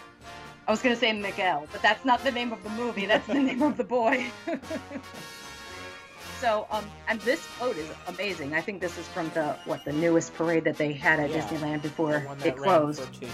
[0.68, 3.06] I was going to say Miguel, but that's not the name of the movie.
[3.06, 4.26] That's the name of the boy.
[6.40, 8.54] so, um, and this float is amazing.
[8.54, 11.42] I think this is from the what the newest parade that they had at Yeah,
[11.46, 13.00] Disneyland before it closed.
[13.02, 13.32] for two days.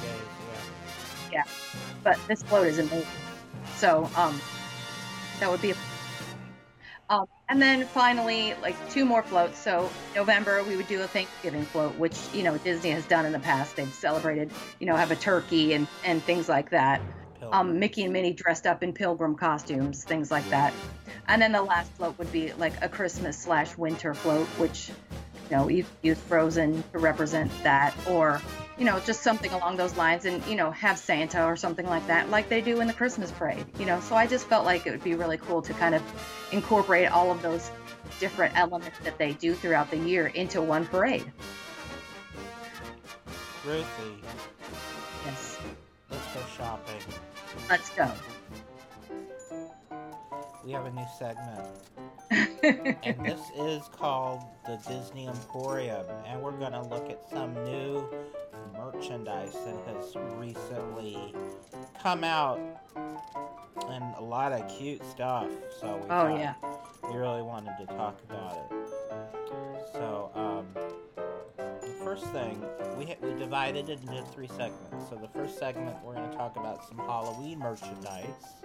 [1.31, 1.33] Yeah.
[1.33, 1.45] Yeah.
[2.03, 3.07] But this float is amazing.
[3.77, 4.41] So um,
[5.41, 5.75] that would be.
[7.09, 9.59] Um, and then finally, like two more floats.
[9.59, 13.33] So November we would do a Thanksgiving float, which you know Disney has done in
[13.33, 13.77] the past.
[13.77, 14.51] They've celebrated,
[14.81, 17.01] you know, have a turkey and and things like that.
[17.53, 20.73] Um, Mickey and Minnie dressed up in pilgrim costumes, things like that.
[21.29, 25.57] And then the last float would be like a Christmas slash winter float, which you
[25.57, 28.41] know you use Frozen to represent that, or
[28.79, 32.07] you know just something along those lines, and you know have Santa or something like
[32.07, 33.65] that, like they do in the Christmas parade.
[33.79, 36.03] You know, so I just felt like it would be really cool to kind of
[36.53, 37.71] incorporate all of those
[38.21, 41.31] different elements that they do throughout the year into one parade.
[43.65, 44.23] Ruthie,
[45.25, 45.59] Yes,
[46.11, 47.03] let's go shopping.
[47.69, 48.11] let's go.
[50.65, 51.61] We have a new segment.
[53.05, 58.09] and this is called the Disney Emporium, and we're gonna look at some new
[58.97, 61.35] merchandise that has recently
[62.03, 62.59] come out,
[63.89, 65.49] and a lot of cute stuff.
[65.81, 66.55] So we oh yeah.
[67.11, 68.89] we really wanted to talk about it.
[69.93, 70.67] So, um,
[71.57, 72.63] the first thing
[72.99, 75.09] we we divided it into three segments.
[75.11, 78.63] So the first segment we're going to talk about some Halloween merchandise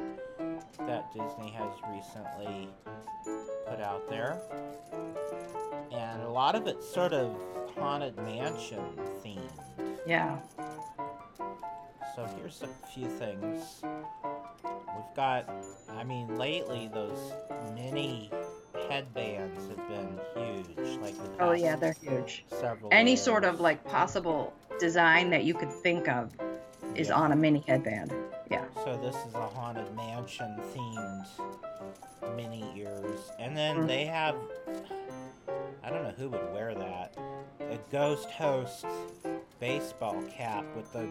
[0.80, 2.70] that Disney has recently
[3.68, 4.40] put out there,
[5.92, 7.36] and a lot of it's sort of
[7.78, 9.01] haunted mansion themed.
[10.06, 10.38] Yeah.
[12.16, 13.82] So here's a few things.
[14.64, 15.50] We've got,
[15.98, 17.32] I mean, lately those
[17.76, 18.30] mini
[18.90, 20.98] headbands have been huge.
[21.00, 22.46] Like the Oh yeah, they're huge.
[22.50, 22.90] several.
[22.92, 23.22] Any years.
[23.22, 26.32] sort of like possible design that you could think of
[26.96, 27.16] is Yeah.
[27.16, 28.14] on a mini headband.
[28.50, 28.66] Yeah.
[28.84, 31.28] So this is a haunted mansion themed
[32.36, 33.88] mini ears, and then Mhm.
[33.88, 34.36] they have.
[35.84, 37.16] I don't know who would wear that.
[37.60, 38.86] A ghost host
[39.62, 41.08] baseball cap with the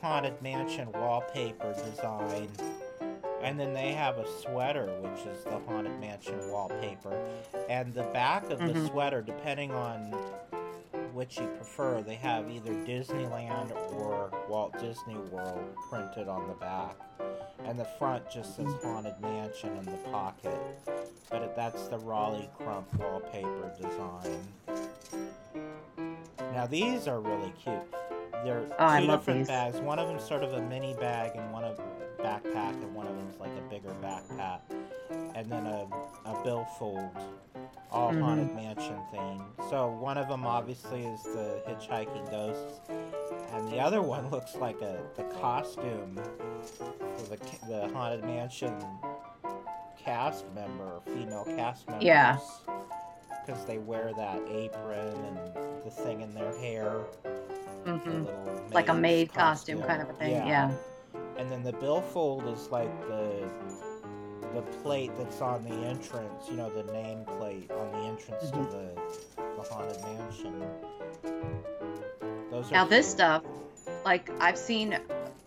[0.00, 2.48] haunted mansion wallpaper design.
[3.42, 7.12] And then they have a sweater, which is the haunted mansion wallpaper.
[7.68, 8.88] And the back of the Mhm.
[8.88, 10.12] sweater, depending on
[11.12, 16.94] which you prefer, they have either Disneyland or Walt Disney World printed on the back.
[17.64, 20.60] And the front just says Haunted Mansion in the pocket.
[21.28, 24.46] But it, that's the Rolly Crump wallpaper design.
[26.52, 27.76] Now these are really cute.
[28.44, 29.48] They're Oh, two different these.
[29.48, 29.76] bags.
[29.80, 31.78] One of them's sort of a mini bag and one of
[32.18, 34.60] backpack, and one of them's like a bigger backpack.
[35.34, 35.86] And then a,
[36.26, 37.10] a billfold,
[37.90, 38.20] all Mhm.
[38.22, 39.42] haunted mansion theme.
[39.68, 42.80] So one of them obviously is the hitchhiking ghosts,
[43.52, 46.18] and the other one looks like a the costume
[47.16, 47.36] for the
[47.68, 48.74] the haunted mansion
[50.02, 52.04] cast member, female cast member.
[52.04, 52.38] Yeah.
[53.44, 55.38] Because they wear that apron and
[55.84, 57.00] the thing in their hair.
[57.84, 58.24] the hmm
[58.74, 60.30] Like a maid costume kind of a thing.
[60.30, 60.70] Yeah.
[61.38, 63.48] And then the billfold is like the
[64.54, 68.52] the plate that's on the entrance, you know, the name plate on the entrance Mhm.
[68.52, 70.62] to the, the haunted mansion.
[72.50, 73.42] Those are Now this stuff,
[74.04, 74.98] like I've seen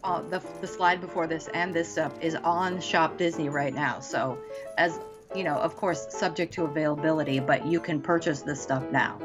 [0.03, 3.99] uh, the the slide before this and this stuff is on Shop Disney right now.
[3.99, 4.37] So
[4.77, 4.99] as
[5.35, 9.19] you know, of course, subject to availability, but you can purchase this stuff now.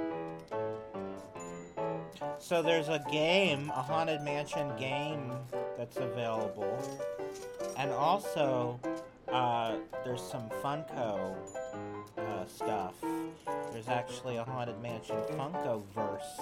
[2.39, 5.33] So there's a game, a haunted mansion game
[5.77, 6.79] that's available,
[7.77, 8.79] and also
[9.31, 9.75] uh,
[10.05, 11.35] there's some Funko
[12.17, 12.95] uh, stuff.
[13.73, 16.41] There's actually a haunted mansion Funko verse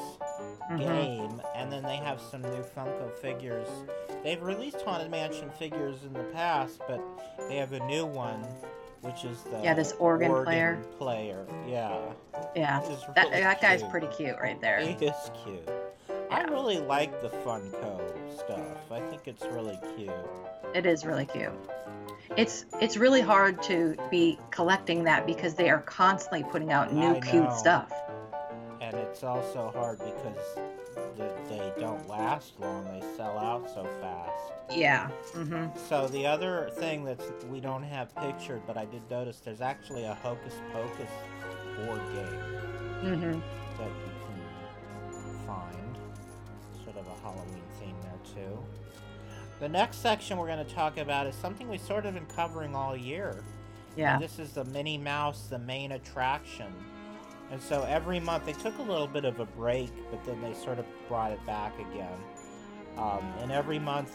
[0.71, 0.79] Mhm.
[0.79, 3.69] game, and then they have some new Funko figures.
[4.23, 7.01] They've released haunted mansion figures in the past, but
[7.49, 8.47] they have a new one
[9.07, 10.79] which is the Yeah, this organ player.
[10.99, 11.47] player.
[11.67, 11.97] Yeah,
[12.55, 12.83] Yeah.
[12.83, 14.81] Is That, really that guy's pretty cute right there.
[14.81, 15.69] He is cute.
[16.31, 18.01] I really like the Funko
[18.37, 18.91] stuff.
[18.91, 20.11] I think it's really cute.
[20.75, 21.53] It is really cute.
[22.37, 27.21] It's it's really hard to be collecting that because they are constantly putting out new
[27.21, 27.93] cute stuff.
[28.81, 30.37] And it's also hard because
[31.17, 32.85] th- they don't last long.
[32.85, 34.53] They sell out so fast.
[34.77, 35.09] Yeah.
[35.33, 35.79] Mm-hmm.
[35.89, 40.05] So the other thing that we don't have pictured, but I did notice, there's actually
[40.05, 41.11] a Hocus Pocus
[41.77, 42.41] board game
[43.03, 43.41] mm-hmm.
[43.79, 45.99] that you can find.
[46.85, 48.59] Sort of a Halloween theme there too.
[49.61, 52.75] The next section we're going to talk about is something we've sort of been covering
[52.75, 53.43] all year.
[53.97, 54.15] Yeah.
[54.15, 56.67] And this is the Minnie Mouse, the main attraction.
[57.51, 60.55] And so every month they took a little bit of a break, but then they
[60.55, 62.19] sort of brought it back again.
[62.99, 64.13] Um, and every month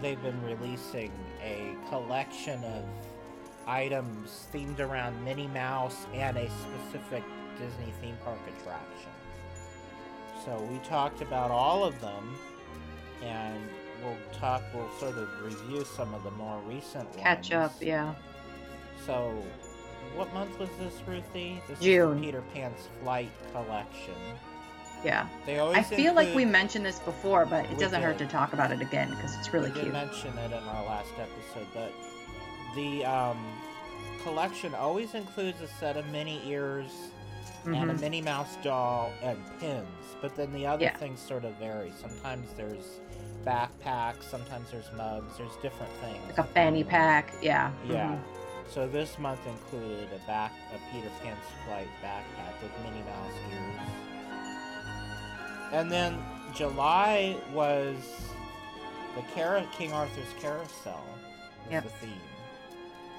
[0.00, 1.12] they've been releasing
[1.42, 2.84] a collection of
[3.66, 7.24] items themed around Minnie Mouse and a specific
[7.58, 9.10] Disney theme park attraction.
[10.44, 12.36] So we talked about all of them,
[13.22, 13.60] and
[14.02, 14.62] we'll talk.
[14.74, 17.74] We'll sort of review some of the more recent Catch up.
[17.80, 18.14] Yeah.
[19.06, 19.42] So,
[20.16, 21.60] what month was this, Ruthie?
[21.68, 22.20] This June.
[22.20, 24.14] Peter Pan's Flight collection.
[25.04, 25.26] Yeah.
[25.46, 25.78] They always.
[25.78, 28.80] I feel like we mentioned this before, but it doesn't hurt to talk about it
[28.82, 29.86] again because it's really cute.
[29.86, 31.92] we mentioned it in our last episode, but
[32.74, 33.38] the um,
[34.22, 36.90] collection always includes a set of mini ears
[37.64, 38.00] and a Mhm.
[38.00, 39.86] Minnie Mouse doll and pins.
[40.22, 40.96] But then the other Yeah.
[40.96, 41.92] things sort of vary.
[41.98, 43.00] Sometimes there's
[43.44, 46.18] backpacks, sometimes there's mugs, there's different things.
[46.26, 47.32] Like a fanny pack.
[47.42, 47.70] Yeah.
[47.86, 48.08] Yeah.
[48.12, 48.18] Mhm.
[48.70, 53.80] So this month included a back a Peter Pan's flight backpack with Minnie Mouse ears.
[55.72, 56.18] And then
[56.54, 57.96] July was
[59.16, 61.02] the Car- King Arthur's Carousel.
[61.64, 61.82] Was Yep.
[61.84, 62.20] the theme.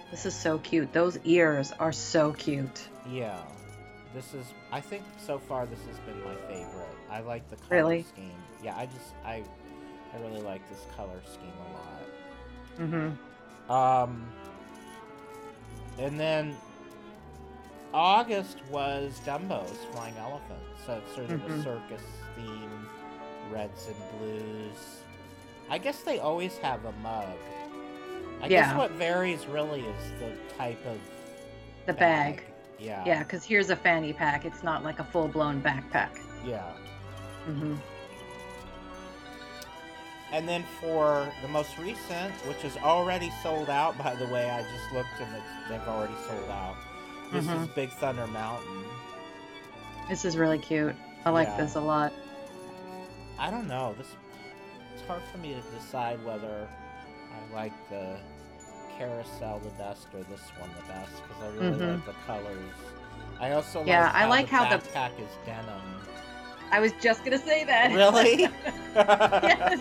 [0.10, 0.92] This is so cute.
[0.94, 2.88] Those ears are so cute.
[3.10, 3.42] Yeah.
[4.14, 6.96] This is I think so far this has been my favorite.
[7.10, 8.04] I like the color Really?
[8.04, 8.32] scheme.
[8.64, 9.44] Yeah, I just I
[10.14, 12.88] I really like this color scheme a lot.
[12.90, 14.26] hmm Um,
[16.00, 16.56] and then
[17.94, 20.60] August was Dumbo's Flying Elephant.
[20.86, 21.64] So it's sort of a Mhm.
[21.64, 22.04] circus
[22.36, 22.90] theme,
[23.52, 25.02] reds and blues.
[25.70, 27.28] I guess they always have a mug.
[28.42, 30.98] I guess what varies really is the type of
[31.86, 32.44] The bag.
[32.80, 33.04] Yeah.
[33.06, 34.46] Yeah, because here's a fanny pack.
[34.46, 36.10] It's not like a full blown backpack.
[36.46, 36.72] Yeah.
[37.46, 37.76] hmm
[40.32, 44.62] And then for the most recent, which is already sold out, by the way, I
[44.62, 46.76] just looked and it's, they've already sold out.
[47.32, 47.62] This Mhm.
[47.64, 48.86] is Big Thunder Mountain.
[50.10, 50.96] This is really cute.
[51.26, 51.58] I like Yeah.
[51.58, 52.14] this a lot.
[53.40, 53.94] I don't know.
[53.98, 54.08] This
[54.94, 56.68] it's hard for me to decide whether
[57.34, 58.18] I like the
[58.98, 61.96] carousel the best or this one the best because I really Mhm.
[61.96, 62.76] like the colors.
[63.40, 66.02] I also Yeah, like I like the how the- backpack is denim.
[66.72, 67.92] I was just gonna say that.
[67.94, 68.48] Really?
[68.94, 69.80] Yes.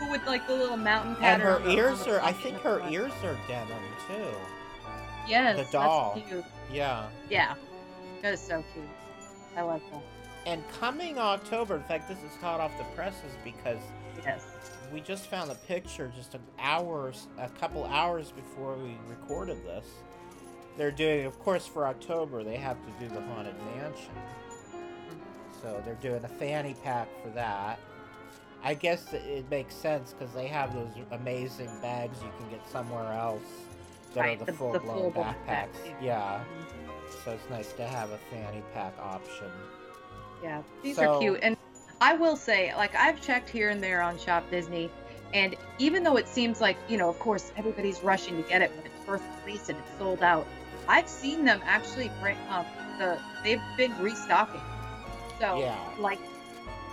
[0.10, 1.46] With like the little mountain pattern.
[1.56, 2.20] and her ears are.
[2.20, 2.92] I think her front.
[2.92, 4.24] ears are denim too.
[5.28, 6.20] Yes, the that's doll.
[6.72, 7.08] Yeah.
[7.28, 7.54] Yeah,
[8.22, 8.84] that is so cute.
[9.56, 10.02] I like that.
[10.46, 13.78] And coming October, in fact, this is hot off the presses because
[14.24, 14.44] Yes.
[14.92, 19.84] we just found a picture just an hours, a couple hours before we recorded this.
[20.76, 24.10] They're doing, of course, for October, they have to do the Haunted Mansion.
[25.62, 27.78] So they're doing a fanny pack for that.
[28.62, 33.12] I guess it makes sense because they have those amazing bags you can get somewhere
[33.12, 33.42] else
[34.14, 35.68] that Right, are the, the- the full blown backpacks.
[36.02, 36.42] Yeah.
[37.24, 39.50] So it's nice to have a fanny pack option.
[40.42, 41.40] Yeah, these So- are cute.
[41.42, 41.56] And
[42.00, 44.90] I will say, like, I've checked here and there on Shop Disney,
[45.34, 48.70] and even though it seems like, you know, of course, everybody's rushing to get it
[48.74, 50.46] when it's first released and it's sold out,
[50.88, 54.60] I've seen them actually bring up um, the, they've been restocking.
[55.40, 55.76] So, Yeah.
[55.98, 56.20] like,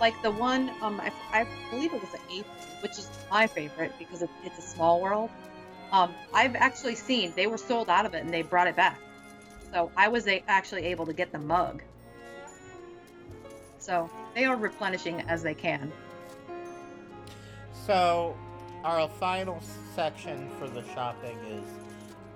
[0.00, 2.46] like the one, um, I, I believe it was the eighth,
[2.80, 5.30] which is my favorite because it, it's a small world.
[5.92, 8.98] Um, I've actually seen they were sold out of it and they brought it back.
[9.72, 11.82] So I was a- actually able to get the mug.
[13.78, 15.92] So they are replenishing as they can.
[17.86, 18.36] So,
[18.84, 19.60] our final
[19.94, 21.64] section for the shopping is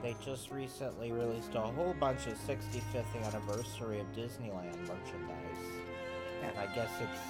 [0.02, 5.81] they just recently released a whole bunch of 65th anniversary of Disneyland merchandise.
[6.42, 7.20] And I guess it's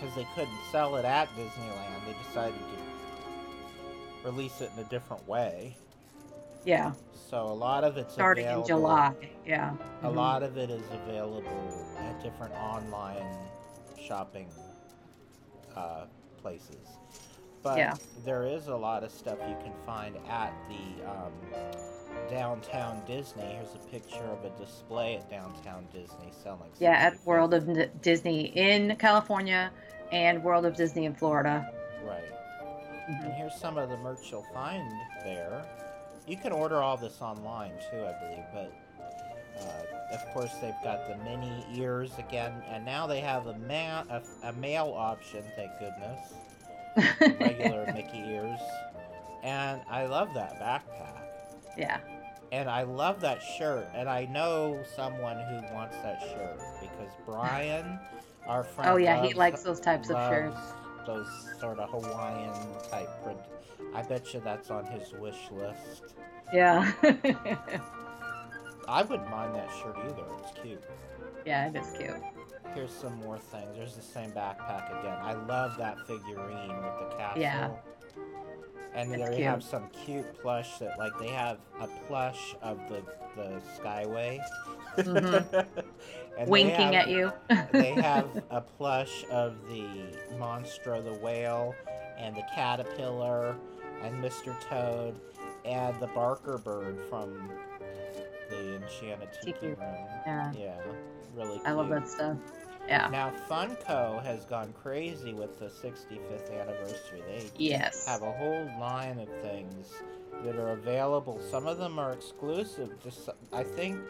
[0.00, 5.26] because they couldn't sell it at Disneyland, they decided to release it in a different
[5.28, 5.76] way.
[6.64, 6.92] Yeah,
[7.28, 8.62] So, a lot of it's starting available.
[8.62, 9.14] in July.
[9.44, 9.74] Yeah.
[10.02, 10.14] A Mhm.
[10.14, 13.26] lot of it is available at different online
[13.98, 14.48] shopping
[15.74, 16.06] uh,
[16.40, 16.86] places.
[17.62, 17.94] But Yeah.
[18.24, 21.32] there is a lot of stuff you can find at the um,
[22.30, 23.42] downtown Disney.
[23.42, 26.70] Here's a picture of a display at downtown Disney selling.
[26.78, 29.70] Yeah, at World of N- Disney in California
[30.10, 31.70] and World of Disney in Florida.
[32.04, 32.22] Right.
[33.10, 33.24] Mhm.
[33.24, 34.90] And here's some of the merch you'll find
[35.24, 35.64] there.
[36.26, 38.72] You can order all this online too, I believe, but
[39.60, 44.04] uh, of course they've got the mini ears again, and now they have a, ma-
[44.08, 46.32] a, a male option, thank goodness.
[47.40, 48.60] Regular Mickey ears.
[49.42, 51.21] And I love that backpack.
[51.76, 51.98] Yeah.
[52.50, 57.98] And I love that shirt, and I know someone who wants that shirt because Brian,
[58.46, 60.58] our friend, Oh yeah, he likes those types of shirts.
[61.06, 61.28] Those
[61.58, 62.52] sort of Hawaiian
[62.90, 63.38] type print.
[63.94, 66.14] I bet you that's on his wish list.
[66.52, 66.92] Yeah.
[68.88, 70.24] I wouldn't mind that shirt either.
[70.42, 70.82] It's cute.
[71.46, 72.16] yeah, it is cute.
[72.74, 73.76] Here's some more things.
[73.76, 75.16] There's the same backpack again.
[75.22, 77.40] I love that figurine with the castle.
[77.42, 77.70] Yeah.
[78.94, 79.40] And you cute.
[79.40, 83.02] have some cute plush that, like, they have a plush of the
[83.36, 84.38] the Skyway.
[84.98, 85.66] Mhm.
[86.38, 87.30] And they Winking have- at you.
[87.72, 89.86] they have a plush of the
[90.38, 91.74] Monstro the whale
[92.18, 93.54] and the caterpillar
[94.02, 94.58] and Mr.
[94.68, 95.14] Toad
[95.66, 97.50] and the Barker bird from
[98.48, 99.68] the Enchanted Tiki.
[99.68, 99.76] Room.
[100.26, 100.52] Yeah.
[100.58, 100.80] Yeah,
[101.36, 101.66] really cute.
[101.66, 102.36] I love that stuff.
[102.88, 103.08] Yeah.
[103.10, 107.22] Now Funko has gone crazy with the 65th anniversary.
[107.26, 108.06] They Yes.
[108.06, 109.92] have a whole line of things
[110.44, 111.40] that are available.
[111.50, 112.90] Some of them are exclusive.
[113.02, 114.00] Just I think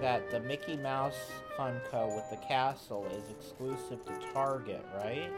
[0.00, 1.14] that the Mickey Mouse
[1.56, 5.30] Funko with the castle is exclusive to Target, right?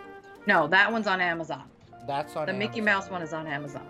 [0.46, 1.64] No, that one's on Amazon.
[2.06, 3.86] That's on The Mickey Mouse one is on Amazon.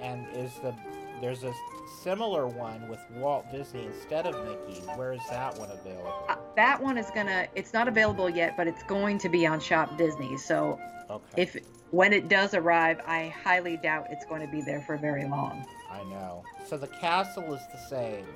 [0.00, 0.74] And is the
[1.22, 1.54] there's a
[2.02, 4.80] similar one with Walt Disney instead of Mickey.
[4.96, 6.12] Where is that one available?
[6.28, 7.46] Uh, that one is gonna.
[7.54, 10.36] It's not available yet, but it's going to be on Shop Disney.
[10.36, 10.78] So
[11.08, 11.42] Okay.
[11.42, 11.56] if
[11.92, 15.64] when it does arrive, I highly doubt it's going to be there for very long.
[15.90, 16.42] I know.
[16.66, 18.26] So the castle is the same.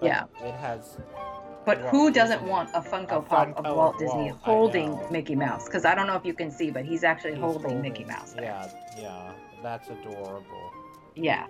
[0.00, 0.24] Yeah.
[0.42, 0.96] It has
[1.66, 2.50] But Walt who doesn't Disney.
[2.50, 4.98] want a Funko A Pop Funko of Walt Disney Walt, holding.
[5.10, 5.64] Mickey Mouse?
[5.66, 8.32] Because I don't know if you can see, but he's actually He's holding, Mickey Mouse
[8.34, 8.44] there.
[8.44, 9.32] Yeah, yeah,
[9.62, 10.70] that's adorable.
[11.16, 11.46] Yeah.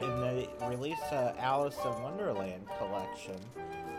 [0.00, 3.36] And they released a Alice in Wonderland collection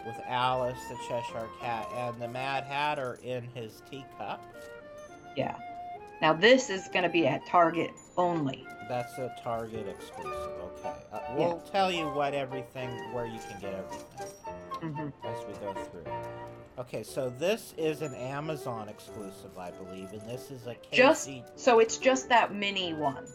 [0.05, 4.41] with Alice, the Cheshire Cat, and the Mad Hatter in his teacup.
[5.35, 5.55] Yeah.
[6.21, 8.65] Now this is going to be at Target only.
[8.87, 10.33] That's a Target exclusive.
[10.79, 14.27] Okay, uh, we'll tell you what everything, where you can get everything
[14.81, 16.11] hmm as we go through.
[16.79, 21.79] Okay, so this is an Amazon exclusive, I believe, and this is a Just so
[21.79, 23.27] it's just that mini one.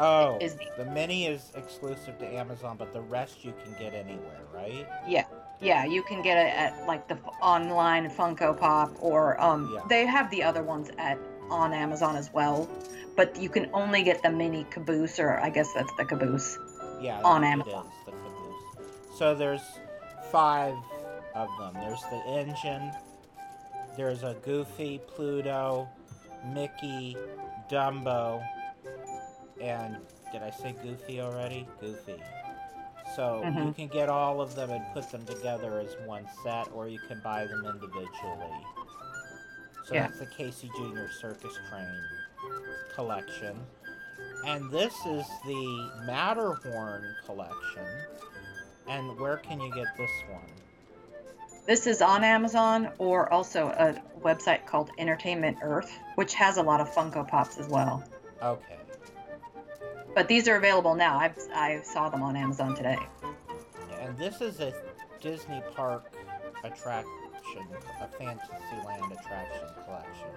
[0.00, 4.86] Oh, the- mini is exclusive to Amazon, but the rest you can get anywhere, right?
[5.06, 5.24] Yeah.
[5.60, 9.82] Yeah, you can get it at like the online Funko Pop or um Yeah.
[9.88, 11.18] they have the other ones at
[11.50, 12.66] on Amazon as well.
[13.16, 16.58] But you can only get the mini caboose or I guess that's the caboose.
[17.00, 17.86] Yeah, On Amazon.
[17.86, 19.18] is, the caboose.
[19.18, 19.60] So there's
[20.32, 20.74] five
[21.34, 21.74] of them.
[21.74, 22.90] There's the engine.
[23.96, 25.88] There's a Goofy, Pluto,
[26.54, 27.16] Mickey,
[27.68, 28.42] Dumbo,
[29.60, 29.96] and
[30.32, 31.66] did I say Goofy already?
[31.80, 32.22] Goofy.
[33.16, 33.74] So you Mhm.
[33.74, 37.20] can get all of them and put them together as one set, or you can
[37.20, 38.66] buy them individually.
[39.84, 40.02] So Yeah.
[40.06, 41.08] that's the Casey Jr.
[41.08, 42.08] Circus Train
[42.94, 43.66] collection.
[44.46, 47.86] And this is the Matterhorn collection.
[48.86, 50.50] And where can you get this one?
[51.66, 56.80] This is on Amazon or also a website called Entertainment Earth, which has a lot
[56.80, 58.02] of Funko Pops as well.
[58.42, 58.79] Okay.
[60.14, 61.18] But these are available now.
[61.18, 62.98] I I saw them on Amazon today.
[64.00, 64.72] And this is a
[65.20, 66.12] Disney Park
[66.64, 67.06] attraction,
[68.00, 70.30] a Fantasyland attraction collection.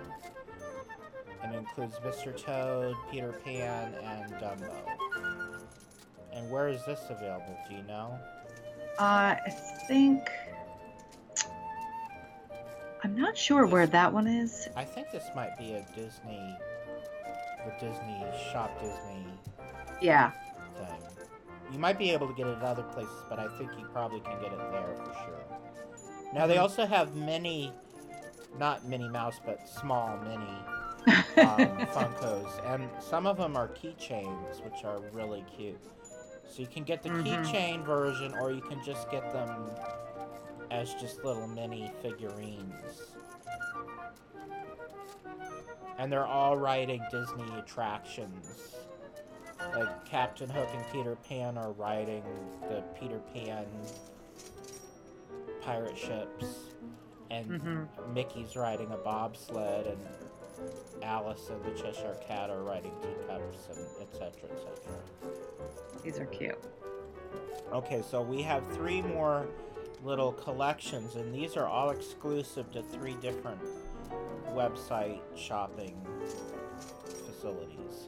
[1.41, 2.35] And it includes Mr.
[2.35, 4.71] Toad, Peter Pan, and Dumbo.
[6.31, 7.57] And where is this available?
[7.69, 8.17] Do you know?
[8.99, 9.49] Uh, I
[9.87, 10.29] think
[13.03, 14.69] I'm not sure where that one is.
[14.75, 16.57] I think this might be a Disney,
[17.65, 19.25] the Disney Shop Disney
[20.01, 20.31] Yeah.
[20.77, 21.01] thing.
[21.71, 24.19] You might be able to get it at other places, but I think you probably
[24.21, 25.43] can get it there for sure.
[26.33, 26.61] Now they Mhm.
[26.61, 27.71] also have mini,
[28.57, 30.57] not Minnie Mouse, but small mini
[31.37, 35.81] um, Funkos, and some of them are keychains, which are really cute.
[36.47, 37.23] So you can get the Mhm.
[37.23, 39.49] keychain version, or you can just get them
[40.71, 43.12] as just little mini figurines.
[45.97, 48.75] And they're all riding Disney attractions.
[49.75, 52.23] Like Captain Hook and Peter Pan are riding
[52.69, 53.65] the Peter Pan
[55.61, 56.71] pirate ships,
[57.31, 57.87] and Mhm.
[58.13, 64.49] Mickey's riding a bobsled, and Alice and the Cheshire Cat are riding teacups and etc.
[64.51, 64.99] etc.
[66.03, 66.61] These are cute.
[67.71, 69.47] Okay, so we have three more
[70.03, 73.61] little collections, and these are all exclusive to three different
[74.53, 75.95] website shopping
[77.25, 78.07] facilities.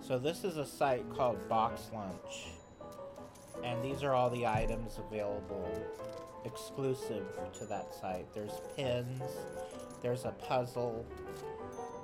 [0.00, 2.48] So this is a site called Box Lunch,
[3.64, 5.68] and these are all the items available
[6.44, 7.24] exclusive
[7.58, 8.26] to that site.
[8.34, 9.22] There's pins,
[10.02, 11.06] there's a puzzle,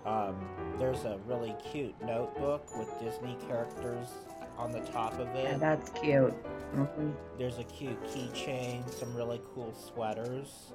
[0.07, 0.37] um,
[0.79, 4.09] there's a really cute notebook with Disney characters
[4.57, 5.45] on the top of it.
[5.45, 6.35] Yeah, that's cute.
[6.75, 7.15] Mhm.
[7.37, 10.73] There's a cute keychain, some really cool sweaters,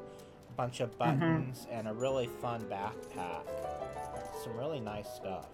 [0.56, 3.44] bunch of buttons, and a really fun backpack.
[4.44, 5.48] Some really nice stuff.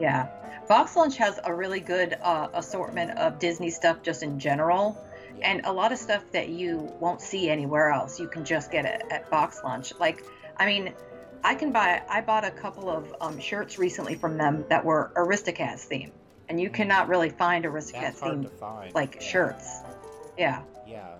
[0.00, 0.28] Yeah.
[0.68, 4.96] Box Lunch has a really good uh, assortment of Disney stuff just in general.
[5.38, 5.50] Yeah.
[5.50, 8.20] And a lot of stuff that you won't see anywhere else.
[8.20, 9.92] You can just get it at Box Lunch.
[9.98, 10.24] Like,
[10.56, 10.92] I mean,
[11.42, 15.10] I can buy, I bought a couple of um, shirts recently from them that were
[15.16, 16.12] Aristocats theme.
[16.48, 18.94] And you cannot really find Aristocats That's hard to theme find.
[18.94, 19.80] like shirts.
[20.36, 20.62] Yeah.
[20.86, 21.14] Yeah.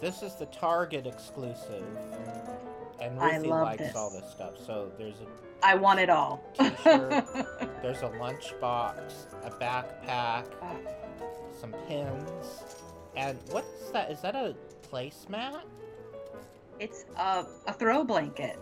[0.00, 1.84] This is the Target exclusive.
[3.00, 3.96] And Ruthie likes this.
[3.96, 4.54] all this stuff.
[4.64, 5.26] So there's a
[5.64, 6.40] I want it all.
[6.58, 9.00] There's a lunchbox,
[9.44, 10.74] a backpack, uh.
[11.60, 12.62] some pins,
[13.16, 14.08] and what's that?
[14.12, 14.54] Is that a
[14.88, 15.62] placemat?
[16.80, 18.58] it's a, a throw blanket.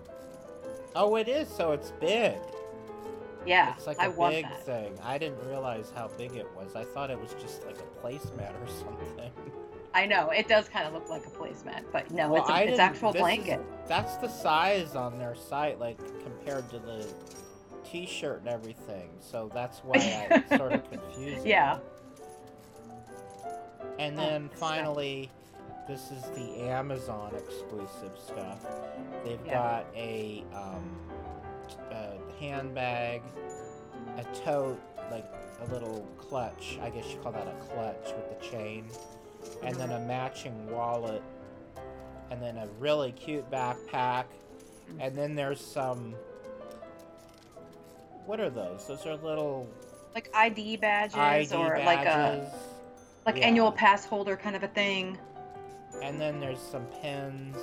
[0.94, 1.48] Oh, it is.
[1.48, 2.34] So it's big.
[3.44, 3.74] Yeah.
[3.76, 4.64] It's like I a big that.
[4.64, 4.98] thing.
[5.02, 6.74] I didn't realize how big it was.
[6.74, 9.32] I thought it was just like a placemat or something.
[9.96, 10.28] I know.
[10.30, 13.12] It does kind of look like a placemat, but no, Well, it's, a, it's actual
[13.12, 13.60] this is- blanket.
[13.88, 17.06] That's the size on their site, like compared to the
[17.84, 19.08] T-shirt and everything.
[19.20, 19.96] So that's why
[20.50, 21.46] I sort of confused.
[21.46, 21.78] Yeah.
[23.98, 24.58] And Oh, then stuff.
[24.58, 25.30] finally,
[25.88, 28.66] this is the Amazon exclusive stuff.
[29.24, 29.52] They've Yeah.
[29.54, 30.98] got a, um,
[31.90, 33.22] a handbag,
[34.18, 34.78] a tote,
[35.10, 35.24] like
[35.66, 36.78] a little clutch.
[36.82, 38.84] I guess you call that a clutch with the chain,
[39.62, 41.22] and then a matching wallet,
[42.30, 44.24] and then a really cute backpack,
[44.98, 46.14] and then there's some.
[48.26, 48.86] What are those?
[48.86, 49.68] Those are little
[50.14, 52.50] Like ID badges ID or like a
[53.24, 53.46] like Yeah.
[53.46, 55.18] annual pass holder kind of a thing.
[56.02, 57.56] And then there's some pins,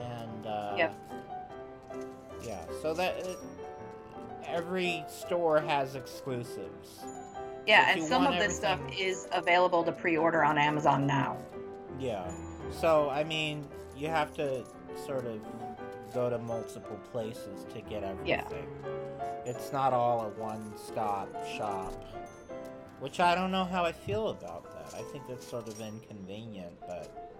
[0.00, 0.94] and uh, Yep.
[2.44, 2.64] yeah.
[2.82, 3.38] So that it,
[4.46, 7.04] every store has exclusives.
[7.66, 11.38] Yeah, and some of this stuff is available to pre-order on Amazon now.
[11.98, 12.30] Yeah.
[12.70, 13.66] So I mean,
[13.96, 14.64] you have to
[15.06, 15.40] sort of
[16.12, 18.26] go to multiple places to get everything.
[18.26, 19.44] Yeah.
[19.44, 21.92] It's not all a one-stop shop.
[23.00, 24.98] Which I don't know how I feel about that.
[24.98, 27.30] I think that's sort of inconvenient, but.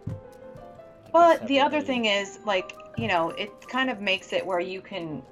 [1.12, 4.80] But the other thing is like, you know, it kind of makes it where you
[4.80, 5.22] can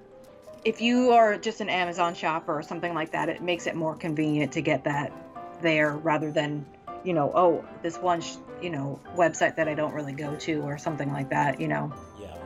[0.64, 3.94] if you are just an Amazon shopper or something like that, it makes it more
[3.94, 5.12] convenient to get that
[5.60, 6.64] there rather than,
[7.04, 10.60] you know, oh, this one, sh- you know, website that I don't really go to
[10.62, 11.92] or something like that, you know.
[12.20, 12.36] Yeah.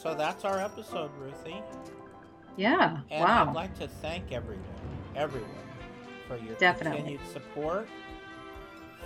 [0.00, 1.62] So that's our episode, Ruthie.
[2.56, 2.98] Yeah.
[3.10, 3.48] And wow.
[3.48, 4.64] I'd like to thank everyone,
[5.16, 5.50] everyone,
[6.28, 6.98] for your Definitely.
[6.98, 7.88] continued support,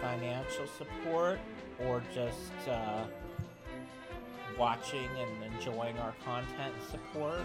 [0.03, 1.39] financial support,
[1.87, 3.05] or just uh,
[4.59, 7.41] watching and enjoying our content and support.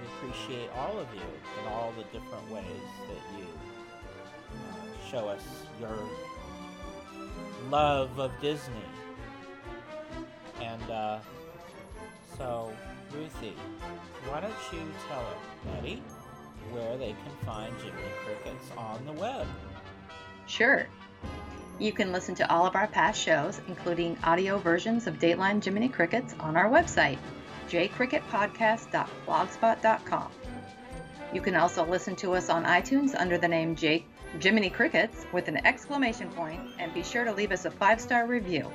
[0.00, 2.64] We appreciate all of you in all the different ways
[3.08, 3.46] that you
[4.52, 5.42] uh, show us
[5.80, 5.98] your
[7.70, 8.74] love of Disney.
[10.60, 11.18] And uh,
[12.38, 12.72] so,
[13.12, 13.54] Ruthie,
[14.28, 15.24] why don't you tell
[15.66, 16.02] everybody
[16.72, 19.46] where they can find Jiminy Crickets on the web?
[20.46, 20.86] Sure.
[21.80, 25.88] You can listen to all of our past shows, including audio versions of Dateline Jiminy
[25.88, 27.18] Crickets, on our website,
[27.68, 30.30] jcricketpodcast.blogspot.com.
[31.32, 34.04] You can also listen to us on iTunes under the name J-
[34.40, 38.28] Jiminy Crickets with an exclamation point, and be sure to leave us a five star
[38.28, 38.70] review.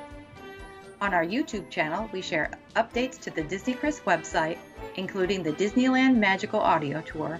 [0.99, 4.57] On our YouTube channel, we share updates to the Disney Chris website,
[4.97, 7.39] including the Disneyland Magical Audio Tour,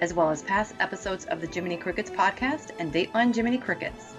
[0.00, 4.13] as well as past episodes of the Jiminy Crickets podcast and Dateline Jiminy Crickets.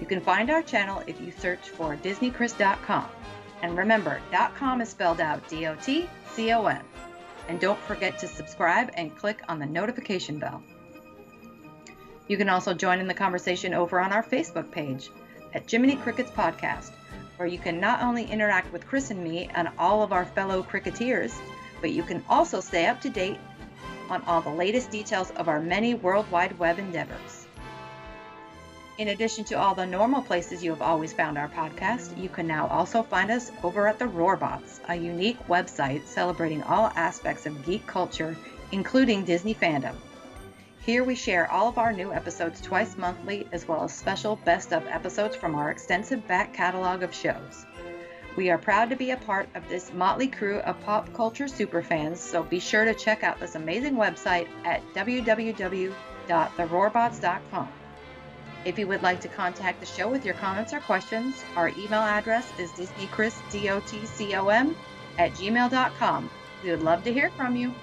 [0.00, 3.08] You can find our channel if you search for DisneyChris.com.
[3.62, 4.20] And remember,
[4.56, 6.84] .com is spelled out D-O-T-C-O-M.
[7.48, 10.62] And don't forget to subscribe and click on the notification bell.
[12.28, 15.10] You can also join in the conversation over on our Facebook page
[15.52, 16.92] at Jiminy Crickets Podcast,
[17.36, 20.62] where you can not only interact with Chris and me and all of our fellow
[20.62, 21.36] cricketeers,
[21.80, 23.38] but you can also stay up to date
[24.08, 27.39] on all the latest details of our many World Wide Web endeavors.
[29.00, 32.46] In addition to all the normal places you have always found our podcast, you can
[32.46, 37.64] now also find us over at the Roarbots, a unique website celebrating all aspects of
[37.64, 38.36] geek culture,
[38.72, 39.94] including Disney fandom.
[40.80, 44.74] Here we share all of our new episodes twice monthly, as well as special best
[44.74, 47.64] of episodes from our extensive back catalog of shows.
[48.36, 52.18] We are proud to be a part of this motley crew of pop culture superfans,
[52.18, 57.68] so be sure to check out this amazing website at www.theroarbots.com.
[58.64, 62.00] If you would like to contact the show with your comments or questions, our email
[62.00, 64.74] address is disneychris.dotcom
[65.18, 66.30] at gmail.com.
[66.62, 67.74] We would love to hear from you.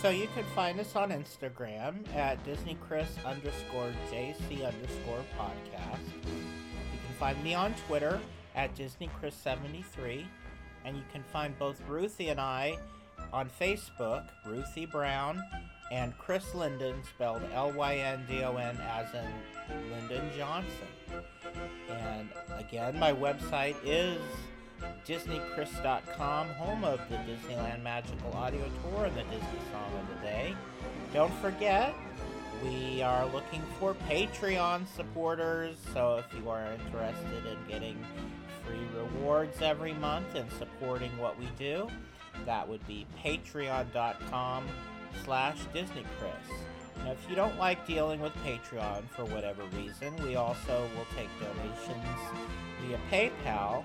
[0.00, 6.00] So you can find us on Instagram at DisneyChris underscore JC underscore podcast.
[6.24, 8.18] You can find me on Twitter
[8.54, 10.24] at DisneyChris73.
[10.86, 12.78] And you can find both Ruthie and I
[13.32, 15.42] on Facebook, Ruthie Brown,
[15.90, 20.88] and Chris Lyndon, spelled L Y N D O N, as in Lyndon Johnson.
[21.88, 24.20] And again, my website is
[25.06, 30.54] DisneyChris.com, home of the Disneyland Magical Audio Tour and the Disney Song of the Day.
[31.12, 31.94] Don't forget,
[32.62, 37.96] we are looking for Patreon supporters, so if you are interested in getting
[38.64, 41.88] free rewards every month and supporting what we do,
[42.46, 44.64] that would be patreon.com
[45.24, 46.50] slash DisneyChris.
[47.04, 51.28] Now, if you don't like dealing with Patreon for whatever reason, we also will take
[51.38, 52.20] donations
[52.82, 53.84] via PayPal.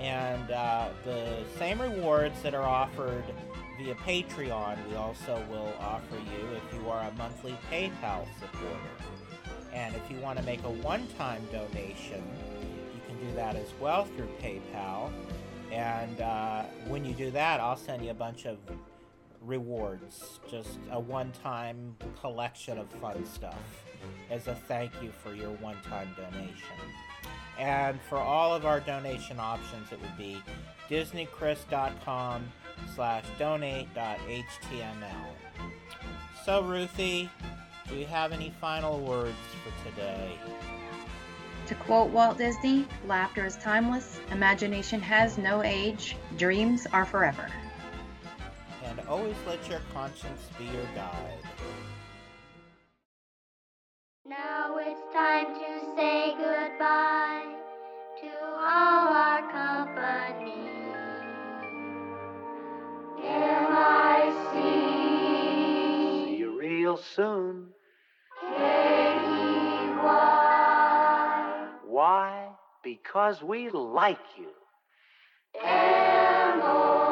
[0.00, 3.24] And uh, the same rewards that are offered
[3.78, 8.76] via Patreon, we also will offer you if you are a monthly PayPal supporter.
[9.72, 12.22] And if you want to make a one time donation,
[12.94, 15.10] you can do that as well through PayPal.
[15.70, 18.58] And uh, when you do that, I'll send you a bunch of
[19.40, 23.84] rewards, just a one time collection of fun stuff
[24.30, 26.58] as a thank you for your one time donation.
[27.58, 30.40] And for all of our donation options, it would be
[30.88, 32.52] disneychris.com
[32.94, 34.44] slash donate.html.
[36.44, 37.28] So, Ruthie,
[37.88, 40.32] do you have any final words for today?
[41.66, 47.50] To quote Walt Disney, laughter is timeless, imagination has no age, dreams are forever.
[49.08, 51.40] And always let your conscience be your guide.
[54.26, 57.54] Now it's time to say goodbye
[58.20, 60.68] to all our company.
[63.24, 64.60] M-I-C.
[66.26, 67.68] See you real soon.
[68.40, 70.08] K-E-Y.
[71.86, 72.50] Why?
[72.84, 74.52] Because we like you.
[75.64, 77.07] M